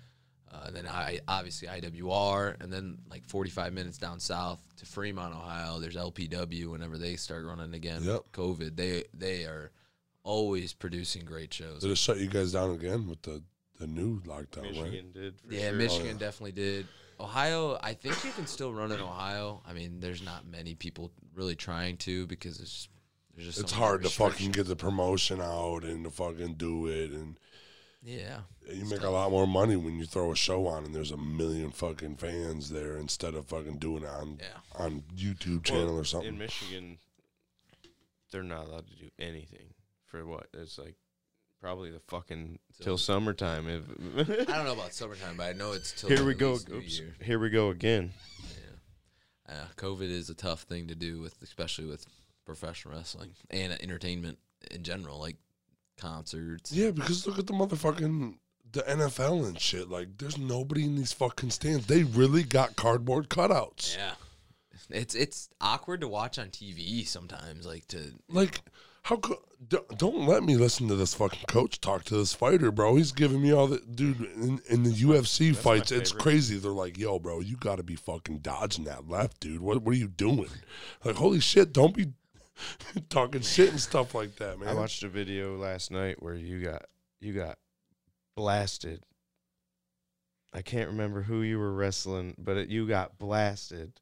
Uh, 0.52 0.64
and 0.66 0.76
then 0.76 0.86
I 0.86 1.20
obviously 1.26 1.66
IWR, 1.68 2.60
and 2.60 2.70
then 2.70 2.98
like 3.10 3.24
45 3.26 3.72
minutes 3.72 3.96
down 3.96 4.20
south 4.20 4.60
to 4.76 4.86
Fremont, 4.86 5.34
Ohio. 5.34 5.78
There's 5.78 5.96
LPW. 5.96 6.70
Whenever 6.70 6.98
they 6.98 7.16
start 7.16 7.46
running 7.46 7.72
again, 7.74 8.02
Yep. 8.04 8.24
COVID, 8.32 8.76
they 8.76 9.04
they 9.14 9.44
are 9.44 9.70
always 10.24 10.72
producing 10.72 11.24
great 11.24 11.52
shows. 11.52 11.80
did 11.80 11.90
it 11.90 11.96
shut 11.98 12.18
you 12.18 12.28
guys 12.28 12.52
down 12.52 12.70
again 12.72 13.08
with 13.08 13.22
the 13.22 13.42
the 13.80 13.86
new 13.86 14.20
lockdown? 14.22 14.64
Right? 14.64 14.72
Michigan 14.74 15.10
did. 15.12 15.40
For 15.40 15.54
Yeah, 15.54 15.68
sure. 15.70 15.72
Michigan 15.78 16.06
yeah. 16.06 16.26
definitely 16.26 16.52
did. 16.52 16.86
Ohio, 17.18 17.78
I 17.82 17.94
think 17.94 18.22
you 18.24 18.30
can 18.32 18.46
still 18.46 18.72
run 18.74 18.90
in 18.92 19.00
Ohio. 19.00 19.62
I 19.66 19.72
mean, 19.72 20.00
there's 20.00 20.22
not 20.22 20.46
many 20.46 20.74
people 20.74 21.10
really 21.34 21.54
trying 21.54 21.96
to 21.98 22.26
because 22.26 22.60
it's 22.60 22.88
there's 23.34 23.46
just 23.46 23.60
It's 23.60 23.72
hard 23.72 24.02
to 24.02 24.10
fucking 24.10 24.50
get 24.50 24.66
the 24.66 24.76
promotion 24.76 25.40
out 25.40 25.84
and 25.84 26.04
to 26.04 26.10
fucking 26.10 26.54
do 26.54 26.86
it 26.88 27.10
and. 27.10 27.38
Yeah. 28.04 28.40
You 28.68 28.84
make 28.86 29.02
a 29.02 29.10
lot 29.10 29.30
more 29.30 29.46
money 29.46 29.76
when 29.76 29.96
you 29.98 30.04
throw 30.06 30.32
a 30.32 30.36
show 30.36 30.66
on 30.66 30.84
and 30.84 30.94
there's 30.94 31.10
a 31.12 31.16
million 31.16 31.70
fucking 31.70 32.16
fans 32.16 32.70
there 32.70 32.96
instead 32.96 33.34
of 33.34 33.46
fucking 33.46 33.78
doing 33.78 34.02
it 34.02 34.08
on 34.08 34.38
Yeah. 34.40 34.58
on 34.84 35.02
YouTube 35.16 35.68
Well, 35.70 35.78
channel 35.78 35.98
or 35.98 36.04
something. 36.04 36.30
In. 36.34 36.38
Michigan, 36.38 36.98
they're 38.30 38.42
not 38.42 38.66
allowed 38.66 38.88
to 38.88 38.96
do 38.96 39.10
anything 39.18 39.74
for 40.04 40.24
what? 40.26 40.48
It's 40.54 40.78
like 40.78 40.96
probably 41.60 41.90
the 41.90 42.00
fucking 42.00 42.58
So- 42.72 42.84
till 42.84 42.98
summertime. 42.98 43.68
If 43.68 43.82
I 44.48 44.56
don't 44.56 44.64
know 44.64 44.72
about 44.72 44.92
summertime, 44.94 45.36
but 45.36 45.44
I 45.44 45.52
know 45.52 45.72
it's 45.72 45.92
till 45.92 46.08
here 46.08 46.24
we 46.24 46.34
go. 46.34 46.54
Oops, 46.54 47.00
here 47.22 47.38
we 47.38 47.50
go 47.50 47.70
again. 47.70 48.12
Yeah. 49.48 49.54
Uh, 49.54 49.66
COVID 49.76 50.10
is 50.10 50.28
a 50.30 50.34
tough 50.34 50.62
thing 50.62 50.88
to 50.88 50.94
do 50.94 51.20
with, 51.20 51.40
especially 51.42 51.84
with 51.86 52.06
professional 52.44 52.94
wrestling 52.94 53.34
and 53.50 53.72
entertainment 53.80 54.38
in 54.70 54.82
general, 54.82 55.18
like 55.20 55.36
concerts. 56.02 56.72
Yeah, 56.72 56.90
because 56.90 57.26
look 57.26 57.38
at 57.38 57.46
the 57.46 57.52
motherfucking 57.52 58.34
the 58.72 58.82
NFL 58.82 59.46
and 59.46 59.60
shit. 59.60 59.88
Like, 59.88 60.18
there's 60.18 60.38
nobody 60.38 60.84
in 60.84 60.96
these 60.96 61.12
fucking 61.12 61.50
stands. 61.50 61.86
They 61.86 62.02
really 62.02 62.42
got 62.42 62.76
cardboard 62.76 63.28
cutouts. 63.28 63.96
Yeah. 63.96 64.14
It's 64.90 65.14
it's 65.14 65.48
awkward 65.60 66.02
to 66.02 66.08
watch 66.08 66.38
on 66.38 66.48
TV 66.48 67.06
sometimes, 67.06 67.66
like 67.66 67.86
to 67.88 68.12
Like, 68.28 68.60
how 69.04 69.16
could 69.16 69.38
don't, 69.66 69.98
don't 69.98 70.26
let 70.26 70.42
me 70.42 70.56
listen 70.56 70.88
to 70.88 70.96
this 70.96 71.14
fucking 71.14 71.44
coach 71.48 71.80
talk 71.80 72.04
to 72.04 72.16
this 72.16 72.34
fighter, 72.34 72.70
bro. 72.70 72.96
He's 72.96 73.12
giving 73.12 73.40
me 73.40 73.52
all 73.52 73.68
the 73.68 73.78
dude 73.78 74.20
in, 74.20 74.60
in 74.68 74.82
the 74.82 74.90
UFC 74.90 75.52
That's 75.52 75.64
my 75.64 75.78
fights. 75.78 75.92
It's 75.92 76.12
crazy. 76.12 76.58
They're 76.58 76.72
like, 76.72 76.98
yo, 76.98 77.18
bro, 77.18 77.40
you 77.40 77.56
got 77.56 77.76
to 77.76 77.82
be 77.82 77.94
fucking 77.96 78.38
dodging 78.38 78.84
that 78.84 79.08
left, 79.08 79.40
dude. 79.40 79.62
What 79.62 79.82
what 79.82 79.94
are 79.94 79.98
you 79.98 80.08
doing? 80.08 80.50
Like, 81.04 81.16
holy 81.16 81.40
shit, 81.40 81.72
don't 81.72 81.94
be 81.94 82.12
talking 83.08 83.40
shit 83.40 83.70
and 83.70 83.80
stuff 83.80 84.14
like 84.14 84.36
that, 84.36 84.58
man. 84.58 84.68
I 84.68 84.74
watched 84.74 85.02
a 85.02 85.08
video 85.08 85.56
last 85.56 85.90
night 85.90 86.22
where 86.22 86.34
you 86.34 86.62
got 86.62 86.84
you 87.20 87.32
got 87.32 87.58
blasted. 88.36 89.02
I 90.52 90.62
can't 90.62 90.90
remember 90.90 91.22
who 91.22 91.40
you 91.42 91.58
were 91.58 91.72
wrestling, 91.72 92.34
but 92.38 92.56
it, 92.56 92.68
you 92.68 92.86
got 92.86 93.18
blasted. 93.18 94.00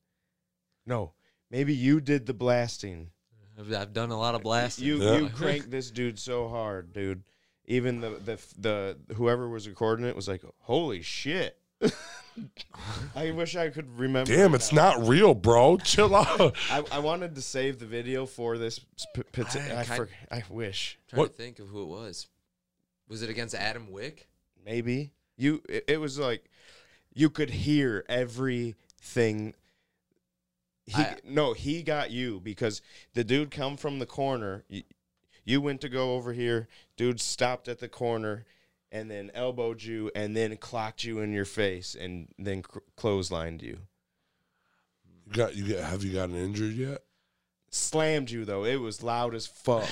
No, 0.85 1.13
maybe 1.51 1.75
you 1.75 2.01
did 2.01 2.27
the 2.27 2.35
blasting. 2.35 3.11
I've, 3.59 3.73
I've 3.73 3.93
done 3.93 4.11
a 4.11 4.19
lot 4.19 4.35
of 4.35 4.43
blasting. 4.43 4.87
You 4.87 5.03
Yeah. 5.03 5.19
you 5.19 5.29
cranked 5.29 5.71
this 5.71 5.91
dude 5.91 6.19
so 6.19 6.49
hard, 6.49 6.93
dude. 6.93 7.23
Even 7.67 8.01
the 8.01 8.11
the 8.11 8.41
the 8.59 9.15
whoever 9.15 9.49
was 9.49 9.69
recording 9.69 10.07
it 10.07 10.17
was 10.17 10.27
like, 10.27 10.43
"Holy 10.61 11.03
shit!" 11.03 11.60
I 13.15 13.31
wish 13.33 13.57
I 13.57 13.69
could 13.71 13.99
remember. 13.99 14.35
Damn, 14.35 14.55
it's 14.55 14.73
now. 14.73 14.97
not 14.97 15.09
real, 15.09 15.35
bro. 15.35 15.77
Chill 15.79 16.15
out. 16.15 16.55
I, 16.71 16.83
I 16.93 16.99
wanted 17.01 17.35
to 17.35 17.43
save 17.43 17.79
the 17.79 17.87
video 17.87 18.25
for 18.27 18.57
this. 18.57 18.81
Sp- 18.97 19.29
I 19.37 19.81
I, 19.81 19.85
for, 19.85 20.09
I 20.31 20.43
wish 20.49 20.99
trying 21.09 21.19
What- 21.21 21.37
to 21.37 21.43
think 21.43 21.59
of 21.59 21.69
who 21.69 21.83
it 21.83 21.89
was. 21.89 22.29
Was 23.09 23.23
it 23.23 23.31
against 23.31 23.55
Adam 23.55 23.91
Wick? 23.91 24.29
maybe 24.65 25.13
you. 25.37 25.63
It, 25.69 25.85
it 25.89 25.97
was 26.01 26.19
like 26.19 26.45
you 27.13 27.29
could 27.31 27.51
hear 27.51 28.05
everything. 28.09 29.55
He 30.87 31.03
I- 31.03 31.17
no, 31.25 31.53
he 31.53 31.83
got 31.83 32.11
you 32.11 32.41
because 32.41 32.81
the 33.15 33.25
dude 33.25 33.51
come 33.51 33.77
from 33.77 33.99
the 33.99 34.07
corner. 34.07 34.65
You, 34.69 34.83
you 35.45 35.61
went 35.61 35.81
to 35.81 35.89
go 35.89 36.15
over 36.15 36.33
here. 36.33 36.69
Dude 36.97 37.21
stopped 37.21 37.67
at 37.69 37.81
the 37.81 37.89
corner, 37.89 38.45
and 38.93 39.11
then 39.11 39.31
elbowed 39.35 39.83
you, 39.83 40.11
and 40.15 40.37
then 40.37 40.57
clocked 40.57 41.05
you 41.05 41.21
in 41.21 41.33
your 41.33 41.45
face, 41.45 41.95
and 41.99 42.29
then 42.39 42.63
cr- 42.63 42.79
clotheslined 42.97 43.63
you. 43.63 43.79
You 45.27 45.33
got 45.33 45.55
you 45.57 45.67
get 45.67 45.81
have 45.85 46.03
you 46.03 46.13
gotten 46.13 46.35
injured 46.35 46.75
yet? 46.75 47.03
Slammed 47.71 48.31
you 48.31 48.45
though. 48.45 48.65
It 48.65 48.77
was 48.77 49.03
loud 49.03 49.35
as 49.35 49.47
fuck. 49.47 49.89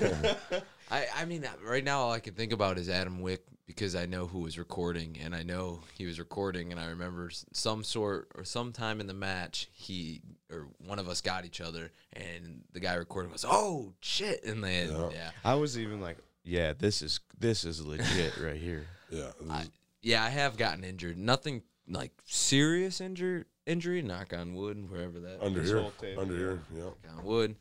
I, 0.90 1.06
I 1.16 1.24
mean, 1.26 1.46
right 1.64 1.84
now 1.84 2.00
all 2.00 2.12
I 2.12 2.20
can 2.20 2.34
think 2.34 2.52
about 2.52 2.78
is 2.78 2.88
Adam 2.88 3.20
Wick 3.20 3.42
because 3.66 3.94
I 3.94 4.06
know 4.06 4.26
who 4.26 4.40
was 4.40 4.58
recording, 4.58 5.18
and 5.22 5.34
I 5.34 5.42
know 5.42 5.80
he 5.94 6.06
was 6.06 6.18
recording, 6.18 6.72
and 6.72 6.80
I 6.80 6.86
remember 6.86 7.30
some 7.52 7.84
sort 7.84 8.30
or 8.34 8.44
sometime 8.44 8.98
in 9.00 9.06
the 9.06 9.14
match 9.14 9.68
he 9.72 10.22
or 10.50 10.68
one 10.86 10.98
of 10.98 11.08
us 11.08 11.20
got 11.20 11.44
each 11.44 11.60
other, 11.60 11.92
and 12.14 12.62
the 12.72 12.80
guy 12.80 12.94
recording 12.94 13.30
was, 13.30 13.44
"Oh 13.46 13.92
shit!" 14.00 14.42
and 14.44 14.64
then 14.64 14.90
Yeah. 14.90 15.10
yeah, 15.12 15.30
I 15.44 15.54
was 15.54 15.78
even 15.78 16.00
like, 16.00 16.16
yeah, 16.48 16.72
this 16.76 17.02
is 17.02 17.20
this 17.38 17.64
is 17.64 17.84
legit 17.84 18.36
right 18.42 18.56
here. 18.56 18.86
Yeah. 19.10 19.30
I, 19.50 19.66
yeah, 20.02 20.24
I 20.24 20.30
have 20.30 20.56
gotten 20.56 20.82
injured. 20.82 21.18
Nothing 21.18 21.62
like 21.88 22.12
serious 22.24 23.00
injury. 23.00 23.44
Injury, 23.66 24.00
knock 24.00 24.32
on 24.32 24.54
wood, 24.54 24.90
wherever 24.90 25.20
that 25.20 25.42
under 25.42 25.62
here. 25.62 25.84
table, 26.00 26.22
Under 26.22 26.36
here. 26.36 26.58
Yeah. 26.74 26.82
knock 26.84 27.18
on 27.18 27.24
wood. 27.24 27.56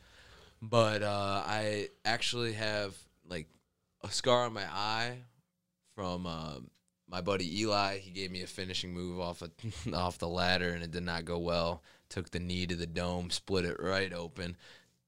But 0.62 1.04
uh, 1.04 1.44
I 1.46 1.90
actually 2.06 2.54
have 2.54 2.96
like 3.28 3.48
a 4.04 4.10
scar 4.10 4.46
on 4.46 4.54
my 4.54 4.64
eye 4.66 5.18
from 5.96 6.26
um 6.26 6.70
my 7.10 7.22
buddy 7.22 7.62
Eli, 7.62 8.00
he 8.00 8.12
gave 8.12 8.32
me 8.32 8.42
a 8.42 8.48
finishing 8.48 8.94
move 8.94 9.20
off 9.20 9.42
of, 9.42 9.52
off 9.94 10.18
the 10.18 10.28
ladder, 10.28 10.70
and 10.72 10.84
it 10.84 10.92
did 10.92 11.04
not 11.04 11.26
go 11.26 11.38
well. 11.40 11.82
Took 12.10 12.32
the 12.32 12.40
knee 12.40 12.68
to 12.68 12.76
the 12.76 12.86
dome, 12.88 13.30
split 13.32 13.66
it 13.66 13.78
right 13.82 14.12
open. 14.14 14.58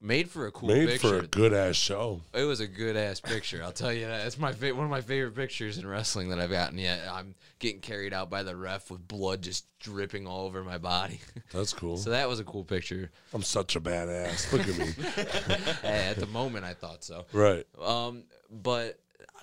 Made 0.02 0.30
for 0.30 0.46
a 0.46 0.50
cool 0.50 0.70
Made 0.70 0.88
picture. 0.88 1.08
for 1.08 1.18
a 1.18 1.26
good 1.26 1.52
ass 1.52 1.76
show. 1.76 2.22
It 2.32 2.44
was 2.44 2.60
a 2.60 2.66
good 2.66 2.96
ass 2.96 3.20
picture. 3.20 3.62
I'll 3.62 3.70
tell 3.72 3.92
you 3.92 4.06
that. 4.06 4.26
It's 4.26 4.38
my 4.38 4.52
one 4.52 4.84
of 4.84 4.90
my 4.90 5.02
favorite 5.02 5.34
pictures 5.34 5.76
in 5.76 5.86
wrestling 5.86 6.30
that 6.30 6.40
I've 6.40 6.50
gotten 6.50 6.78
yet. 6.78 7.00
I'm 7.10 7.34
getting 7.58 7.80
carried 7.82 8.14
out 8.14 8.30
by 8.30 8.42
the 8.42 8.56
ref 8.56 8.90
with 8.90 9.06
blood 9.06 9.42
just 9.42 9.66
dripping 9.78 10.26
all 10.26 10.46
over 10.46 10.64
my 10.64 10.78
body. 10.78 11.20
That's 11.52 11.74
cool. 11.74 11.98
so 11.98 12.10
that 12.10 12.28
was 12.30 12.40
a 12.40 12.44
cool 12.44 12.64
picture. 12.64 13.10
I'm 13.34 13.42
such 13.42 13.76
a 13.76 13.80
badass. 13.80 14.50
Look 14.52 14.66
at 14.66 14.78
me. 14.78 14.86
Hey, 15.82 16.06
At 16.08 16.16
the 16.16 16.26
moment, 16.26 16.64
I 16.64 16.72
thought 16.72 17.04
so. 17.04 17.26
right. 17.34 17.66
Um, 17.78 18.24
but 18.50 18.98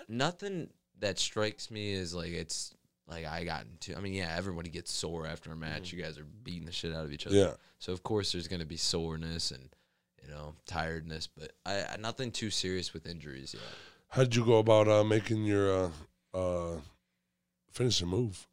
nothing 0.09 0.69
that 0.99 1.19
strikes 1.19 1.69
me 1.69 1.91
is 1.93 2.15
like 2.15 2.31
it's 2.31 2.73
like 3.07 3.25
I 3.25 3.43
got 3.43 3.65
into. 3.65 3.95
I 3.95 4.01
mean, 4.01 4.13
yeah, 4.13 4.33
everybody 4.35 4.69
gets 4.69 4.91
sore 4.91 5.27
after 5.27 5.51
a 5.51 5.55
match. 5.55 5.93
You 5.93 6.01
guys 6.01 6.17
are 6.17 6.25
beating 6.43 6.65
the 6.65 6.71
shit 6.71 6.93
out 6.95 7.05
of 7.05 7.11
each 7.11 7.27
other. 7.27 7.35
Yeah. 7.35 7.51
So 7.79 7.93
of 7.93 8.01
course 8.01 8.31
there's 8.31 8.47
gonna 8.47 8.65
be 8.65 8.77
soreness 8.77 9.51
and 9.51 9.69
you 10.27 10.33
know 10.33 10.53
tiredness, 10.65 11.27
but 11.27 11.53
I, 11.65 11.83
I 11.93 11.97
nothing 11.97 12.31
too 12.31 12.49
serious 12.49 12.93
with 12.93 13.07
injuries 13.07 13.53
yet. 13.53 13.63
How 14.09 14.23
did 14.23 14.35
you 14.35 14.45
go 14.45 14.57
about 14.59 14.87
uh, 14.87 15.03
making 15.03 15.45
your 15.45 15.85
uh, 15.85 15.89
uh, 16.37 16.77
finishing 17.71 18.07
move? 18.07 18.47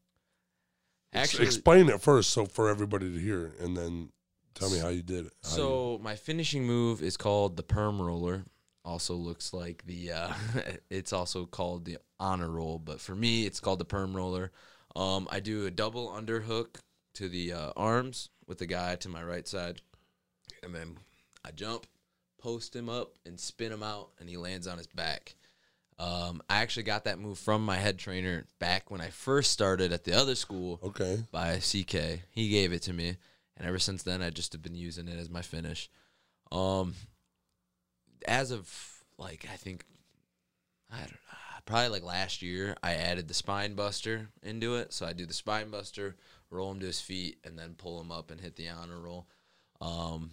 Ex- 1.12 1.30
Actually, 1.34 1.44
explain 1.46 1.88
it 1.88 2.00
first, 2.00 2.30
so 2.30 2.44
for 2.44 2.68
everybody 2.68 3.12
to 3.12 3.18
hear, 3.18 3.54
and 3.60 3.76
then 3.76 4.10
tell 4.54 4.70
me 4.70 4.78
how 4.78 4.88
you 4.88 5.02
did 5.02 5.26
it. 5.26 5.32
How 5.44 5.50
you- 5.50 5.56
So 5.56 5.98
my 6.02 6.16
finishing 6.16 6.64
move 6.64 7.02
is 7.02 7.16
called 7.16 7.56
the 7.56 7.62
perm 7.62 8.00
roller. 8.00 8.44
Also 8.84 9.14
looks 9.14 9.52
like 9.54 9.86
the 9.86 10.12
uh, 10.12 10.32
it's 10.90 11.12
also 11.12 11.46
called 11.46 11.84
the 11.86 11.98
honor 12.20 12.50
roll, 12.50 12.78
but 12.78 13.00
for 13.00 13.14
me 13.14 13.46
it's 13.46 13.60
called 13.60 13.78
the 13.78 13.84
perm 13.84 14.14
roller. 14.14 14.50
Um, 14.94 15.26
I 15.30 15.40
do 15.40 15.66
a 15.66 15.70
double 15.70 16.08
underhook 16.08 16.76
to 17.14 17.28
the 17.28 17.52
uh, 17.52 17.72
arms 17.76 18.28
with 18.46 18.58
the 18.58 18.66
guy 18.66 18.96
to 18.96 19.08
my 19.08 19.22
right 19.24 19.46
side, 19.48 19.80
and 20.62 20.74
then 20.74 20.98
I 21.44 21.50
jump, 21.50 21.86
post 22.38 22.74
him 22.74 22.88
up, 22.88 23.16
and 23.26 23.38
spin 23.38 23.72
him 23.72 23.82
out, 23.82 24.10
and 24.18 24.28
he 24.28 24.36
lands 24.36 24.66
on 24.66 24.78
his 24.78 24.86
back. 24.86 25.34
Um, 25.98 26.42
I 26.48 26.62
actually 26.62 26.82
got 26.84 27.04
that 27.04 27.20
move 27.20 27.38
from 27.38 27.64
my 27.64 27.76
head 27.76 27.98
trainer 27.98 28.46
back 28.58 28.90
when 28.90 29.00
I 29.00 29.10
first 29.10 29.52
started 29.52 29.92
at 29.92 30.04
the 30.04 30.12
other 30.12 30.34
school 30.34 30.80
okay. 30.82 31.22
by 31.30 31.58
CK. 31.58 32.20
He 32.30 32.48
gave 32.48 32.72
it 32.72 32.82
to 32.82 32.92
me, 32.92 33.16
and 33.56 33.66
ever 33.66 33.78
since 33.78 34.02
then, 34.02 34.22
I 34.22 34.30
just 34.30 34.52
have 34.52 34.62
been 34.62 34.74
using 34.74 35.06
it 35.06 35.18
as 35.18 35.30
my 35.30 35.42
finish. 35.42 35.88
Um, 36.50 36.94
as 38.26 38.50
of 38.50 38.68
like 39.18 39.46
I 39.52 39.56
think, 39.56 39.84
I 40.90 40.98
don't 40.98 41.10
know, 41.10 41.34
probably 41.66 41.88
like 41.88 42.02
last 42.02 42.42
year, 42.42 42.76
I 42.82 42.94
added 42.94 43.28
the 43.28 43.34
spine 43.34 43.74
buster 43.74 44.28
into 44.42 44.76
it. 44.76 44.92
So 44.92 45.06
I 45.06 45.12
do 45.12 45.26
the 45.26 45.34
spine 45.34 45.70
buster, 45.70 46.16
roll 46.50 46.72
him 46.72 46.80
to 46.80 46.86
his 46.86 47.00
feet, 47.00 47.38
and 47.44 47.58
then 47.58 47.74
pull 47.74 48.00
him 48.00 48.12
up 48.12 48.30
and 48.30 48.40
hit 48.40 48.56
the 48.56 48.68
honor 48.68 48.98
roll. 48.98 49.26
Um, 49.80 50.32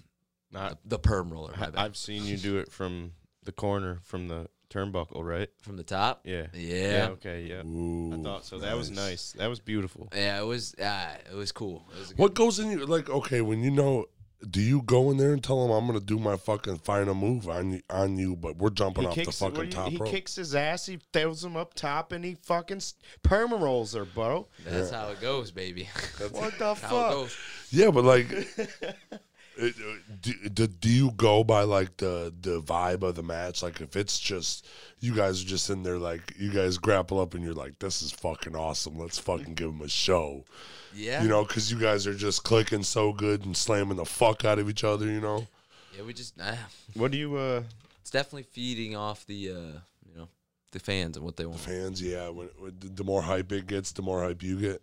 Not. 0.51 0.79
the 0.85 0.99
perm 0.99 1.31
roller, 1.31 1.53
my. 1.57 1.71
I've 1.75 1.95
seen 1.97 2.25
you 2.25 2.37
do 2.37 2.57
it 2.59 2.71
from 2.71 3.13
the 3.43 3.51
corner, 3.51 3.99
from 4.03 4.27
the 4.27 4.47
turnbuckle, 4.69 5.23
right? 5.23 5.49
from 5.61 5.75
the 5.77 5.83
top. 5.83 6.21
Yeah. 6.25 6.47
Yeah. 6.53 7.09
okay. 7.11 7.43
Yeah. 7.49 7.65
Ooh, 7.65 8.13
I 8.13 8.23
thought 8.23 8.45
so. 8.45 8.59
That 8.59 8.77
was 8.77 8.89
nice. 8.91 9.33
That 9.33 9.47
was 9.47 9.59
beautiful. 9.59 10.07
Yeah, 10.15 10.39
it 10.41 10.45
was. 10.45 10.73
Uh, 10.75 11.15
it 11.31 11.35
was 11.35 11.51
cool. 11.51 11.85
It 11.95 11.99
was 11.99 12.11
a 12.11 12.13
good 12.13 12.19
What 12.21 12.33
goes 12.35 12.59
in 12.59 12.71
you? 12.71 12.85
Like, 12.85 13.09
okay, 13.09 13.41
when 13.41 13.63
you 13.63 13.71
know, 13.71 14.05
do 14.49 14.59
you 14.61 14.81
go 14.81 15.11
in 15.11 15.17
there 15.17 15.33
and 15.33 15.43
tell 15.43 15.61
them 15.61 15.71
I'm 15.75 15.85
gonna 15.87 15.99
do 15.99 16.17
my 16.17 16.35
fucking 16.37 16.79
final 16.79 17.13
move 17.13 17.47
on 17.49 17.73
you, 17.73 17.81
on 17.89 18.17
you, 18.17 18.35
but 18.35 18.57
we're 18.57 18.69
jumping 18.71 19.03
He 19.03 19.09
off 19.09 19.15
the 19.15 19.25
kicks, 19.25 19.41
what 19.41 19.53
fucking 19.55 19.69
do 19.69 19.75
you- 19.77 19.83
top 19.83 19.89
he 19.91 19.97
rope? 19.97 20.09
kicks 20.09 20.35
his 20.35 20.55
ass. 20.55 20.85
He 20.87 20.99
throws 21.13 21.43
him 21.43 21.55
up 21.57 21.73
top, 21.75 22.11
and 22.11 22.23
he 22.25 22.35
fucking 22.41 22.77
s- 22.77 22.95
perma 23.23 23.59
rolls 23.59 23.93
her, 23.93 24.05
bro. 24.05 24.47
That's 24.65 24.89
how 24.91 25.09
it 25.09 25.21
goes, 25.21 25.51
baby. 25.51 25.89
What 26.31 26.33
the 26.57 26.65
how 26.65 26.71
it 26.71 26.77
fuck? 26.77 27.11
goes. 27.11 27.37
Yeah, 27.71 27.91
but 27.91 28.03
like, 28.03 28.31
it, 28.31 28.95
do, 29.59 30.33
do, 30.49 30.67
do 30.67 30.89
you 30.89 31.11
go 31.11 31.43
by 31.43 31.63
like 31.63 31.97
the 31.97 32.33
the 32.41 32.61
vibe 32.61 33.03
of 33.03 33.15
the 33.15 33.23
match? 33.23 33.61
Like, 33.63 33.81
if 33.81 33.95
it's 33.95 34.17
just 34.19 34.67
you 34.99 35.13
guys 35.15 35.41
are 35.41 35.47
just 35.47 35.69
in 35.69 35.83
there, 35.83 35.97
like 35.97 36.33
you 36.37 36.51
guys 36.51 36.77
grapple 36.77 37.19
up 37.19 37.33
and 37.33 37.43
you're 37.43 37.53
like, 37.53 37.77
this 37.79 38.01
is 38.01 38.11
fucking 38.11 38.55
awesome. 38.55 38.97
Let's 38.97 39.19
fucking 39.19 39.55
give 39.55 39.67
them 39.67 39.81
a 39.81 39.89
show, 39.89 40.45
Yeah. 40.93 41.21
you 41.23 41.27
know? 41.29 41.43
Because 41.43 41.71
you 41.71 41.79
guys 41.79 42.05
are 42.07 42.13
just 42.13 42.43
clicking 42.43 42.83
so 42.83 43.11
good 43.11 43.45
and 43.45 43.55
slamming 43.57 43.97
the 43.97 44.05
fuck 44.05 44.45
out 44.45 44.59
of 44.59 44.69
each 44.69 44.83
other, 44.83 45.05
you 45.07 45.19
know? 45.21 45.47
Yeah, 45.97 46.03
we 46.03 46.13
just. 46.13 46.39
Uh, 46.39 46.55
What 46.93 47.11
do 47.11 47.17
you? 47.17 47.35
uh 47.35 47.63
it's 47.99 48.09
definitely 48.11 48.43
feeding 48.43 48.95
off 48.95 49.25
the 49.27 49.49
uh, 49.51 49.79
you 50.07 50.15
know 50.15 50.27
the 50.71 50.79
fans 50.79 51.17
and 51.17 51.25
what 51.25 51.35
they 51.37 51.45
want. 51.45 51.61
The 51.61 51.69
Fans, 51.69 52.01
yeah. 52.01 52.29
When, 52.29 52.47
when 52.57 52.73
the 52.79 53.03
more 53.03 53.21
hype 53.21 53.51
it 53.51 53.67
gets, 53.67 53.91
the 53.91 54.01
more 54.01 54.23
hype 54.23 54.41
you 54.41 54.59
get. 54.59 54.81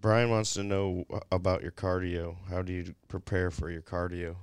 Brian 0.00 0.30
wants 0.30 0.54
to 0.54 0.62
know 0.62 1.04
about 1.30 1.62
your 1.62 1.72
cardio. 1.72 2.36
How 2.48 2.62
do 2.62 2.72
you 2.72 2.94
prepare 3.08 3.50
for 3.50 3.70
your 3.70 3.82
cardio? 3.82 4.36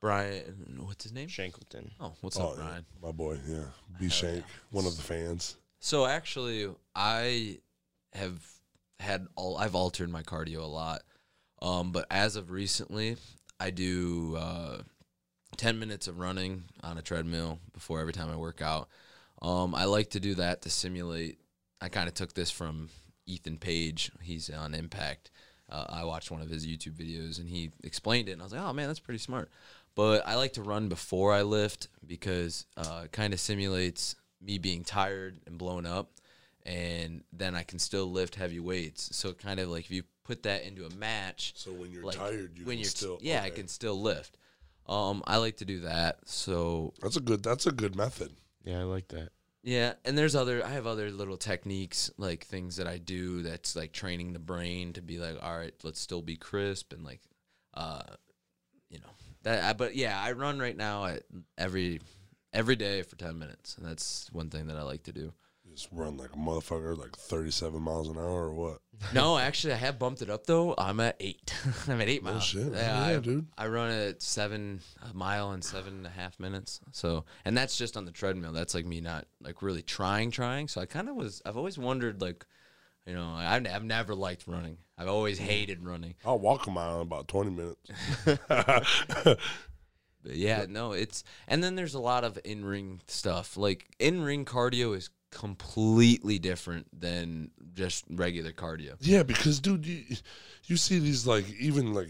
Brian, 0.00 0.80
what's 0.84 1.04
his 1.04 1.12
name? 1.12 1.28
Shankleton. 1.28 1.90
Oh, 2.00 2.12
what's 2.20 2.38
Oh, 2.38 2.48
up, 2.50 2.56
Brian? 2.56 2.84
My 3.02 3.12
boy, 3.12 3.38
yeah. 3.46 3.64
B 3.98 4.08
Shank, 4.08 4.44
one 4.70 4.86
of 4.86 4.96
the 4.96 5.02
fans. 5.02 5.56
So 5.80 6.06
actually, 6.06 6.68
I 6.94 7.58
have 8.12 8.40
had 9.00 9.26
all 9.36 9.56
I've 9.56 9.74
altered 9.74 10.10
my 10.10 10.22
cardio 10.22 10.58
a 10.62 10.66
lot, 10.66 11.02
um, 11.62 11.92
but 11.92 12.06
as 12.10 12.36
of 12.36 12.50
recently, 12.50 13.16
I 13.60 13.70
do 13.70 14.36
uh, 14.36 14.78
ten 15.56 15.78
minutes 15.78 16.08
of 16.08 16.18
running 16.18 16.64
on 16.82 16.98
a 16.98 17.02
treadmill 17.02 17.58
before 17.72 18.00
every 18.00 18.12
time 18.12 18.30
I 18.30 18.36
work 18.36 18.60
out. 18.62 18.88
Um, 19.42 19.74
I 19.74 19.84
like 19.84 20.10
to 20.10 20.20
do 20.20 20.34
that 20.36 20.62
to 20.62 20.70
simulate. 20.70 21.38
I 21.80 21.88
kind 21.88 22.08
of 22.08 22.14
took 22.14 22.32
this 22.34 22.50
from 22.50 22.88
Ethan 23.26 23.58
Page. 23.58 24.10
He's 24.22 24.48
on 24.50 24.74
Impact. 24.74 25.30
Uh, 25.68 25.84
I 25.88 26.04
watched 26.04 26.30
one 26.30 26.40
of 26.42 26.48
his 26.48 26.66
YouTube 26.66 26.92
videos 26.92 27.38
and 27.40 27.48
he 27.48 27.70
explained 27.82 28.28
it, 28.28 28.32
and 28.32 28.40
I 28.40 28.44
was 28.44 28.52
like, 28.52 28.62
"Oh 28.62 28.72
man, 28.72 28.86
that's 28.86 29.00
pretty 29.00 29.18
smart." 29.18 29.50
But 29.96 30.26
I 30.26 30.36
like 30.36 30.52
to 30.54 30.62
run 30.62 30.88
before 30.88 31.32
I 31.32 31.42
lift 31.42 31.88
because 32.06 32.66
uh, 32.76 33.02
it 33.04 33.12
kind 33.12 33.32
of 33.32 33.40
simulates 33.40 34.14
me 34.40 34.58
being 34.58 34.84
tired 34.84 35.40
and 35.46 35.58
blown 35.58 35.84
up, 35.86 36.10
and 36.64 37.24
then 37.32 37.54
I 37.56 37.62
can 37.64 37.78
still 37.80 38.06
lift 38.10 38.36
heavy 38.36 38.60
weights. 38.60 39.16
So 39.16 39.32
kind 39.32 39.58
of 39.58 39.68
like 39.68 39.86
if 39.86 39.90
you 39.90 40.04
put 40.24 40.44
that 40.44 40.64
into 40.64 40.84
a 40.86 40.90
match, 40.90 41.52
So 41.56 41.72
when 41.72 41.90
you're 41.90 42.04
like 42.04 42.16
tired, 42.16 42.52
you 42.56 42.64
when 42.64 42.76
can 42.76 42.82
you're 42.82 42.90
still. 42.90 43.18
yeah, 43.20 43.42
I 43.42 43.50
can 43.50 43.66
still 43.68 44.00
lift. 44.00 44.36
Um, 44.88 45.24
I 45.26 45.38
like 45.38 45.56
to 45.56 45.64
do 45.64 45.80
that. 45.80 46.18
So 46.26 46.92
That's 47.02 47.16
a 47.16 47.20
good. 47.20 47.42
That's 47.42 47.66
a 47.66 47.72
good 47.72 47.96
method. 47.96 48.30
Yeah, 48.64 48.80
I 48.80 48.82
like 48.84 49.08
that. 49.08 49.30
Yeah, 49.66 49.94
and 50.04 50.16
there's 50.16 50.36
other 50.36 50.64
I 50.64 50.68
have 50.70 50.86
other 50.86 51.10
little 51.10 51.36
techniques 51.36 52.08
like 52.18 52.44
things 52.44 52.76
that 52.76 52.86
I 52.86 52.98
do 52.98 53.42
that's 53.42 53.74
like 53.74 53.90
training 53.90 54.32
the 54.32 54.38
brain 54.38 54.92
to 54.92 55.02
be 55.02 55.18
like, 55.18 55.42
all 55.42 55.58
right, 55.58 55.74
let's 55.82 55.98
still 55.98 56.22
be 56.22 56.36
crisp 56.36 56.92
and 56.92 57.02
like, 57.02 57.20
uh, 57.74 58.04
you 58.88 59.00
know 59.00 59.10
that. 59.42 59.64
I, 59.64 59.72
but 59.72 59.96
yeah, 59.96 60.22
I 60.22 60.32
run 60.32 60.60
right 60.60 60.76
now 60.76 61.06
at 61.06 61.24
every 61.58 62.00
every 62.52 62.76
day 62.76 63.02
for 63.02 63.16
ten 63.16 63.40
minutes, 63.40 63.76
and 63.76 63.84
that's 63.84 64.30
one 64.30 64.50
thing 64.50 64.68
that 64.68 64.76
I 64.76 64.82
like 64.82 65.02
to 65.02 65.12
do. 65.12 65.32
Just 65.76 65.88
run 65.92 66.16
like 66.16 66.32
a 66.32 66.38
motherfucker, 66.38 66.96
like 66.96 67.14
37 67.14 67.82
miles 67.82 68.08
an 68.08 68.16
hour 68.16 68.46
or 68.46 68.54
what? 68.54 68.78
no, 69.14 69.36
actually, 69.36 69.74
I 69.74 69.76
have 69.76 69.98
bumped 69.98 70.22
it 70.22 70.30
up 70.30 70.46
though. 70.46 70.74
I'm 70.78 71.00
at 71.00 71.16
eight. 71.20 71.52
I'm 71.86 72.00
at 72.00 72.08
eight 72.08 72.22
oh, 72.24 72.30
miles. 72.30 72.44
shit! 72.44 72.72
Yeah, 72.72 73.10
Yeah, 73.10 73.16
I, 73.18 73.20
dude. 73.20 73.46
I 73.58 73.66
run 73.66 73.90
at 73.90 74.22
seven 74.22 74.80
a 75.02 75.14
mile 75.14 75.52
in 75.52 75.60
seven 75.60 75.92
and 75.92 76.06
a 76.06 76.10
half 76.10 76.40
minutes. 76.40 76.80
So, 76.92 77.26
and 77.44 77.54
that's 77.54 77.76
just 77.76 77.98
on 77.98 78.06
the 78.06 78.10
treadmill. 78.10 78.52
That's 78.52 78.74
like 78.74 78.86
me 78.86 79.02
not 79.02 79.26
like 79.42 79.60
really 79.60 79.82
trying, 79.82 80.30
trying. 80.30 80.68
So 80.68 80.80
I 80.80 80.86
kind 80.86 81.10
of 81.10 81.14
was. 81.14 81.42
I've 81.44 81.58
always 81.58 81.76
wondered, 81.76 82.22
like, 82.22 82.46
you 83.04 83.12
know, 83.12 83.34
I've, 83.36 83.66
I've 83.66 83.84
never 83.84 84.14
liked 84.14 84.46
running. 84.46 84.78
I've 84.96 85.08
always 85.08 85.38
mm. 85.38 85.42
hated 85.42 85.84
running. 85.84 86.14
I'll 86.24 86.38
walk 86.38 86.66
a 86.66 86.70
mile 86.70 86.96
in 86.96 87.02
about 87.02 87.28
20 87.28 87.50
minutes. 87.50 87.90
But 90.26 90.34
yeah, 90.34 90.66
no, 90.68 90.90
it's 90.90 91.22
and 91.46 91.62
then 91.62 91.76
there's 91.76 91.94
a 91.94 92.00
lot 92.00 92.24
of 92.24 92.36
in 92.44 92.64
ring 92.64 93.00
stuff. 93.06 93.56
Like 93.56 93.86
in 94.00 94.22
ring 94.22 94.44
cardio 94.44 94.96
is 94.96 95.08
completely 95.36 96.38
different 96.38 96.86
than 96.98 97.50
just 97.74 98.06
regular 98.08 98.52
cardio. 98.52 98.94
yeah, 99.00 99.22
because 99.22 99.60
dude, 99.60 99.84
you, 99.84 100.02
you 100.64 100.78
see 100.78 100.98
these 100.98 101.26
like 101.26 101.44
even 101.60 101.92
like 101.92 102.08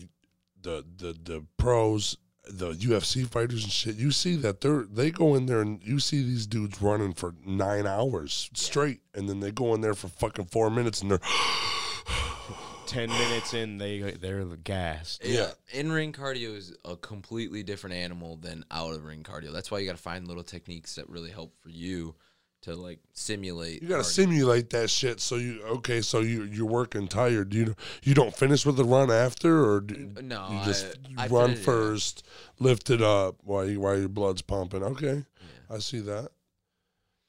the 0.63 0.85
the 0.97 1.17
the 1.25 1.45
pros, 1.57 2.17
the 2.49 2.73
UFC 2.75 3.27
fighters 3.27 3.65
and 3.65 3.73
shit. 3.73 3.97
You 3.97 4.13
see 4.13 4.37
that 4.37 4.61
they're 4.61 4.85
they 4.85 5.11
go 5.11 5.35
in 5.35 5.47
there 5.47 5.61
and 5.61 5.83
you 5.83 5.99
see 5.99 6.23
these 6.23 6.47
dudes 6.47 6.81
running 6.81 7.15
for 7.15 7.35
nine 7.45 7.85
hours 7.85 8.49
straight, 8.55 9.01
and 9.13 9.29
then 9.29 9.41
they 9.41 9.51
go 9.51 9.75
in 9.75 9.81
there 9.81 9.95
for 9.95 10.07
fucking 10.07 10.47
four 10.47 10.71
minutes 10.71 11.03
and 11.03 11.11
they're 11.11 11.21
Ten 12.87 13.09
minutes 13.09 13.53
in, 13.53 13.79
they 13.79 13.99
they're 13.99 14.45
gassed. 14.45 15.25
Yeah. 15.25 15.51
In 15.73 15.91
ring 15.91 16.13
cardio 16.13 16.55
is 16.57 16.73
a 16.85 16.95
completely 16.95 17.65
different 17.65 17.97
animal 17.97 18.37
than 18.37 18.65
out 18.71 18.95
of 18.95 19.05
ring 19.05 19.25
cardio. 19.25 19.53
That's 19.53 19.73
why 19.73 19.81
you 19.81 19.87
got 19.87 19.97
to 19.97 20.03
find 20.03 20.29
little 20.29 20.45
techniques 20.45 20.95
that 20.95 21.09
really 21.09 21.33
help 21.33 21.61
for 21.61 21.71
you 21.71 22.15
to 22.67 22.75
like 22.75 22.99
simulate. 23.13 23.81
You 23.83 23.89
gotta 23.89 24.03
cardio. 24.03 24.07
simulate 24.07 24.71
that 24.71 24.91
shit. 24.91 25.21
So 25.21 25.37
you 25.37 25.63
okay? 25.63 26.01
So 26.03 26.21
you 26.21 26.43
you're 26.45 26.67
working 26.67 27.07
tired. 27.09 27.55
You 27.55 27.75
you 28.03 28.13
don't 28.13 28.37
finish 28.37 28.67
with 28.67 28.77
the 28.77 28.85
run 28.85 29.11
after, 29.11 29.65
or 29.65 29.81
do, 29.81 30.13
No, 30.23 30.49
you 30.51 30.65
just 30.65 30.87
I- 31.17 31.29
run 31.29 31.51
yeah. 31.53 31.57
first, 31.57 32.27
lift 32.59 32.91
it 32.91 33.01
up 33.03 33.37
while 33.45 33.69
you, 33.69 33.81
while 33.81 33.99
your 33.99 34.09
blood's 34.09 34.43
pumping. 34.43 34.83
Okay, 34.83 35.25
I 35.71 35.79
see 35.79 36.01
that. 36.01 36.31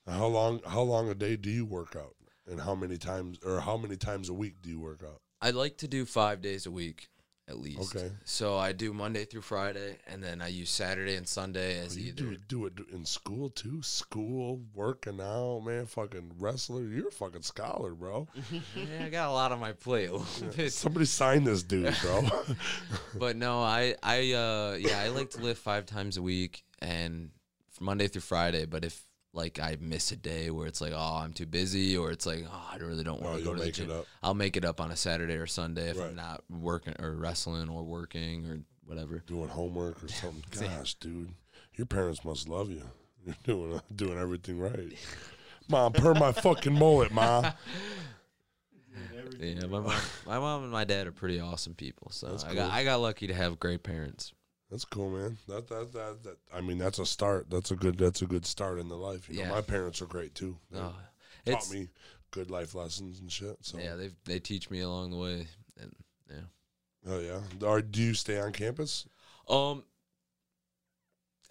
How 0.07 0.27
long 0.27 0.61
how 0.65 0.81
long 0.81 1.09
a 1.09 1.15
day 1.15 1.35
do 1.35 1.49
you 1.49 1.65
work 1.65 1.95
out? 1.95 2.15
And 2.49 2.61
how 2.61 2.75
many 2.75 2.97
times 2.97 3.38
or 3.45 3.59
how 3.59 3.77
many 3.77 3.97
times 3.97 4.29
a 4.29 4.33
week 4.33 4.55
do 4.61 4.69
you 4.69 4.79
work 4.79 5.01
out? 5.03 5.21
I 5.41 5.51
like 5.51 5.77
to 5.77 5.88
do 5.88 6.05
five 6.05 6.41
days 6.41 6.65
a 6.65 6.71
week 6.71 7.09
at 7.47 7.59
least. 7.59 7.95
Okay. 7.95 8.11
So 8.25 8.57
I 8.57 8.73
do 8.73 8.93
Monday 8.93 9.25
through 9.25 9.41
Friday, 9.41 9.97
and 10.07 10.21
then 10.21 10.41
I 10.41 10.49
use 10.49 10.69
Saturday 10.69 11.15
and 11.15 11.27
Sunday 11.27 11.79
as 11.79 11.97
You 11.97 12.09
either. 12.09 12.23
do 12.23 12.37
do 12.47 12.65
it 12.65 12.73
in 12.91 13.05
school 13.05 13.49
too. 13.49 13.81
School, 13.81 14.61
working 14.73 15.21
out, 15.21 15.61
man. 15.65 15.85
Fucking 15.85 16.33
wrestler. 16.39 16.83
You're 16.83 17.07
a 17.07 17.11
fucking 17.11 17.43
scholar, 17.43 17.93
bro. 17.93 18.27
yeah, 18.75 19.05
I 19.05 19.09
got 19.09 19.29
a 19.29 19.31
lot 19.31 19.51
on 19.51 19.59
my 19.59 19.71
plate. 19.71 20.09
Somebody 20.69 21.05
sign 21.05 21.45
this 21.45 21.63
dude, 21.63 21.95
bro. 22.01 22.25
but 23.15 23.37
no, 23.37 23.61
I 23.61 23.95
I 24.03 24.33
uh 24.33 24.77
yeah, 24.79 24.99
I 24.99 25.09
like 25.09 25.29
to 25.31 25.41
lift 25.41 25.61
five 25.61 25.85
times 25.85 26.17
a 26.17 26.21
week 26.21 26.63
and 26.79 27.29
Monday 27.79 28.07
through 28.07 28.21
Friday. 28.21 28.65
But 28.65 28.83
if 28.83 29.06
like 29.38 29.59
I 29.59 29.77
miss 29.79 30.11
a 30.11 30.17
day 30.17 30.49
where 30.51 30.67
it's 30.67 30.81
like 30.81 30.91
oh 30.93 31.19
I'm 31.23 31.31
too 31.31 31.45
busy 31.45 31.95
or 31.95 32.11
it's 32.11 32.25
like 32.25 32.45
oh 32.51 32.67
I 32.73 32.75
really 32.77 33.03
don't 33.05 33.21
Oh, 33.21 33.25
want 33.27 33.38
to 33.39 33.43
go 33.45 33.53
to 33.53 33.61
the 33.61 33.71
gym. 33.71 33.91
I'll 34.21 34.33
make 34.33 34.57
it 34.57 34.65
up 34.65 34.81
on 34.81 34.91
a 34.91 34.95
Saturday 34.97 35.35
or 35.35 35.47
Sunday 35.47 35.91
if 35.91 35.97
Right. 35.97 36.07
I'm 36.09 36.15
not 36.15 36.43
working 36.49 36.95
or 36.99 37.15
wrestling 37.15 37.69
or 37.69 37.83
working 37.83 38.45
or 38.47 38.59
whatever. 38.85 39.23
doing 39.27 39.47
homework 39.47 40.03
or 40.03 40.07
something. 40.09 40.43
Gosh, 40.67 40.95
dude, 40.95 41.29
your 41.75 41.85
parents 41.85 42.25
must 42.25 42.49
love 42.49 42.69
you. 42.69 42.81
You're 43.25 43.35
doing 43.45 43.81
doing 43.95 44.17
everything 44.17 44.59
right. 44.59 44.93
Mom, 45.69 45.93
per 45.93 46.13
my 46.13 46.31
fucking 46.31 46.73
mullet, 46.73 47.11
ma. 47.11 47.51
Yeah, 49.39 49.65
my 49.67 49.79
mom, 49.81 49.93
my 50.25 50.39
mom 50.39 50.63
and 50.63 50.71
my 50.71 50.83
dad 50.83 51.05
are 51.05 51.11
pretty 51.11 51.39
awesome 51.39 51.75
people. 51.75 52.09
So 52.11 52.27
That's 52.29 52.43
I 52.43 52.55
got 52.55 52.69
cool. 52.69 52.71
I 52.79 52.83
got 52.83 53.01
lucky 53.01 53.27
to 53.27 53.33
have 53.33 53.59
great 53.59 53.83
parents. 53.83 54.33
That's 54.70 54.84
cool, 54.86 55.09
man. 55.09 55.38
That, 55.47 55.68
that 55.70 55.93
that 55.93 56.24
that. 56.24 56.38
I 56.53 56.59
mean, 56.61 56.78
that's 56.78 56.99
a 56.99 57.05
start. 57.05 57.49
That's 57.49 57.72
a 57.72 57.76
good. 57.76 57.97
That's 57.97 58.22
a 58.22 58.26
good 58.26 58.45
start 58.45 58.80
in 58.80 58.89
the 58.89 58.97
life. 58.97 59.30
You 59.30 59.38
know, 59.38 59.41
Yeah. 59.43 59.49
my 59.49 59.61
parents 59.61 60.01
are 60.01 60.05
great 60.07 60.36
too. 60.36 60.57
They 60.72 60.80
Oh, 60.80 60.93
taught 61.45 61.72
me 61.72 61.88
good 62.32 62.51
life 62.51 62.76
lessons 62.76 63.20
and 63.22 63.32
shit. 63.32 63.57
So, 63.61 63.78
yeah, 63.80 63.95
they 63.95 64.11
they 64.26 64.39
teach 64.39 64.70
me 64.70 64.82
along 64.82 65.11
the 65.11 65.18
way, 65.18 65.47
and 65.80 65.95
yeah. 66.30 66.41
oh 67.07 67.20
yeah. 67.20 67.65
Or 67.65 67.82
do 67.82 68.01
you 68.01 68.13
stay 68.13 68.39
on 68.39 68.51
campus? 68.51 69.07
Um, 69.47 69.86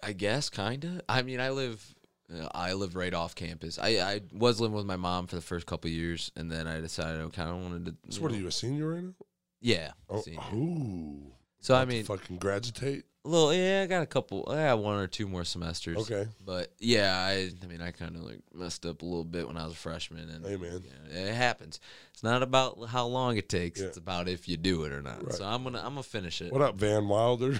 I 0.03 0.13
guess 0.13 0.49
kinda. 0.51 1.01
I 1.09 1.23
mean, 1.23 1.39
I 1.39 1.49
live, 1.49 1.95
uh, 2.31 2.47
I 2.53 2.73
live 2.73 2.95
right 2.95 3.15
off 3.15 3.33
campus. 3.33 3.79
I 3.79 3.97
I 3.97 4.21
was 4.31 4.61
living 4.61 4.75
with 4.77 4.85
my 4.85 4.95
mom 4.95 5.25
for 5.25 5.35
the 5.37 5.41
first 5.41 5.65
couple 5.65 5.87
of 5.89 5.93
years, 5.93 6.31
and 6.35 6.51
then 6.51 6.67
I 6.67 6.79
decided 6.81 7.19
I 7.25 7.29
kind 7.29 7.49
of 7.49 7.55
wanted 7.57 7.85
to. 7.85 8.13
So, 8.13 8.21
what 8.21 8.31
are 8.31 8.35
you 8.35 8.45
a 8.45 8.51
senior 8.51 8.89
right 8.93 9.03
now? 9.03 9.15
Yeah. 9.59 9.91
Oh, 10.07 10.21
senior. 10.21 10.39
ooh. 10.53 11.33
So 11.59 11.75
I 11.75 11.85
mean, 11.85 12.03
fucking 12.03 12.37
graduate. 12.37 13.03
a 13.25 13.27
little. 13.27 13.53
Yeah, 13.53 13.81
I 13.83 13.87
got 13.87 14.03
a 14.03 14.05
couple. 14.05 14.47
I 14.49 14.55
got 14.67 14.79
one 14.79 14.97
or 14.99 15.07
two 15.07 15.27
more 15.27 15.43
semesters. 15.43 15.97
Okay. 15.97 16.27
But 16.45 16.71
yeah, 16.79 17.13
I. 17.17 17.49
I 17.61 17.65
mean, 17.67 17.81
I 17.81 17.91
kind 17.91 18.15
of 18.15 18.21
like 18.23 18.39
messed 18.53 18.85
up 18.85 19.01
a 19.01 19.05
little 19.05 19.25
bit 19.25 19.47
when 19.47 19.57
I 19.57 19.63
was 19.65 19.73
a 19.73 19.77
freshman, 19.77 20.29
and 20.29 20.45
Hey, 20.45 20.55
man. 20.55 20.83
yeah, 21.11 21.17
it 21.29 21.33
happens. 21.33 21.79
It's 22.13 22.23
not 22.23 22.41
about 22.43 22.87
how 22.87 23.07
long 23.07 23.37
it 23.37 23.49
takes. 23.49 23.79
Yeah. 23.81 23.87
It's 23.87 23.97
about 23.97 24.27
if 24.29 24.47
you 24.47 24.55
do 24.57 24.83
it 24.85 24.91
or 24.93 25.01
not. 25.01 25.23
Right. 25.25 25.33
So 25.33 25.45
I'm 25.45 25.63
gonna 25.63 25.79
I'm 25.79 25.89
gonna 25.95 26.03
finish 26.03 26.41
it. 26.41 26.53
What 26.53 26.61
up, 26.61 26.75
Van 26.75 27.07
Wilder? 27.07 27.51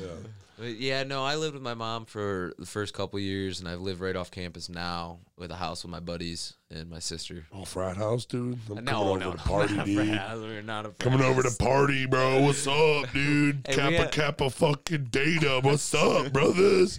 yeah. 0.00 0.14
But 0.60 0.76
yeah, 0.76 1.04
no, 1.04 1.24
I 1.24 1.36
lived 1.36 1.54
with 1.54 1.62
my 1.62 1.72
mom 1.72 2.04
for 2.04 2.52
the 2.58 2.66
first 2.66 2.92
couple 2.92 3.18
years, 3.18 3.60
and 3.60 3.68
I've 3.68 3.80
lived 3.80 3.98
right 4.02 4.14
off 4.14 4.30
campus 4.30 4.68
now 4.68 5.20
with 5.38 5.50
a 5.50 5.54
house 5.54 5.84
with 5.84 5.90
my 5.90 6.00
buddies 6.00 6.52
and 6.70 6.90
my 6.90 6.98
sister. 6.98 7.46
Oh, 7.50 7.64
frat 7.64 7.96
house, 7.96 8.26
dude. 8.26 8.58
I'm 8.68 8.84
no, 8.84 8.92
coming 8.92 9.08
over 9.08 9.18
no, 9.20 9.30
to 9.32 9.36
no, 9.38 9.42
party, 9.42 9.74
not 9.74 9.88
a 9.88 9.90
dude. 9.90 10.06
frat. 10.08 10.38
We're 10.38 10.60
not 10.60 10.84
a 10.84 10.88
frat 10.90 10.98
Coming 10.98 11.22
over 11.22 11.42
to 11.42 11.56
party, 11.58 12.04
bro. 12.04 12.42
What's 12.42 12.66
up, 12.66 13.10
dude? 13.14 13.62
Hey, 13.66 13.74
kappa 13.74 13.96
had- 13.96 14.12
kappa 14.12 14.50
fucking 14.50 15.04
data. 15.04 15.60
What's 15.62 15.94
up, 15.94 16.30
brothers? 16.34 16.98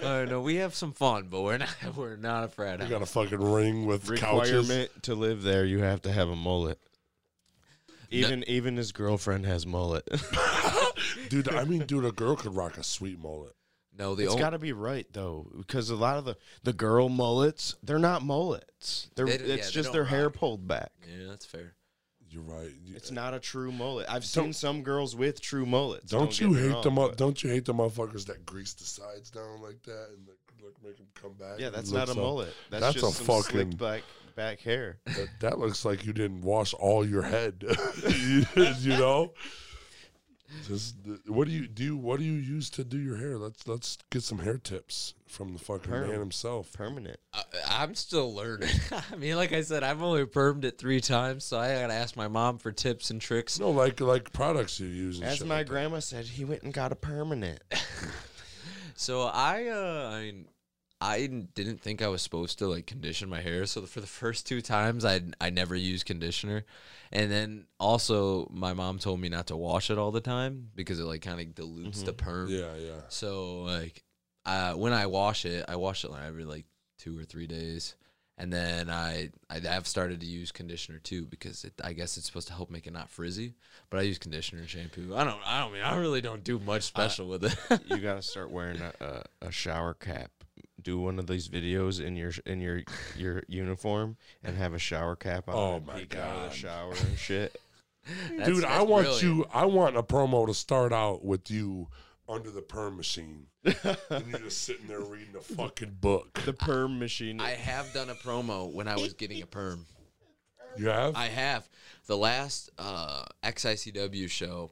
Uh, 0.00 0.26
no, 0.28 0.40
we 0.40 0.54
have 0.56 0.76
some 0.76 0.92
fun, 0.92 1.26
but 1.28 1.42
we're 1.42 1.58
not. 1.58 1.74
We're 1.96 2.14
not 2.14 2.44
a 2.44 2.48
frat 2.48 2.78
house. 2.78 2.88
You 2.88 2.94
house. 2.94 3.12
got 3.12 3.24
a 3.24 3.30
fucking 3.30 3.52
ring 3.52 3.86
with 3.86 4.06
couches. 4.20 4.52
Requirement 4.52 5.02
to 5.02 5.16
live 5.16 5.42
there, 5.42 5.64
you 5.64 5.80
have 5.80 6.02
to 6.02 6.12
have 6.12 6.28
a 6.28 6.36
mullet. 6.36 6.78
Even 8.10 8.44
even 8.48 8.76
his 8.76 8.92
girlfriend 8.92 9.46
has 9.46 9.66
mullet. 9.66 10.08
Dude, 11.28 11.48
I 11.48 11.64
mean, 11.64 11.84
dude, 11.86 12.04
a 12.04 12.12
girl 12.12 12.36
could 12.36 12.54
rock 12.54 12.78
a 12.78 12.82
sweet 12.84 13.18
mullet. 13.18 13.54
No, 13.96 14.14
the 14.14 14.24
it's 14.24 14.32
only, 14.32 14.42
got 14.42 14.50
to 14.50 14.58
be 14.58 14.72
right 14.72 15.06
though, 15.12 15.50
because 15.56 15.90
a 15.90 15.96
lot 15.96 16.18
of 16.18 16.24
the 16.24 16.36
the 16.62 16.72
girl 16.72 17.08
mullets, 17.08 17.74
they're 17.82 17.98
not 17.98 18.22
mullets. 18.22 19.10
They're 19.16 19.26
They 19.26 19.38
d- 19.38 19.44
yeah, 19.46 19.54
it's 19.54 19.66
they 19.68 19.72
just 19.72 19.86
don't 19.88 19.92
their 19.94 20.04
hair 20.04 20.24
rock. 20.26 20.34
pulled 20.34 20.68
back. 20.68 20.92
yeah, 21.08 21.26
that's 21.28 21.44
fair. 21.46 21.74
You're 22.30 22.42
right. 22.42 22.70
You- 22.84 22.94
It's 22.94 23.10
not 23.10 23.32
a 23.34 23.40
true 23.40 23.72
mullet. 23.72 24.06
I've 24.08 24.22
Don't- 24.30 24.44
seen 24.44 24.52
some 24.52 24.82
girls 24.82 25.16
with 25.16 25.40
true 25.40 25.64
mullets. 25.66 26.10
Don't, 26.12 26.38
you 26.38 26.48
get 26.50 26.54
me 26.56 26.62
hate 26.62 26.72
wrong, 26.74 26.82
the 26.84 26.90
mu- 26.90 27.08
but- 27.08 27.16
Don't 27.16 27.42
you 27.42 27.50
hate 27.50 27.64
the 27.64 27.72
motherfuckers 27.74 28.26
that 28.26 28.44
grease 28.46 28.74
the 28.74 28.84
sides 28.84 29.30
down 29.30 29.60
like 29.62 29.82
that 29.84 30.08
and 30.14 30.28
like, 30.28 30.36
like 30.62 30.74
make 30.84 30.96
them 30.98 31.06
come 31.14 31.32
back? 31.32 31.58
Yeah, 31.58 31.66
and 31.68 31.74
that's 31.76 31.90
it 31.90 31.94
not 31.94 32.04
a 32.08 32.10
looks 32.12 32.16
mullet. 32.18 32.54
That's, 32.70 32.82
that's 32.82 32.94
just 33.00 33.20
a 33.20 33.24
some 33.24 33.26
fucking- 33.26 33.50
slicked 33.50 33.78
back 33.78 34.02
back 34.36 34.60
hair. 34.60 34.98
That, 35.06 35.28
that 35.40 35.58
looks 35.58 35.84
like 35.84 36.06
you 36.06 36.12
didn't 36.12 36.42
wash 36.42 36.72
all 36.74 37.04
your 37.04 37.22
head. 37.22 37.64
you, 38.08 38.44
you 38.78 38.90
know. 38.90 39.32
Just 40.66 40.96
what 41.26 41.46
do 41.46 41.52
you 41.52 41.66
do? 41.66 41.96
What 41.96 42.18
do 42.18 42.24
you 42.24 42.32
use 42.32 42.70
to 42.70 42.84
do 42.84 42.98
your 42.98 43.16
hair? 43.16 43.38
Let's 43.38 43.66
let's 43.68 43.98
get 44.10 44.22
some 44.22 44.38
hair 44.38 44.58
tips 44.58 45.14
from 45.26 45.52
the 45.52 45.58
fucking 45.58 45.90
Perm. 45.90 46.08
man 46.08 46.18
himself. 46.18 46.72
Permanent. 46.72 47.18
I, 47.32 47.42
I'm 47.68 47.94
still 47.94 48.34
learning. 48.34 48.70
I 49.12 49.16
mean, 49.16 49.36
like 49.36 49.52
I 49.52 49.62
said, 49.62 49.82
I've 49.82 50.02
only 50.02 50.24
permed 50.24 50.64
it 50.64 50.78
three 50.78 51.00
times, 51.00 51.44
so 51.44 51.58
I 51.58 51.74
gotta 51.74 51.94
ask 51.94 52.16
my 52.16 52.28
mom 52.28 52.58
for 52.58 52.72
tips 52.72 53.10
and 53.10 53.20
tricks. 53.20 53.58
No, 53.58 53.70
like 53.70 54.00
like 54.00 54.32
products 54.32 54.80
you 54.80 54.86
use. 54.86 55.20
As 55.20 55.44
my 55.44 55.56
like 55.56 55.66
that. 55.66 55.70
grandma 55.70 55.98
said, 56.00 56.24
he 56.24 56.44
went 56.44 56.62
and 56.62 56.72
got 56.72 56.92
a 56.92 56.96
permanent. 56.96 57.60
So 59.00 59.22
I, 59.22 59.68
uh, 59.68 60.10
I 60.12 60.22
mean, 60.22 60.46
I 61.00 61.18
didn't- 61.18 61.54
didn't 61.54 61.80
think 61.80 62.02
I 62.02 62.08
was 62.08 62.22
supposed 62.22 62.58
to 62.58 62.66
like 62.66 62.86
condition 62.86 63.28
my 63.28 63.40
hair. 63.40 63.66
So 63.66 63.82
for 63.86 64.00
the 64.00 64.06
first 64.06 64.46
two 64.46 64.60
times, 64.60 65.04
I 65.04 65.20
I 65.40 65.50
never 65.50 65.76
used 65.76 66.06
conditioner, 66.06 66.64
and 67.12 67.30
then 67.30 67.66
also 67.78 68.48
my 68.50 68.72
mom 68.74 68.98
told 68.98 69.20
me 69.20 69.28
not 69.28 69.46
to 69.48 69.56
wash 69.56 69.90
it 69.90 69.98
all 69.98 70.10
the 70.10 70.20
time 70.20 70.70
because 70.74 70.98
it 70.98 71.04
like 71.04 71.22
kind 71.22 71.40
of 71.40 71.54
dilutes 71.54 72.02
the 72.02 72.12
perm. 72.12 72.48
Yeah, 72.50 72.74
yeah. 72.76 73.00
So 73.08 73.62
like, 73.62 74.02
uh, 74.44 74.74
when 74.74 74.92
I 74.92 75.06
wash 75.06 75.44
it, 75.44 75.64
I 75.68 75.76
wash 75.76 76.04
it 76.04 76.10
like 76.10 76.24
every 76.24 76.44
like 76.44 76.66
two 76.98 77.16
or 77.16 77.22
three 77.24 77.46
days, 77.46 77.94
and 78.36 78.52
then 78.52 78.90
I 78.90 79.30
I 79.48 79.60
have 79.60 79.86
started 79.86 80.18
to 80.20 80.26
use 80.26 80.50
conditioner 80.50 80.98
too 80.98 81.26
because 81.26 81.62
it, 81.64 81.74
I 81.84 81.92
guess 81.92 82.16
it's 82.16 82.26
supposed 82.26 82.48
to 82.48 82.54
help 82.54 82.70
make 82.70 82.88
it 82.88 82.92
not 82.92 83.08
frizzy. 83.08 83.54
But 83.88 84.00
I 84.00 84.02
use 84.02 84.18
conditioner 84.18 84.62
and 84.62 84.68
shampoo. 84.70 85.14
I 85.14 85.22
don't 85.22 85.40
I 85.46 85.60
don't 85.60 85.72
mean 85.72 85.82
I 85.82 85.94
really 85.96 86.20
don't 86.22 86.42
do 86.42 86.58
much 86.58 86.82
special 86.82 87.28
with 87.28 87.44
it. 87.44 87.56
you 87.86 87.98
got 87.98 88.16
to 88.16 88.22
start 88.22 88.50
wearing 88.50 88.80
a, 88.80 88.92
a, 89.00 89.46
a 89.46 89.52
shower 89.52 89.94
cap. 89.94 90.32
Do 90.82 90.98
one 91.00 91.18
of 91.18 91.26
these 91.26 91.48
videos 91.48 92.00
in 92.04 92.16
your 92.16 92.32
in 92.46 92.60
your 92.60 92.82
your 93.16 93.42
uniform 93.48 94.16
and 94.44 94.56
have 94.56 94.74
a 94.74 94.78
shower 94.78 95.16
cap 95.16 95.48
on. 95.48 95.54
Oh 95.54 95.80
my 95.86 96.00
peek 96.00 96.16
out 96.16 96.28
of 96.28 96.34
God. 96.42 96.50
the 96.50 96.54
shower 96.54 96.92
and 96.92 97.18
shit. 97.18 97.60
That's- 98.30 98.46
Dude, 98.48 98.64
I 98.64 98.82
want 98.82 99.06
brilliant. 99.06 99.22
you. 99.22 99.46
I 99.52 99.66
want 99.66 99.96
a 99.96 100.02
promo 100.02 100.46
to 100.46 100.54
start 100.54 100.92
out 100.92 101.24
with 101.24 101.50
you 101.50 101.88
under 102.28 102.50
the 102.50 102.62
perm 102.62 102.96
machine, 102.96 103.46
and 103.64 104.26
you're 104.28 104.38
just 104.40 104.62
sitting 104.62 104.86
there 104.86 105.00
reading 105.00 105.34
a 105.36 105.40
fucking 105.40 105.96
book. 106.00 106.40
The 106.44 106.52
perm 106.52 106.98
machine. 106.98 107.40
I 107.40 107.50
have 107.50 107.92
done 107.92 108.08
a 108.10 108.14
promo 108.14 108.72
when 108.72 108.86
I 108.88 108.96
was 108.96 109.14
getting 109.14 109.42
a 109.42 109.46
perm. 109.46 109.86
You 110.76 110.88
have? 110.88 111.16
I 111.16 111.26
have 111.26 111.68
the 112.06 112.16
last 112.16 112.70
uh, 112.78 113.24
XICW 113.42 114.30
show, 114.30 114.70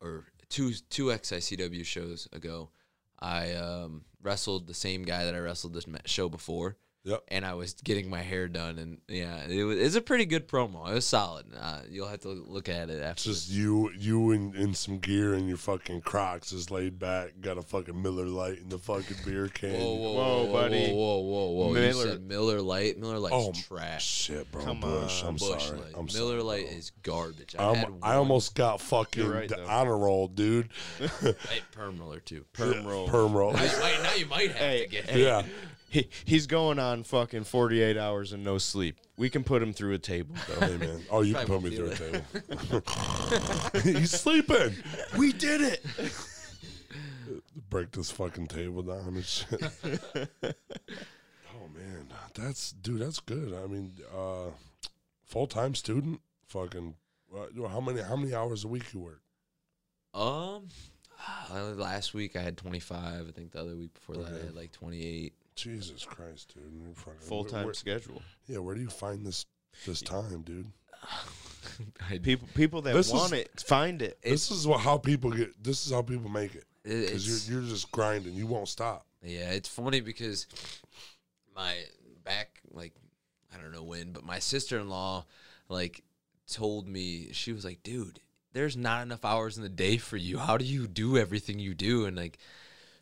or 0.00 0.24
two 0.48 0.72
two 0.90 1.06
XICW 1.06 1.84
shows 1.84 2.28
ago. 2.32 2.70
I 3.20 3.52
um, 3.54 4.04
wrestled 4.26 4.66
the 4.66 4.74
same 4.74 5.04
guy 5.04 5.24
that 5.24 5.34
I 5.34 5.38
wrestled 5.38 5.72
this 5.72 5.86
show 6.04 6.28
before, 6.28 6.76
Yep. 7.06 7.22
and 7.28 7.46
I 7.46 7.54
was 7.54 7.72
getting 7.74 8.10
my 8.10 8.20
hair 8.20 8.48
done, 8.48 8.78
and 8.78 8.98
yeah, 9.06 9.46
it 9.48 9.62
was 9.62 9.78
it's 9.78 9.94
a 9.94 10.00
pretty 10.00 10.24
good 10.24 10.48
promo. 10.48 10.90
It 10.90 10.94
was 10.94 11.06
solid. 11.06 11.46
Uh, 11.56 11.82
you'll 11.88 12.08
have 12.08 12.20
to 12.22 12.28
look 12.30 12.68
at 12.68 12.90
it 12.90 13.00
after. 13.00 13.22
just 13.22 13.48
you, 13.48 13.92
you 13.96 14.32
in, 14.32 14.54
in 14.56 14.74
some 14.74 14.98
gear 14.98 15.34
and 15.34 15.46
your 15.46 15.56
fucking 15.56 16.00
Crocs, 16.00 16.50
just 16.50 16.72
laid 16.72 16.98
back, 16.98 17.34
got 17.40 17.58
a 17.58 17.62
fucking 17.62 18.02
Miller 18.02 18.26
Lite 18.26 18.58
in 18.58 18.68
the 18.68 18.78
fucking 18.78 19.18
beer 19.24 19.46
can. 19.54 19.74
Whoa, 19.74 19.94
whoa, 19.94 20.12
Whoa, 20.14 20.44
whoa, 20.46 20.52
buddy. 20.52 20.90
Whoa, 20.92 21.18
whoa, 21.20 21.50
whoa! 21.50 21.68
You 21.68 21.74
Miller- 21.74 22.08
said 22.10 22.22
Miller 22.26 22.60
Lite. 22.60 22.98
Miller 22.98 23.18
Lite's 23.20 23.34
Oh, 23.36 23.52
trash. 23.68 24.04
Shit, 24.04 24.50
bro. 24.50 24.64
Come 24.64 24.80
Busch. 24.80 25.22
on, 25.22 25.28
I'm 25.28 25.34
Busch 25.36 25.66
sorry. 25.66 25.78
Light. 25.78 25.92
I'm 25.96 26.06
Miller 26.06 26.12
sorry, 26.40 26.42
Light 26.42 26.66
bro. 26.68 26.76
is 26.76 26.92
garbage. 27.04 27.54
I, 27.56 27.64
I'm- 27.66 27.74
had 27.76 27.92
I 28.02 28.14
almost 28.16 28.56
got 28.56 28.80
fucking 28.80 29.28
right, 29.28 29.48
the 29.48 29.64
honor 29.64 29.96
roll, 29.96 30.26
dude. 30.26 30.70
Hey, 31.20 31.34
perm 31.70 31.98
roller 32.00 32.18
too. 32.18 32.44
perm 32.52 32.84
roll. 32.84 33.06
Perm 33.06 33.32
roll. 33.32 33.52
Now 33.52 33.62
you 33.62 33.78
might, 33.80 34.02
now 34.02 34.14
you 34.14 34.26
might 34.26 34.48
have 34.48 34.56
Hey, 34.56 34.82
to 34.84 34.88
get. 34.88 35.08
hey. 35.08 35.22
yeah. 35.22 35.42
He, 35.88 36.08
he's 36.24 36.46
going 36.46 36.78
on 36.78 37.04
fucking 37.04 37.44
48 37.44 37.96
hours 37.96 38.32
and 38.32 38.44
no 38.44 38.58
sleep. 38.58 38.98
We 39.16 39.30
can 39.30 39.44
put 39.44 39.62
him 39.62 39.72
through 39.72 39.94
a 39.94 39.98
table, 39.98 40.34
though. 40.48 40.66
Hey, 40.66 40.76
man. 40.76 41.02
Oh, 41.10 41.22
you 41.22 41.34
can 41.34 41.46
put 41.46 41.62
me 41.62 41.78
won't 41.78 41.94
through 41.94 42.10
a 42.10 42.82
table. 42.82 42.82
He's 43.82 44.10
sleeping. 44.10 44.74
we 45.16 45.32
did 45.32 45.60
it. 45.60 45.84
Break 47.70 47.92
this 47.92 48.10
fucking 48.10 48.48
table 48.48 48.82
down 48.82 49.14
and 49.14 49.24
shit. 49.24 49.62
oh, 49.84 51.68
man. 51.74 52.08
That's, 52.34 52.72
dude, 52.72 53.00
that's 53.00 53.20
good. 53.20 53.54
I 53.54 53.66
mean, 53.66 53.92
uh, 54.14 54.50
full 55.24 55.46
time 55.46 55.74
student, 55.74 56.20
fucking, 56.48 56.94
uh, 57.34 57.68
how 57.68 57.80
many 57.80 58.00
how 58.02 58.16
many 58.16 58.34
hours 58.34 58.64
a 58.64 58.68
week 58.68 58.92
you 58.92 59.00
work? 59.00 59.22
Um, 60.14 60.68
uh, 61.50 61.72
last 61.76 62.14
week 62.14 62.36
I 62.36 62.42
had 62.42 62.56
25. 62.56 63.28
I 63.28 63.30
think 63.32 63.52
the 63.52 63.60
other 63.60 63.76
week 63.76 63.94
before 63.94 64.16
that 64.16 64.32
I 64.32 64.46
had 64.46 64.54
like 64.54 64.72
28. 64.72 65.34
Jesus 65.56 66.04
Christ, 66.04 66.54
dude. 66.54 66.96
Full 67.20 67.44
time 67.44 67.72
schedule. 67.74 68.22
Yeah, 68.46 68.58
where 68.58 68.74
do 68.74 68.80
you 68.82 68.90
find 68.90 69.26
this 69.26 69.46
this 69.86 70.00
time, 70.02 70.42
dude? 70.42 70.70
People 72.22 72.48
people 72.54 72.82
that 72.82 72.94
This 72.94 73.08
is- 73.08 73.12
want 73.12 73.32
it 73.32 73.60
find 73.66 74.00
it. 74.02 74.18
this 74.22 74.50
is 74.50 74.66
what 74.66 74.80
how 74.80 74.98
people 74.98 75.30
get. 75.30 75.62
This 75.62 75.84
is 75.86 75.92
how 75.92 76.02
people 76.02 76.30
make 76.30 76.54
it. 76.54 76.64
it- 76.84 77.06
Because 77.06 77.48
you're 77.50 77.60
you're 77.60 77.68
just 77.68 77.90
grinding. 77.90 78.34
You 78.34 78.46
won't 78.46 78.68
stop. 78.68 79.06
Yeah, 79.22 79.50
it's 79.50 79.68
funny 79.68 80.00
because 80.00 80.46
my 81.54 81.74
back, 82.24 82.60
like, 82.70 82.94
I 83.54 83.60
don't 83.60 83.72
know 83.72 83.82
when, 83.82 84.12
but 84.12 84.24
my 84.24 84.38
sister 84.38 84.78
in 84.78 84.88
law, 84.88 85.24
like, 85.68 86.04
told 86.50 86.86
me, 86.86 87.32
she 87.32 87.52
was 87.52 87.64
like, 87.64 87.82
dude, 87.82 88.20
there's 88.52 88.76
not 88.76 89.02
enough 89.02 89.24
hours 89.24 89.56
in 89.56 89.62
the 89.64 89.68
day 89.68 89.96
for 89.96 90.16
you. 90.16 90.38
How 90.38 90.56
do 90.56 90.64
you 90.64 90.86
do 90.86 91.16
everything 91.18 91.58
you 91.58 91.74
do? 91.74 92.04
And, 92.06 92.16
like, 92.16 92.38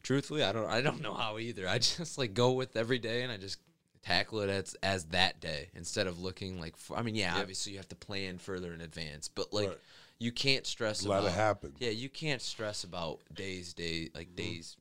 truthfully, 0.04 0.44
I 0.44 0.52
don't, 0.52 0.70
I 0.70 0.80
don't 0.80 1.02
know 1.02 1.14
how 1.14 1.38
either. 1.38 1.66
I 1.68 1.78
just, 1.80 2.16
like, 2.16 2.32
go 2.34 2.52
with 2.52 2.76
every 2.76 3.00
day 3.00 3.22
and 3.22 3.32
I 3.32 3.36
just 3.36 3.58
tackle 4.02 4.40
it 4.40 4.50
as, 4.50 4.76
as 4.82 5.06
that 5.06 5.40
day 5.40 5.70
instead 5.74 6.06
of 6.06 6.20
looking 6.20 6.60
like, 6.60 6.76
for, 6.76 6.96
I 6.96 7.02
mean, 7.02 7.16
yeah, 7.16 7.34
obviously 7.36 7.72
you 7.72 7.78
have 7.78 7.88
to 7.88 7.96
plan 7.96 8.38
further 8.38 8.72
in 8.72 8.80
advance, 8.80 9.26
but, 9.28 9.52
like, 9.52 9.68
Right. 9.68 9.78
you 10.20 10.30
can't 10.30 10.64
stress 10.66 11.04
Let 11.04 11.16
it 11.16 11.20
about 11.22 11.32
happen. 11.32 11.72
yeah, 11.80 11.90
you 11.90 12.08
can't 12.08 12.40
stress 12.40 12.84
about 12.84 13.18
days, 13.34 13.74
day 13.74 14.10
like 14.14 14.28
mm-hmm. 14.28 14.36
days 14.36 14.76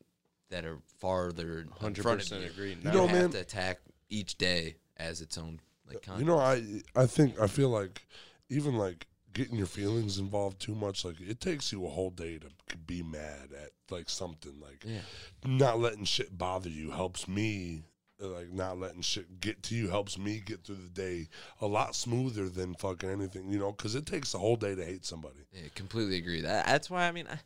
that 0.50 0.66
are 0.66 0.78
farther 1.00 1.60
in 1.62 1.70
front 1.70 1.98
of 1.98 2.06
100% 2.06 2.42
you. 2.42 2.48
agree. 2.48 2.70
You, 2.72 2.78
You 2.84 2.92
know, 2.92 3.08
have 3.08 3.16
man- 3.22 3.30
to 3.32 3.40
attack 3.40 3.80
each 4.10 4.38
day 4.38 4.76
as 4.98 5.22
its 5.22 5.38
own 5.40 5.60
like 5.88 6.04
content. 6.04 6.20
You 6.20 6.26
know, 6.32 6.38
I 6.40 6.62
I 6.96 7.08
think 7.08 7.40
I 7.42 7.48
feel 7.48 7.70
like 7.70 8.06
even 8.50 8.76
like 8.76 9.08
getting 9.34 9.56
your 9.58 9.66
feelings 9.68 10.20
involved 10.20 10.60
too 10.60 10.76
much, 10.76 11.04
like 11.04 11.20
it 11.20 11.40
takes 11.42 11.72
you 11.72 11.84
a 11.86 11.90
whole 11.90 12.12
day 12.12 12.38
to 12.38 12.78
be 12.86 13.02
mad 13.02 13.50
at 13.60 13.72
like 13.94 14.10
something. 14.10 14.60
Like 14.62 14.84
yeah, 14.86 15.00
not 15.46 15.80
letting 15.80 16.06
shit 16.06 16.38
bother 16.38 16.70
you 16.70 16.92
helps 16.92 17.28
me. 17.28 17.84
Like 18.20 18.52
not 18.54 18.80
letting 18.80 19.02
shit 19.02 19.42
get 19.42 19.64
to 19.64 19.76
you 19.76 19.90
helps 19.90 20.18
me 20.18 20.42
get 20.46 20.64
through 20.64 20.78
the 20.78 20.90
day 20.90 21.28
a 21.60 21.68
lot 21.68 21.94
smoother 21.96 22.48
than 22.48 22.74
fucking 22.76 23.10
anything, 23.10 23.52
you 23.52 23.60
know. 23.60 23.72
Because 23.72 23.96
it 23.96 24.06
takes 24.06 24.34
a 24.34 24.38
whole 24.38 24.56
day 24.56 24.76
to 24.76 24.86
hate 24.86 25.06
somebody. 25.06 25.40
yeah, 25.52 25.68
completely 25.76 26.18
agree. 26.18 26.42
That, 26.42 26.66
that's 26.66 26.90
why 26.90 27.08
I 27.08 27.12
mean, 27.12 27.28
I, 27.30 27.40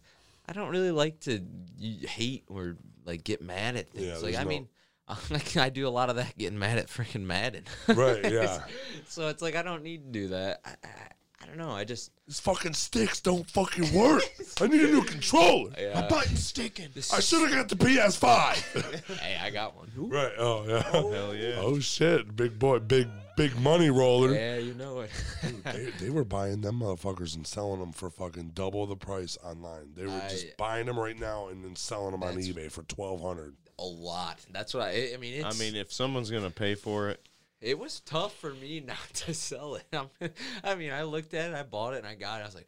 I 0.47 0.53
don't 0.53 0.69
really 0.69 0.91
like 0.91 1.19
to 1.21 1.41
hate 2.07 2.43
or 2.47 2.77
like 3.05 3.23
get 3.23 3.41
mad 3.41 3.75
at 3.75 3.89
things. 3.89 4.05
Yeah, 4.05 4.17
like 4.17 4.35
I 4.35 4.43
no- 4.43 4.49
mean. 4.49 4.67
Like 5.29 5.55
I 5.55 5.69
do 5.69 5.87
a 5.87 5.89
lot 5.89 6.09
of 6.09 6.17
that 6.17 6.37
getting 6.37 6.59
mad 6.59 6.79
at 6.79 6.87
freaking 6.87 7.23
Madden. 7.23 7.63
Right, 7.87 8.19
yeah. 8.29 8.59
so 9.07 9.29
it's 9.29 9.41
like 9.41 9.55
I 9.55 9.61
don't 9.63 9.81
need 9.81 10.03
to 10.03 10.11
do 10.11 10.27
that. 10.27 10.59
I, 10.65 10.71
I, 10.83 11.07
I 11.47 11.55
don't 11.55 11.59
know. 11.59 11.71
I 11.71 11.85
just 11.85 12.11
These 12.27 12.41
fucking 12.41 12.73
sticks 12.73 13.21
don't 13.21 13.49
fucking 13.49 13.93
work. 13.93 14.21
I 14.59 14.67
need 14.67 14.81
a 14.81 14.87
new 14.87 15.03
controller. 15.05 15.71
Yeah. 15.79 16.05
button's 16.09 16.43
sticking. 16.45 16.89
I 17.13 17.21
should 17.21 17.41
have 17.49 17.51
got 17.51 17.69
the 17.69 17.75
PS5. 17.77 19.15
hey, 19.19 19.37
I 19.41 19.49
got 19.49 19.75
one. 19.77 19.89
Ooh. 19.97 20.07
right. 20.09 20.33
Oh 20.37 20.65
yeah. 20.67 20.83
Oh, 20.93 21.11
hell 21.11 21.33
yeah. 21.35 21.55
Oh 21.59 21.79
shit, 21.79 22.35
big 22.35 22.59
boy, 22.59 22.79
big 22.79 23.07
big 23.37 23.57
money 23.59 23.89
roller. 23.89 24.33
Yeah, 24.33 24.57
you 24.57 24.73
know 24.73 24.99
it. 25.01 25.09
They, 25.63 25.89
they 26.01 26.09
were 26.09 26.25
buying 26.25 26.61
them 26.61 26.81
motherfuckers 26.81 27.35
and 27.35 27.47
selling 27.47 27.79
them 27.79 27.93
for 27.93 28.09
fucking 28.09 28.51
double 28.53 28.85
the 28.85 28.97
price 28.97 29.37
online. 29.43 29.93
They 29.95 30.05
were 30.05 30.11
I- 30.11 30.27
just 30.29 30.57
buying 30.57 30.85
them 30.87 30.99
right 30.99 31.17
now 31.17 31.47
and 31.47 31.63
then 31.63 31.75
selling 31.77 32.11
them 32.11 32.23
on 32.23 32.35
eBay 32.35 32.69
for 32.69 32.83
twelve 32.83 33.21
hundred. 33.21 33.55
a 33.79 33.85
lot. 33.85 34.37
That's 34.51 34.73
what 34.73 34.83
I. 34.83 35.11
I 35.13 35.17
mean, 35.17 35.35
it's, 35.45 35.55
I 35.55 35.57
mean, 35.57 35.75
if 35.75 35.93
someone's 35.93 36.29
gonna 36.29 36.49
pay 36.49 36.75
for 36.75 37.09
it, 37.09 37.21
it 37.61 37.77
was 37.79 37.99
tough 38.01 38.35
for 38.35 38.53
me 38.53 38.79
not 38.85 39.13
to 39.13 39.33
sell 39.33 39.75
it. 39.75 39.85
I'm, 39.93 40.09
I 40.63 40.75
mean, 40.75 40.91
I 40.91 41.03
looked 41.03 41.33
at 41.33 41.51
it, 41.51 41.55
I 41.55 41.63
bought 41.63 41.93
it, 41.93 41.97
and 41.97 42.07
I 42.07 42.15
got 42.15 42.39
it. 42.39 42.43
I 42.43 42.45
was 42.45 42.55
like, 42.55 42.67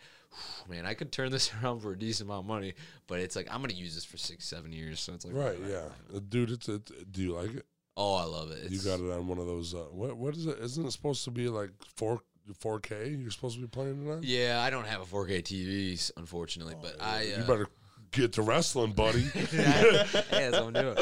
man, 0.68 0.86
I 0.86 0.94
could 0.94 1.12
turn 1.12 1.32
this 1.32 1.52
around 1.64 1.82
for 1.82 1.92
a 1.92 1.98
decent 1.98 2.30
amount 2.30 2.44
of 2.44 2.48
money. 2.48 2.74
But 3.08 3.20
it's 3.20 3.36
like 3.36 3.48
I'm 3.52 3.62
gonna 3.62 3.74
use 3.74 3.96
this 3.96 4.06
for 4.06 4.18
six, 4.18 4.48
seven 4.48 4.72
years. 4.72 5.00
So 5.00 5.14
it's 5.14 5.26
like, 5.26 5.36
Right. 5.36 5.58
Yeah. 5.68 5.90
Uh, 6.16 6.20
Dude, 6.28 6.52
it's 6.52 6.70
a. 6.70 6.80
Do 6.80 7.22
you 7.22 7.34
like 7.34 7.56
it? 7.56 7.66
Oh, 7.98 8.16
I 8.16 8.24
love 8.24 8.52
it. 8.52 8.60
It's, 8.64 8.72
you 8.72 8.90
got 8.90 9.04
it 9.04 9.12
on 9.12 9.28
one 9.28 9.40
of 9.40 9.46
those. 9.46 9.74
Uh, 9.74 9.88
what 9.92 10.16
what 10.16 10.36
is 10.36 10.46
it? 10.46 10.58
Isn't 10.60 10.86
it 10.86 10.92
supposed 10.92 11.24
to 11.26 11.32
be 11.32 11.50
like 11.50 11.72
four 11.96 12.22
four 12.58 12.80
K? 12.80 13.10
You're 13.10 13.32
supposed 13.32 13.56
to 13.56 13.62
be 13.62 13.68
playing 13.68 14.10
on. 14.10 14.22
Yeah, 14.24 14.62
I 14.62 14.70
don't 14.70 14.88
have 14.88 15.02
a 15.02 15.06
4K 15.06 15.44
TV, 15.44 16.12
unfortunately, 16.18 16.76
but 16.82 16.96
I. 17.02 17.20
Uh, 17.20 17.40
you 17.40 17.44
better 17.44 17.68
get 18.12 18.34
to 18.34 18.42
wrestling, 18.42 18.94
buddy. 18.94 19.22
yeah, 19.54 20.06
that's 20.14 20.60
what 20.60 20.64
I'm 20.64 20.74
doing. 20.74 20.98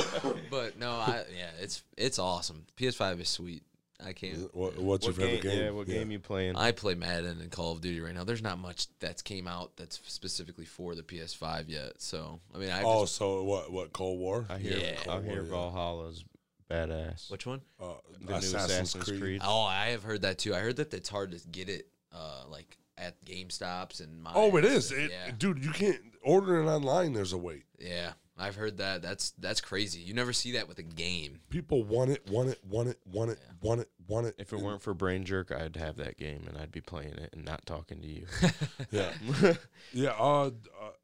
But 0.49 0.79
no, 0.79 0.91
I 0.91 1.23
yeah, 1.37 1.51
it's 1.59 1.83
it's 1.95 2.19
awesome. 2.19 2.65
PS5 2.77 3.21
is 3.21 3.29
sweet. 3.29 3.63
I 4.05 4.13
can't. 4.13 4.53
what, 4.55 4.77
what's 4.77 5.05
your 5.05 5.13
what 5.13 5.21
favorite 5.21 5.41
game, 5.41 5.51
game? 5.51 5.63
Yeah, 5.63 5.69
what 5.71 5.87
game 5.87 6.11
you 6.11 6.19
playing? 6.19 6.55
I 6.55 6.71
play 6.71 6.93
Madden 6.93 7.41
and 7.41 7.49
Call 7.51 7.71
of 7.71 7.81
Duty 7.81 7.99
right 7.99 8.13
now. 8.13 8.23
There's 8.23 8.43
not 8.43 8.59
much 8.59 8.87
that's 8.99 9.21
came 9.23 9.47
out 9.47 9.71
that's 9.75 9.99
specifically 10.05 10.65
for 10.65 10.93
the 10.93 11.01
PS5 11.01 11.65
yet. 11.67 11.93
So 11.99 12.39
I 12.53 12.59
mean, 12.59 12.69
I 12.69 12.83
Oh, 12.83 13.01
just, 13.03 13.15
so 13.15 13.41
what? 13.43 13.71
What 13.71 13.93
Cold 13.93 14.19
War? 14.19 14.45
I 14.49 14.59
hear 14.59 14.77
Yeah. 14.77 15.11
I 15.11 15.21
hear 15.21 15.43
Yeah. 15.43 15.49
Valhalla's 15.49 16.23
badass. 16.69 17.31
which 17.31 17.45
one? 17.47 17.61
Uh, 17.79 17.93
the 18.19 18.25
new 18.31 18.35
Assassin's 18.35 18.93
Creed. 18.93 19.41
Oh, 19.43 19.61
I 19.63 19.87
have 19.87 20.03
heard 20.03 20.21
that 20.21 20.37
too. 20.37 20.53
I 20.53 20.59
heard 20.59 20.75
that 20.77 20.93
it's 20.93 21.09
hard 21.09 21.31
to 21.31 21.47
get 21.47 21.67
it, 21.69 21.87
uh, 22.13 22.43
like 22.49 22.77
at 22.99 23.23
GameStops 23.25 23.99
and. 24.03 24.21
My 24.21 24.31
Oh, 24.35 24.55
it 24.57 24.65
is, 24.65 24.91
it, 24.91 25.09
yeah, 25.11 25.31
dude. 25.37 25.63
You 25.63 25.71
can't 25.71 26.01
order 26.23 26.61
it 26.61 26.67
online. 26.67 27.13
There's 27.13 27.33
a 27.33 27.37
wait. 27.37 27.63
yeah. 27.79 28.11
I've 28.39 28.55
heard 28.55 28.77
that. 28.77 29.01
That's 29.01 29.31
that's 29.31 29.61
crazy. 29.61 29.99
You 29.99 30.13
never 30.13 30.31
see 30.31 30.53
that 30.53 30.67
with 30.67 30.77
a 30.77 30.83
game. 30.83 31.39
People 31.49 31.83
want 31.83 32.11
it, 32.11 32.29
want 32.29 32.49
it, 32.49 32.59
want 32.69 32.89
it, 32.89 32.99
want 33.11 33.31
it, 33.31 33.39
want 33.61 33.81
it, 33.81 33.89
want 34.07 34.27
it. 34.27 34.35
If 34.37 34.53
it 34.53 34.59
weren't 34.59 34.81
for 34.81 34.93
Brain 34.93 35.25
Jerk, 35.25 35.51
I'd 35.51 35.75
have 35.75 35.97
that 35.97 36.17
game 36.17 36.45
and 36.47 36.57
I'd 36.57 36.71
be 36.71 36.81
playing 36.81 37.13
it 37.13 37.31
and 37.33 37.43
not 37.43 37.65
talking 37.65 38.01
to 38.01 38.07
you. 38.07 38.25
yeah, 38.91 39.11
yeah. 39.93 40.11
Uh, 40.11 40.47
uh, 40.47 40.51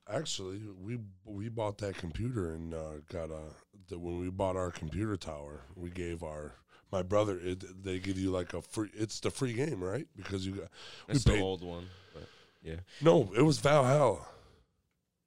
actually, 0.07 0.61
we 0.79 0.99
we 1.25 1.49
bought 1.49 1.79
that 1.79 1.97
computer 1.97 2.53
and 2.53 2.73
uh, 2.73 2.99
got 3.11 3.29
a. 3.31 3.41
The, 3.89 3.97
when 3.97 4.19
we 4.19 4.29
bought 4.29 4.55
our 4.55 4.71
computer 4.71 5.17
tower, 5.17 5.61
we 5.75 5.89
gave 5.89 6.23
our 6.23 6.53
my 6.91 7.01
brother. 7.01 7.39
It, 7.41 7.83
they 7.83 7.99
give 7.99 8.19
you 8.19 8.29
like 8.29 8.53
a 8.53 8.61
free. 8.61 8.89
It's 8.93 9.19
the 9.19 9.31
free 9.31 9.53
game, 9.53 9.83
right? 9.83 10.07
Because 10.15 10.45
you 10.45 10.53
got. 10.53 10.67
It's 11.09 11.23
the 11.23 11.39
old 11.39 11.63
one, 11.63 11.87
but 12.13 12.27
yeah. 12.61 12.77
No, 13.01 13.31
it 13.35 13.41
was 13.41 13.57
Valhalla. 13.57 14.27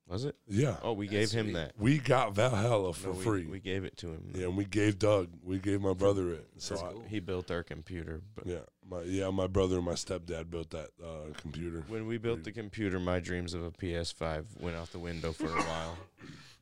Was 0.08 0.24
it? 0.24 0.36
Yeah, 0.46 0.76
Oh, 0.84 0.92
we 0.92 1.08
gave 1.08 1.32
him 1.32 1.46
sweet. 1.46 1.54
that 1.54 1.72
we 1.78 1.98
got 1.98 2.32
Valhalla 2.34 2.92
for 2.92 3.08
No, 3.08 3.12
we, 3.14 3.24
free. 3.24 3.46
We 3.46 3.58
gave 3.58 3.84
it 3.84 3.96
to 3.98 4.06
him. 4.08 4.30
yeah, 4.36 4.44
and 4.44 4.56
we 4.56 4.64
gave 4.64 5.00
Doug. 5.00 5.30
We 5.42 5.58
gave 5.58 5.80
my 5.80 5.94
brother 5.94 6.30
it. 6.32 6.48
So 6.58 6.74
That's 6.74 6.86
I, 6.86 6.92
cool. 6.92 7.04
He 7.08 7.18
built 7.18 7.50
our 7.50 7.64
computer, 7.64 8.22
but 8.36 8.46
yeah, 8.46 8.60
my 8.88 9.02
yeah, 9.02 9.30
my 9.30 9.48
brother 9.48 9.76
and 9.76 9.84
my 9.84 9.94
stepdad 9.94 10.48
built 10.48 10.70
that 10.70 10.90
uh, 11.04 11.32
computer. 11.38 11.82
when 11.88 12.06
we 12.06 12.18
built 12.18 12.44
the 12.44 12.52
computer, 12.52 13.00
my 13.00 13.18
dreams 13.18 13.52
of 13.52 13.64
a 13.64 13.72
PS5 13.72 14.60
went 14.60 14.76
out 14.76 14.92
the 14.92 15.00
window 15.00 15.32
for 15.32 15.46
a 15.46 15.62
while. 15.62 15.96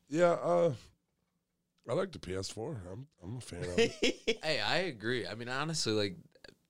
Yeah, 0.09 0.31
uh, 0.31 0.73
I 1.87 1.93
like 1.93 2.11
the 2.13 2.19
PS4. 2.19 2.77
I'm 2.91 3.05
I'm 3.23 3.37
a 3.37 3.41
fan 3.41 3.63
of 3.63 3.77
it. 3.77 4.39
Hey, 4.43 4.59
I 4.59 4.77
agree. 4.77 5.27
I 5.27 5.35
mean, 5.35 5.49
honestly, 5.49 5.93
like, 5.93 6.15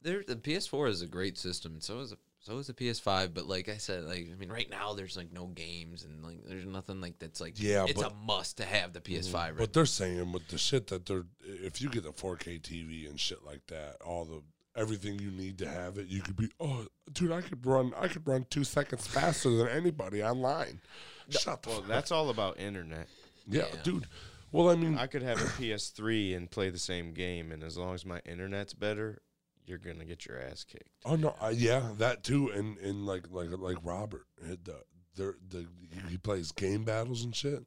there 0.01 0.23
the 0.27 0.35
PS4 0.35 0.89
is 0.89 1.01
a 1.01 1.07
great 1.07 1.37
system, 1.37 1.71
and 1.73 1.81
so 1.83 1.99
is 2.01 2.13
so 2.45 2.57
is 2.59 2.67
the 2.67 2.73
PS5. 2.73 3.33
But 3.33 3.47
like 3.47 3.69
I 3.69 3.77
said, 3.77 4.03
like 4.03 4.29
I 4.31 4.35
mean, 4.35 4.49
right 4.51 4.69
now 4.69 4.93
there's 4.93 5.17
like 5.17 5.33
no 5.33 5.47
games, 5.47 6.03
and 6.03 6.23
like 6.23 6.45
there's 6.45 6.65
nothing 6.65 7.01
like 7.01 7.19
that's 7.19 7.41
like 7.41 7.53
Yeah, 7.61 7.85
it's 7.87 8.01
but- 8.01 8.11
a 8.11 8.15
must 8.15 8.57
to 8.57 8.65
have 8.65 8.93
the 8.93 9.01
PS5. 9.01 9.23
Mm-hmm. 9.31 9.33
Right? 9.35 9.57
But 9.57 9.73
they're 9.73 9.85
saying 9.85 10.31
with 10.31 10.47
the 10.49 10.57
shit 10.57 10.87
that 10.87 11.05
they're, 11.05 11.25
if 11.43 11.81
you 11.81 11.89
get 11.89 12.05
a 12.05 12.11
4K 12.11 12.61
TV 12.61 13.09
and 13.09 13.19
shit 13.19 13.43
like 13.45 13.65
that, 13.67 13.97
all 14.05 14.25
the 14.25 14.41
everything 14.75 15.17
you 15.19 15.31
need 15.31 15.57
to 15.59 15.67
have 15.69 15.97
it, 15.97 16.07
you 16.07 16.21
could 16.21 16.35
be, 16.35 16.49
oh, 16.59 16.85
dude, 17.13 17.31
I 17.31 17.39
could 17.41 17.65
run, 17.65 17.93
I 17.97 18.09
could 18.09 18.27
run 18.27 18.45
two 18.49 18.65
seconds 18.65 19.07
faster 19.07 19.49
than 19.49 19.69
anybody 19.69 20.21
online. 20.21 20.81
Shut 21.29 21.63
the 21.63 21.69
well, 21.69 21.79
fuck 21.79 21.87
that's 21.87 22.11
all 22.11 22.29
about 22.29 22.59
internet. 22.59 23.07
yeah, 23.47 23.63
Yeah. 23.73 23.81
dude. 23.83 24.05
Well, 24.51 24.69
I 24.69 24.75
mean, 24.75 24.97
I 24.97 25.07
could 25.07 25.21
have 25.23 25.41
a 25.41 25.45
PS3 25.45 26.35
and 26.37 26.49
play 26.51 26.69
the 26.69 26.77
same 26.79 27.13
game, 27.13 27.51
and 27.51 27.61
as 27.63 27.77
long 27.77 27.93
as 27.93 28.05
my 28.05 28.21
internet's 28.25 28.73
better, 28.73 29.19
you're 29.65 29.77
gonna 29.77 30.05
get 30.05 30.25
your 30.25 30.39
ass 30.41 30.63
kicked. 30.63 30.89
oh 31.05 31.15
no, 31.15 31.35
I, 31.41 31.51
yeah, 31.51 31.89
that 31.97 32.23
too, 32.23 32.49
and 32.49 32.77
and 32.79 33.05
like 33.05 33.25
like 33.31 33.49
like 33.51 33.77
Robert, 33.83 34.25
eh, 34.43 34.55
the, 34.63 34.83
the 35.15 35.35
the 35.49 35.67
he 36.09 36.17
plays 36.17 36.51
game 36.51 36.83
battles 36.83 37.23
and 37.23 37.35
shit. 37.35 37.65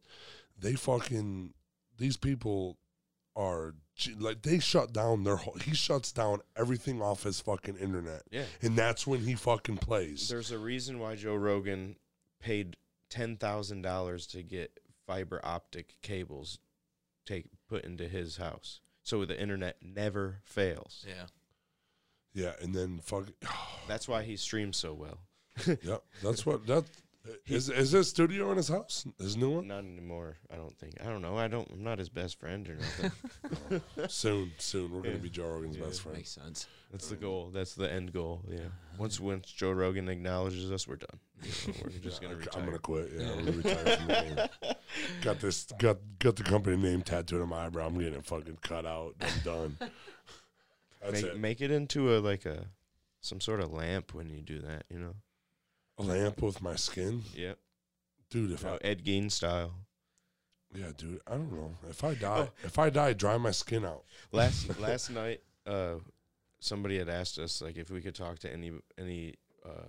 They 0.59 0.75
fucking 0.75 1.55
these 1.97 2.17
people 2.17 2.79
are 3.37 3.75
like 4.19 4.43
they 4.43 4.59
shut 4.59 4.93
down 4.93 5.25
their 5.25 5.37
whole. 5.37 5.55
He 5.63 5.75
shuts 5.75 6.13
down 6.13 6.41
everything 6.57 7.01
off 7.03 7.23
his 7.23 7.41
fucking 7.41 7.77
internet. 7.77 8.23
Yeah. 8.31 8.45
and 8.63 8.77
that's 8.77 9.07
when 9.07 9.21
he 9.21 9.35
fucking 9.35 9.79
plays. 9.79 10.29
There's 10.29 10.51
a 10.51 10.59
reason 10.59 10.99
why 10.99 11.15
Joe 11.17 11.37
Rogan 11.37 11.97
paid 12.41 12.77
ten 13.11 13.37
thousand 13.37 13.83
dollars 13.83 14.27
to 14.29 14.43
get 14.43 14.79
fiber 15.07 15.41
optic 15.43 15.95
cables 16.03 16.59
take 17.27 17.47
put 17.69 17.85
into 17.85 18.09
his 18.09 18.37
house, 18.39 18.81
so 19.03 19.25
the 19.25 19.41
internet 19.41 19.77
never 19.83 20.41
fails. 20.45 21.05
yeah, 21.07 21.27
Yeah, 22.39 22.53
and 22.63 22.73
then 22.75 23.01
fuck. 23.03 23.25
That's 23.89 24.07
why 24.07 24.23
he 24.23 24.37
streams 24.37 24.77
so 24.77 24.95
well. 24.95 25.19
yeah, 25.83 25.97
that's 26.23 26.47
what 26.47 26.65
that. 26.69 26.85
Is 27.49 27.69
is 27.69 27.91
this 27.91 28.09
studio 28.09 28.51
in 28.53 28.57
his 28.57 28.69
house? 28.69 29.05
His 29.19 29.37
new 29.37 29.51
one? 29.57 29.67
Not 29.67 29.81
anymore. 29.81 30.37
I 30.53 30.57
don't 30.57 30.75
think. 30.79 30.95
I 31.01 31.07
don't 31.11 31.21
know. 31.21 31.37
I 31.37 31.49
don't. 31.49 31.69
I'm 31.73 31.83
not 31.83 31.99
his 31.99 32.09
best 32.09 32.39
friend 32.39 32.67
or 32.69 32.77
nothing. 32.77 33.83
soon, 34.09 34.53
soon. 34.59 34.93
We're 34.93 35.01
gonna 35.03 35.17
Yeah. 35.17 35.21
be 35.21 35.31
Joe 35.31 35.49
Rogan's 35.49 35.77
Yeah. 35.77 35.85
best 35.87 36.01
friend. 36.03 36.17
Makes 36.17 36.31
sense. 36.31 36.69
That's 36.93 37.09
the 37.09 37.17
goal. 37.17 37.51
That's 37.53 37.75
the 37.75 37.91
end 37.93 38.13
goal. 38.13 38.43
Yeah. 38.49 38.69
Once 38.99 39.19
once 39.21 39.51
Joe 39.51 39.73
Rogan 39.73 40.09
acknowledges 40.09 40.71
us, 40.71 40.87
we're 40.87 40.97
done. 40.97 41.19
You 41.43 41.51
know, 41.73 41.79
we're 41.85 41.91
just 42.09 42.23
gonna 42.23 42.37
I'm 42.55 42.65
gonna 42.65 42.79
quit. 42.79 43.11
Yeah, 43.19 43.33
I'm 43.33 43.45
gonna 43.45 43.57
retire 43.59 43.97
from 43.97 44.07
the 44.07 44.49
game. 44.63 44.77
Got 45.23 45.41
this. 45.41 45.67
Got 45.79 45.99
got 46.21 46.37
the 46.37 46.45
company 46.45 46.77
name 46.77 47.03
tattooed 47.03 47.43
on 47.43 47.49
my 47.49 47.67
eyebrow. 47.67 47.87
I'm 47.89 47.99
getting 47.99 48.15
it 48.21 48.25
fucking 48.27 48.59
cut 48.63 48.87
out. 48.87 49.17
I'm 49.21 49.41
done. 49.45 49.79
That's 51.01 51.23
make, 51.23 51.25
it. 51.33 51.39
make 51.39 51.61
it 51.61 51.71
into 51.71 52.17
a 52.17 52.19
like 52.19 52.45
a 52.47 52.67
some 53.21 53.41
sort 53.41 53.61
of 53.61 53.73
lamp 53.73 54.15
when 54.15 54.29
you 54.31 54.41
do 54.43 54.59
that. 54.61 54.85
You 54.91 54.99
know. 54.99 55.15
A 55.99 56.03
lamp 56.03 56.43
with 56.43 56.63
my 56.63 56.77
skin, 56.77 57.23
Yeah. 57.35 57.55
dude. 58.31 58.53
If 58.53 58.63
No, 58.65 58.75
I 58.75 58.79
Ed 58.87 59.05
Gein 59.05 59.31
style. 59.33 59.73
yeah, 60.75 60.93
dude. 60.97 61.21
I 61.27 61.33
don't 61.33 61.53
know. 61.53 61.75
If 61.89 62.05
I 62.05 62.15
die, 62.15 62.51
if 62.63 62.79
I 62.79 62.89
die, 62.91 63.13
dry 63.15 63.37
my 63.39 63.51
skin 63.51 63.85
out. 63.85 64.05
Last 64.33 64.79
last 64.81 65.11
night, 65.11 65.41
uh, 65.67 65.95
somebody 66.61 66.99
had 66.99 67.09
asked 67.09 67.39
us 67.39 67.61
like 67.61 67.77
if 67.77 67.91
we 67.91 68.01
could 68.01 68.15
talk 68.15 68.39
to 68.41 68.53
any 68.53 68.73
any 68.97 69.35
uh, 69.65 69.89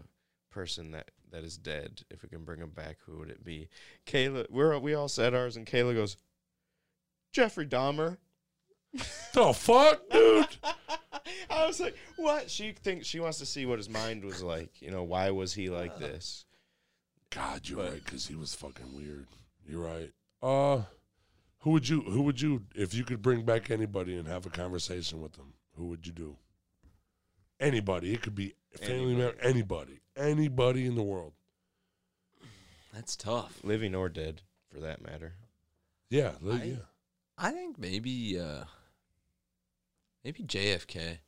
person 0.50 0.92
that 0.92 1.12
that 1.32 1.44
is 1.44 1.58
dead, 1.58 2.02
if 2.10 2.24
we 2.24 2.30
can 2.30 2.44
bring 2.44 2.60
them 2.60 2.72
back, 2.72 2.98
who 3.06 3.20
would 3.20 3.30
it 3.30 3.44
be? 3.44 3.70
Kayla, 4.08 4.50
we're 4.50 4.78
we 4.80 4.96
all 4.96 5.08
said 5.10 5.36
ours, 5.36 5.56
and 5.58 5.68
Kayla 5.68 5.94
goes, 5.94 6.18
Jeffrey 7.32 7.68
Dahmer. 7.68 8.18
The 9.34 9.54
fuck, 9.54 10.02
dude. 10.10 10.48
I 11.50 11.66
was 11.68 11.80
like, 11.80 11.96
what? 12.18 12.50
She 12.50 12.72
thinks 12.72 13.06
she 13.08 13.20
wants 13.20 13.38
to 13.40 13.46
see 13.46 13.66
what 13.66 13.78
his 13.78 13.90
mind 13.90 14.24
was 14.24 14.42
like. 14.42 14.82
You 14.82 14.90
know, 14.92 15.04
why 15.04 15.30
was 15.32 15.54
he 15.54 15.70
like 15.70 16.00
this? 16.00 16.46
God, 17.30 17.62
you're 17.68 17.78
But- 17.78 17.92
right, 17.92 18.04
because 18.04 18.28
he 18.28 18.36
was 18.36 18.56
fucking 18.56 18.96
weird. 18.96 19.28
You're 19.68 19.82
right. 19.86 20.12
Uh, 20.42 20.84
who 21.60 21.72
would 21.72 21.88
you? 21.88 22.02
Who 22.02 22.24
would 22.24 22.42
you? 22.42 22.64
If 22.74 22.94
you 22.94 23.04
could 23.04 23.22
bring 23.22 23.44
back 23.44 23.70
anybody 23.70 24.18
and 24.18 24.28
have 24.28 24.46
a 24.46 24.50
conversation 24.50 25.22
with 25.22 25.34
them, 25.34 25.54
who 25.76 25.86
would 25.88 26.08
you 26.08 26.14
do? 26.14 26.36
Anybody. 27.60 28.14
It 28.14 28.22
could 28.24 28.36
be 28.36 28.54
family 28.82 29.14
member. 29.16 29.36
Anybody. 29.42 30.00
Anybody 30.18 30.86
in 30.88 30.96
the 30.96 31.04
world. 31.04 31.34
That's 32.94 33.16
tough. 33.16 33.60
Living 33.64 33.94
or 33.94 34.10
dead, 34.10 34.42
for 34.74 34.80
that 34.80 35.02
matter. 35.06 35.34
Yeah. 36.10 36.32
li- 36.42 36.60
I- 36.60 36.64
yeah. 36.64 36.76
I 37.38 37.52
think 37.52 37.78
maybe 37.78 38.40
uh 38.40 38.64
maybe 40.24 40.44
JFK 40.44 41.20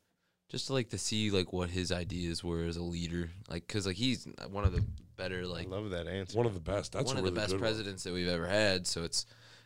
just 0.49 0.67
to 0.67 0.73
like 0.73 0.89
to 0.89 0.97
see 0.97 1.31
like 1.31 1.53
what 1.53 1.69
his 1.69 1.91
ideas 1.91 2.43
were 2.43 2.63
as 2.63 2.77
a 2.77 2.83
leader 2.83 3.29
like 3.49 3.67
cuz 3.67 3.85
like 3.85 3.95
he's 3.95 4.27
one 4.49 4.65
of 4.65 4.73
the 4.73 4.83
better 5.15 5.45
like 5.45 5.67
I 5.67 5.69
love 5.69 5.89
that 5.91 6.07
answer. 6.07 6.37
One 6.37 6.45
of 6.45 6.53
the 6.53 6.59
best. 6.59 6.93
That's 6.93 7.05
one 7.05 7.17
of 7.17 7.23
really 7.23 7.33
the 7.33 7.39
best 7.39 7.51
good 7.51 7.61
one. 7.61 7.69
presidents 7.69 8.03
that 8.03 8.13
we've 8.13 8.27
ever 8.27 8.47
had 8.47 8.87
so 8.87 9.03
it's 9.03 9.25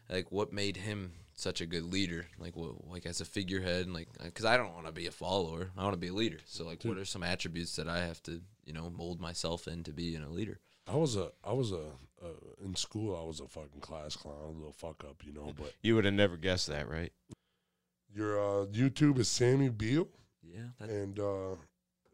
like 0.09 0.31
what 0.31 0.53
made 0.53 0.77
him 0.77 1.13
such 1.33 1.59
a 1.59 1.65
good 1.65 1.83
leader 1.83 2.27
like 2.37 2.55
what 2.55 2.87
like 2.87 3.05
as 3.05 3.19
a 3.19 3.25
figurehead 3.25 3.85
and 3.85 3.93
like 3.93 4.07
cuz 4.33 4.45
I 4.45 4.57
don't 4.57 4.73
want 4.73 4.85
to 4.85 4.91
be 4.91 5.07
a 5.07 5.11
follower 5.11 5.71
I 5.75 5.83
want 5.83 5.93
to 5.93 5.99
be 5.99 6.07
a 6.07 6.13
leader 6.13 6.39
so 6.45 6.65
like 6.65 6.83
what 6.83 6.97
are 6.97 7.05
some 7.05 7.23
attributes 7.23 7.75
that 7.75 7.89
I 7.89 7.99
have 8.05 8.21
to 8.23 8.41
you 8.63 8.73
know 8.73 8.89
mold 8.89 9.19
myself 9.19 9.67
into 9.67 9.91
being 9.91 10.21
a 10.23 10.29
leader 10.29 10.59
I 10.87 10.95
was 10.95 11.15
a. 11.15 11.31
I 11.43 11.51
was 11.53 11.71
a. 11.71 11.93
Uh, 12.23 12.29
in 12.63 12.75
school, 12.75 13.19
I 13.19 13.25
was 13.25 13.39
a 13.39 13.47
fucking 13.47 13.81
class 13.81 14.15
clown, 14.15 14.35
a 14.43 14.51
little 14.51 14.71
fuck 14.71 15.03
up, 15.03 15.23
you 15.25 15.33
know. 15.33 15.53
But 15.57 15.73
You 15.81 15.95
would 15.95 16.05
have 16.05 16.13
never 16.13 16.37
guessed 16.37 16.67
that, 16.67 16.87
right? 16.89 17.11
Your 18.15 18.39
uh, 18.39 18.65
YouTube 18.67 19.19
is 19.19 19.27
Sammy 19.27 19.69
Beale, 19.69 20.07
yeah 20.41 20.67
and 20.79 21.19
uh, 21.19 21.55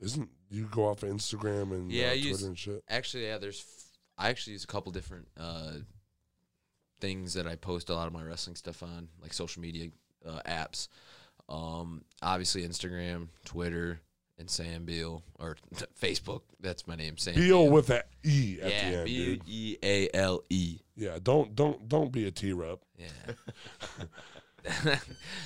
isn't 0.01 0.29
you 0.49 0.65
go 0.71 0.87
off 0.87 1.03
of 1.03 1.09
Instagram 1.09 1.71
and 1.73 1.91
Yeah, 1.91 2.07
uh, 2.07 2.11
I 2.11 2.13
use- 2.13 2.37
Twitter 2.39 2.47
and 2.47 2.57
shit? 2.57 2.83
Actually, 2.89 3.25
yeah. 3.27 3.37
There's 3.37 3.59
f- 3.59 3.99
I 4.17 4.29
actually 4.29 4.53
use 4.53 4.63
a 4.63 4.67
couple 4.67 4.91
different 4.91 5.27
uh, 5.39 5.73
things 6.99 7.33
that 7.35 7.45
I 7.47 7.55
post 7.55 7.89
a 7.89 7.93
lot 7.95 8.07
of 8.07 8.13
my 8.13 8.23
wrestling 8.23 8.55
stuff 8.55 8.81
on, 8.83 9.09
like 9.21 9.33
social 9.33 9.61
media 9.61 9.89
uh, 10.27 10.41
apps. 10.47 10.87
Um, 11.47 12.03
obviously 12.21 12.67
Instagram, 12.67 13.27
Twitter, 13.45 13.99
and 14.39 14.49
Sam 14.49 14.85
Beale 14.85 15.23
or 15.39 15.57
Facebook. 16.01 16.41
That's 16.59 16.87
my 16.87 16.95
name, 16.95 17.17
Sam 17.17 17.35
Beale 17.35 17.69
with 17.69 17.87
that 17.87 18.07
E 18.23 18.57
at 18.61 18.63
the 18.63 18.69
yeah, 18.69 18.97
end, 18.97 19.05
B 19.05 19.25
dude. 19.25 19.41
E 19.47 19.77
A 19.83 20.09
L 20.15 20.41
E. 20.49 20.79
Yeah, 20.95 21.19
don't 21.21 21.55
don't 21.55 21.87
don't 21.87 22.11
be 22.11 22.27
a 22.27 22.31
T 22.31 22.53
rep. 22.53 22.79
Yeah. 22.97 23.07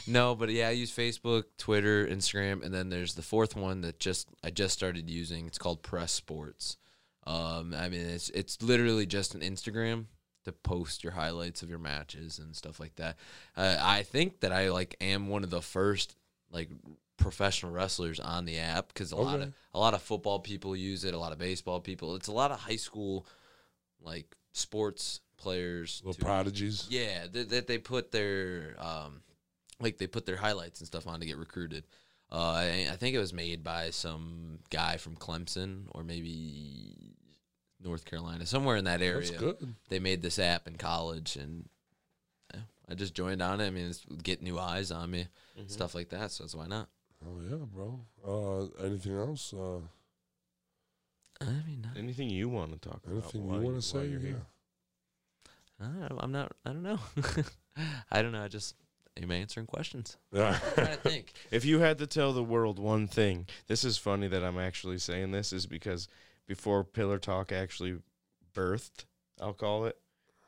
no, 0.08 0.36
but 0.36 0.50
yeah, 0.50 0.68
I 0.68 0.72
use 0.72 0.92
Facebook, 0.92 1.44
Twitter, 1.58 2.08
Instagram, 2.08 2.64
and 2.64 2.74
then 2.74 2.90
there's 2.90 3.16
the 3.16 3.22
fourth 3.22 3.56
one 3.56 3.82
that 3.82 4.00
just 4.00 4.30
I 4.44 4.50
just 4.50 4.74
started 4.74 5.10
using. 5.10 5.48
It's 5.48 5.58
called 5.58 5.84
Press 5.84 6.12
Sports. 6.12 6.78
Um, 7.28 7.74
I 7.78 7.90
mean, 7.90 8.06
it's 8.06 8.30
it's 8.30 8.62
literally 8.62 9.06
just 9.06 9.36
an 9.36 9.42
Instagram 9.42 10.06
to 10.46 10.52
post 10.52 11.04
your 11.04 11.14
highlights 11.14 11.64
of 11.64 11.70
your 11.70 11.80
matches 11.80 12.40
and 12.40 12.56
stuff 12.56 12.80
like 12.80 12.96
that. 12.96 13.18
Uh, 13.58 13.78
I 13.82 14.04
think 14.04 14.42
that 14.42 14.52
I 14.52 14.70
like 14.70 14.96
am 15.02 15.28
one 15.28 15.44
of 15.44 15.50
the 15.50 15.62
first 15.62 16.16
like 16.52 16.70
professional 17.18 17.72
wrestlers 17.72 18.20
on 18.20 18.46
the 18.46 18.60
app 18.60 18.90
because 18.90 19.12
a 19.12 19.16
lot 19.16 19.40
of 19.40 19.54
a 19.74 19.80
lot 19.80 19.94
of 19.94 20.02
football 20.02 20.40
people 20.40 20.76
use 20.76 21.04
it, 21.04 21.14
a 21.14 21.20
lot 21.20 21.32
of 21.32 21.40
baseball 21.40 21.80
people. 21.80 22.16
It's 22.16 22.28
a 22.28 22.34
lot 22.34 22.52
of 22.52 22.60
high 22.60 22.76
school 22.76 23.26
like 24.02 24.36
sports 24.54 25.22
players. 25.38 26.02
Little 26.04 26.14
to- 26.20 26.26
prodigies. 26.26 26.88
yeah, 26.90 27.28
that 27.32 27.50
they, 27.50 27.60
they 27.62 27.78
put 27.78 28.12
their 28.12 28.76
um, 28.80 29.22
like 29.80 29.98
they 29.98 30.08
put 30.08 30.26
their 30.26 30.38
highlights 30.38 30.80
and 30.80 30.88
stuff 30.88 31.08
on 31.08 31.20
to 31.20 31.26
get 31.26 31.38
recruited. 31.38 31.86
Uh, 32.32 32.54
I, 32.54 32.88
I 32.92 32.96
think 32.96 33.16
it 33.16 33.20
was 33.20 33.34
made 33.34 33.64
by 33.64 33.92
some 33.92 34.60
guy 34.72 34.98
from 34.98 35.16
Clemson 35.16 35.84
or 35.92 36.04
maybe 36.04 36.96
North 37.84 38.04
Carolina, 38.06 38.46
somewhere 38.46 38.78
in 38.78 38.86
that 38.86 39.02
area. 39.02 39.20
That's 39.30 39.32
good. 39.32 39.76
They 39.90 40.00
made 40.00 40.22
this 40.24 40.40
app 40.40 40.68
in 40.68 40.76
college, 40.76 41.36
and 41.36 41.70
yeah, 42.54 42.62
I 42.90 42.96
just 42.96 43.14
joined 43.14 43.42
on 43.44 43.62
it. 43.62 43.68
I 43.68 43.70
mean, 43.70 43.86
it's 43.88 44.04
get 44.24 44.42
new 44.42 44.58
eyes 44.60 44.92
on 44.92 45.12
me, 45.12 45.28
Mm-hmm. 45.58 45.68
stuff 45.70 45.94
like 45.96 46.10
that. 46.10 46.32
So 46.32 46.44
that's 46.44 46.56
why 46.56 46.68
not. 46.68 46.90
Oh 47.26 47.40
yeah, 47.48 47.58
bro. 47.72 48.00
Uh, 48.28 48.84
anything 48.86 49.16
else? 49.18 49.54
Uh, 49.54 49.80
I 51.42 51.46
mean, 51.68 51.82
not, 51.84 51.98
Anything 51.98 52.30
you 52.30 52.50
want 52.50 52.72
to 52.72 52.78
talk 52.90 53.02
about? 53.06 53.12
anything 53.12 53.44
you 53.54 53.60
want 53.62 53.76
to 53.76 53.82
say? 53.82 54.06
you're 54.08 54.20
Yeah. 54.20 54.28
here? 54.28 54.42
I 55.80 55.84
don't 55.86 56.00
know, 56.00 56.18
I'm 56.20 56.32
not. 56.32 56.52
I 56.66 56.70
don't 56.70 56.84
know. 56.84 57.00
I 58.12 58.22
don't 58.22 58.32
know. 58.32 58.42
I 58.44 58.48
just 58.48 58.76
am 59.22 59.32
answering 59.32 59.66
questions. 59.66 60.18
Yeah. 60.32 60.58
I'm 60.66 60.74
trying 60.74 60.88
to 60.88 61.10
think. 61.10 61.34
If 61.52 61.66
you 61.66 61.80
had 61.80 61.98
to 62.00 62.08
tell 62.08 62.34
the 62.34 62.44
world 62.44 62.80
one 62.80 63.08
thing, 63.08 63.48
this 63.68 63.84
is 63.84 63.98
funny 63.98 64.28
that 64.28 64.44
I'm 64.44 64.60
actually 64.60 64.98
saying 65.00 65.32
this, 65.32 65.52
is 65.54 65.66
because 65.66 66.08
before 66.48 66.84
Pillar 66.84 67.18
Talk 67.20 67.52
actually 67.52 67.98
birthed, 68.54 69.06
I'll 69.42 69.54
call 69.54 69.86
it, 69.86 69.98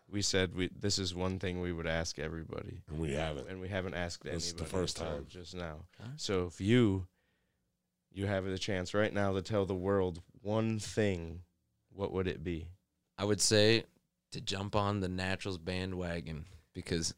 we 0.09 0.21
said 0.21 0.55
we 0.55 0.69
this 0.77 0.97
is 0.99 1.13
one 1.13 1.39
thing 1.39 1.59
we 1.59 1.73
would 1.73 1.87
ask 1.87 2.17
everybody, 2.19 2.79
and 2.89 2.99
we 2.99 3.11
haven't. 3.13 3.49
and 3.49 3.59
we 3.59 3.67
haven't 3.67 3.93
asked 3.95 4.23
This 4.23 4.47
is 4.47 4.53
the 4.53 4.63
first 4.63 4.95
time. 4.95 5.25
just 5.27 5.53
now. 5.53 5.85
Alright. 5.99 6.21
So 6.21 6.45
if 6.45 6.61
you 6.61 7.07
you 8.13 8.25
have 8.25 8.45
the 8.45 8.57
chance 8.57 8.93
right 8.93 9.13
now 9.13 9.33
to 9.33 9.41
tell 9.41 9.65
the 9.65 9.75
world 9.75 10.21
one 10.41 10.79
thing, 10.79 11.41
what 11.91 12.13
would 12.13 12.27
it 12.27 12.41
be? 12.43 12.69
I 13.17 13.25
would 13.25 13.41
say 13.41 13.83
to 14.31 14.41
jump 14.41 14.75
on 14.75 14.99
the 14.99 15.07
Naturals 15.07 15.57
bandwagon 15.57 16.45
because 16.73 17.13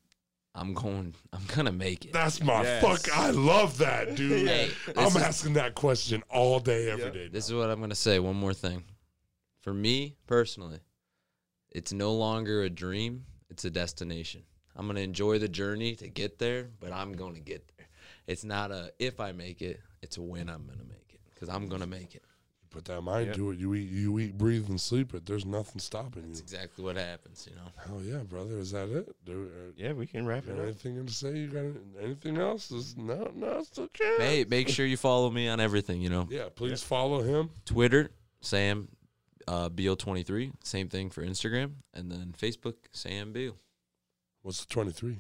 I'm 0.56 0.74
going. 0.74 1.14
I'm 1.32 1.44
gonna 1.56 1.72
make 1.72 2.06
it. 2.06 2.14
That's 2.14 2.42
my 2.44 2.64
Yes. 2.64 2.82
fuck. 2.84 3.18
I 3.18 3.30
love 3.30 3.78
that, 3.80 4.16
dude. 4.16 4.48
Hey, 4.48 4.72
I'm 4.98 5.08
is- 5.08 5.16
asking 5.18 5.54
that 5.54 5.76
question 5.76 6.24
all 6.30 6.60
day, 6.60 6.90
every 6.90 7.12
day. 7.12 7.24
Yep. 7.24 7.32
This 7.32 7.46
is 7.48 7.54
what 7.54 7.70
I'm 7.70 7.80
gonna 7.80 7.96
say. 7.96 8.20
One 8.20 8.36
more 8.36 8.54
thing. 8.54 8.84
For 9.62 9.74
me 9.74 10.16
personally, 10.26 10.80
it's 11.72 11.94
no 11.94 12.14
longer 12.14 12.64
a 12.64 12.70
dream. 12.70 13.26
It's 13.50 13.66
a 13.66 13.70
destination. 13.70 14.44
I'm 14.76 14.88
gonna 14.88 15.02
enjoy 15.02 15.40
the 15.40 15.50
journey 15.50 15.96
to 15.96 16.08
get 16.08 16.40
there, 16.40 16.70
but 16.80 16.92
I'm 16.92 17.14
gonna 17.14 17.40
get 17.40 17.70
there. 17.78 17.88
It's 18.28 18.44
not 18.44 18.72
a 18.72 18.92
if 19.00 19.20
I 19.20 19.32
make 19.34 19.62
it. 19.62 19.80
It's 20.02 20.18
a 20.18 20.22
when 20.22 20.50
I'm 20.50 20.66
gonna 20.66 20.84
make 20.88 21.12
it 21.14 21.20
because 21.34 21.50
I'm 21.50 21.68
gonna 21.68 21.88
make 21.88 22.16
it. 22.16 22.24
Put 22.70 22.86
that 22.86 23.02
mind 23.02 23.28
Yep. 23.28 23.36
to 23.38 23.52
it. 23.52 23.58
You 23.60 23.74
eat, 23.76 23.90
you 23.90 24.20
eat, 24.20 24.38
breathe, 24.38 24.70
and 24.70 24.80
sleep 24.80 25.14
it. 25.16 25.26
There's 25.26 25.46
nothing 25.46 25.80
stopping 25.80 26.24
you. 26.24 26.28
That's 26.30 26.40
exactly 26.42 26.84
what 26.84 26.98
happens. 26.98 27.48
You 27.50 27.56
know. 27.56 27.72
Hell 27.86 28.02
yeah, 28.04 28.20
brother. 28.24 28.60
Is 28.60 28.72
that 28.72 28.90
it? 28.90 29.16
Do, 29.26 29.50
uh, 29.52 29.72
Yeah, 29.76 29.94
we 29.94 30.06
can 30.06 30.26
wrap 30.28 30.48
it 30.48 30.52
up. 30.58 30.60
anything 30.64 31.04
to 31.06 31.12
say? 31.12 31.36
You 31.38 31.48
got 31.48 32.04
anything 32.04 32.38
else? 32.38 32.70
Is 32.72 32.96
no, 32.96 33.32
no, 33.36 33.60
it's 33.60 33.78
a 33.78 33.88
chance. 33.94 34.22
Hey, 34.22 34.46
make 34.48 34.70
sure 34.70 34.86
you 34.86 34.98
follow 34.98 35.30
me 35.32 35.48
on 35.48 35.60
everything. 35.60 36.02
You 36.02 36.10
know. 36.10 36.28
Yeah, 36.30 36.50
please 36.54 36.84
follow 36.84 37.22
him. 37.24 37.50
Twitter, 37.66 38.12
Sam 38.42 38.90
uh, 39.48 39.70
Beale23. 39.70 40.52
Same 40.64 40.90
thing 40.90 41.10
for 41.10 41.26
Instagram. 41.26 41.72
And 41.96 42.12
then 42.12 42.36
Facebook, 42.40 42.76
Sam 42.92 43.34
Beale. 43.34 43.58
What's 44.44 44.64
the 44.64 44.72
23? 44.72 45.18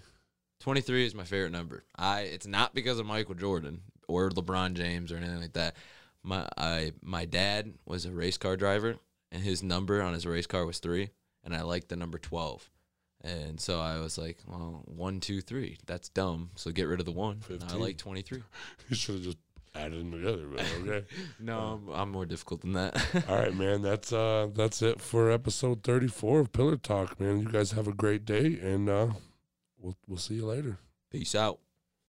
23 0.59 1.05
is 1.05 1.15
my 1.15 1.23
favorite 1.23 1.51
number. 1.51 1.83
I 1.97 2.21
It's 2.21 2.45
not 2.47 2.75
because 2.75 2.99
of 2.99 3.05
Michael 3.05 3.33
Jordan 3.35 3.81
or 4.07 4.29
LeBron 4.29 4.73
James 4.73 5.11
or 5.11 5.17
anything 5.17 5.39
like 5.41 5.53
that. 5.53 5.75
My 6.23 6.47
I 6.57 6.93
my 7.01 7.25
dad 7.25 7.73
was 7.85 8.05
a 8.05 8.11
race 8.11 8.37
car 8.37 8.57
driver, 8.57 8.97
and 9.31 9.43
his 9.43 9.63
number 9.63 10.01
on 10.01 10.13
his 10.13 10.25
race 10.25 10.47
car 10.47 10.65
was 10.65 10.79
three, 10.79 11.09
and 11.43 11.55
I 11.55 11.61
liked 11.61 11.89
the 11.89 11.95
number 11.95 12.17
12. 12.17 12.69
And 13.21 13.59
so 13.59 13.81
I 13.81 13.99
was 13.99 14.17
like, 14.17 14.37
well, 14.47 14.81
one, 14.85 15.19
two, 15.19 15.41
three. 15.41 15.77
That's 15.85 16.07
dumb. 16.07 16.51
So 16.55 16.71
get 16.71 16.87
rid 16.87 17.01
of 17.01 17.05
the 17.05 17.11
one. 17.11 17.41
I 17.43 17.47
15. 17.47 17.79
like 17.79 17.97
23. 17.97 18.41
You 18.89 18.95
should 18.95 19.15
have 19.15 19.23
just 19.25 19.37
added 19.75 19.99
them 19.99 20.11
together. 20.11 20.47
But 20.47 20.65
okay. 20.81 21.05
No, 21.39 21.59
I'm, 21.59 21.89
I'm 21.93 22.11
more 22.11 22.25
difficult 22.25 22.61
than 22.61 22.73
that. 22.73 22.95
All 23.29 23.35
right, 23.37 23.53
man. 23.53 23.81
That's 23.81 24.11
uh 24.13 24.47
that's 24.53 24.81
it 24.81 24.99
for 25.01 25.29
episode 25.29 25.83
thirty 25.83 26.07
four 26.07 26.39
of 26.39 26.51
Pillar 26.51 26.77
Talk, 26.77 27.19
man. 27.19 27.39
You 27.39 27.49
guys 27.49 27.71
have 27.71 27.87
a 27.87 27.93
great 27.93 28.25
day 28.25 28.57
and 28.61 28.89
uh 28.89 29.07
we'll 29.77 29.95
we'll 30.07 30.17
see 30.17 30.35
you 30.35 30.45
later. 30.45 30.77
Peace 31.11 31.35
out. 31.35 31.59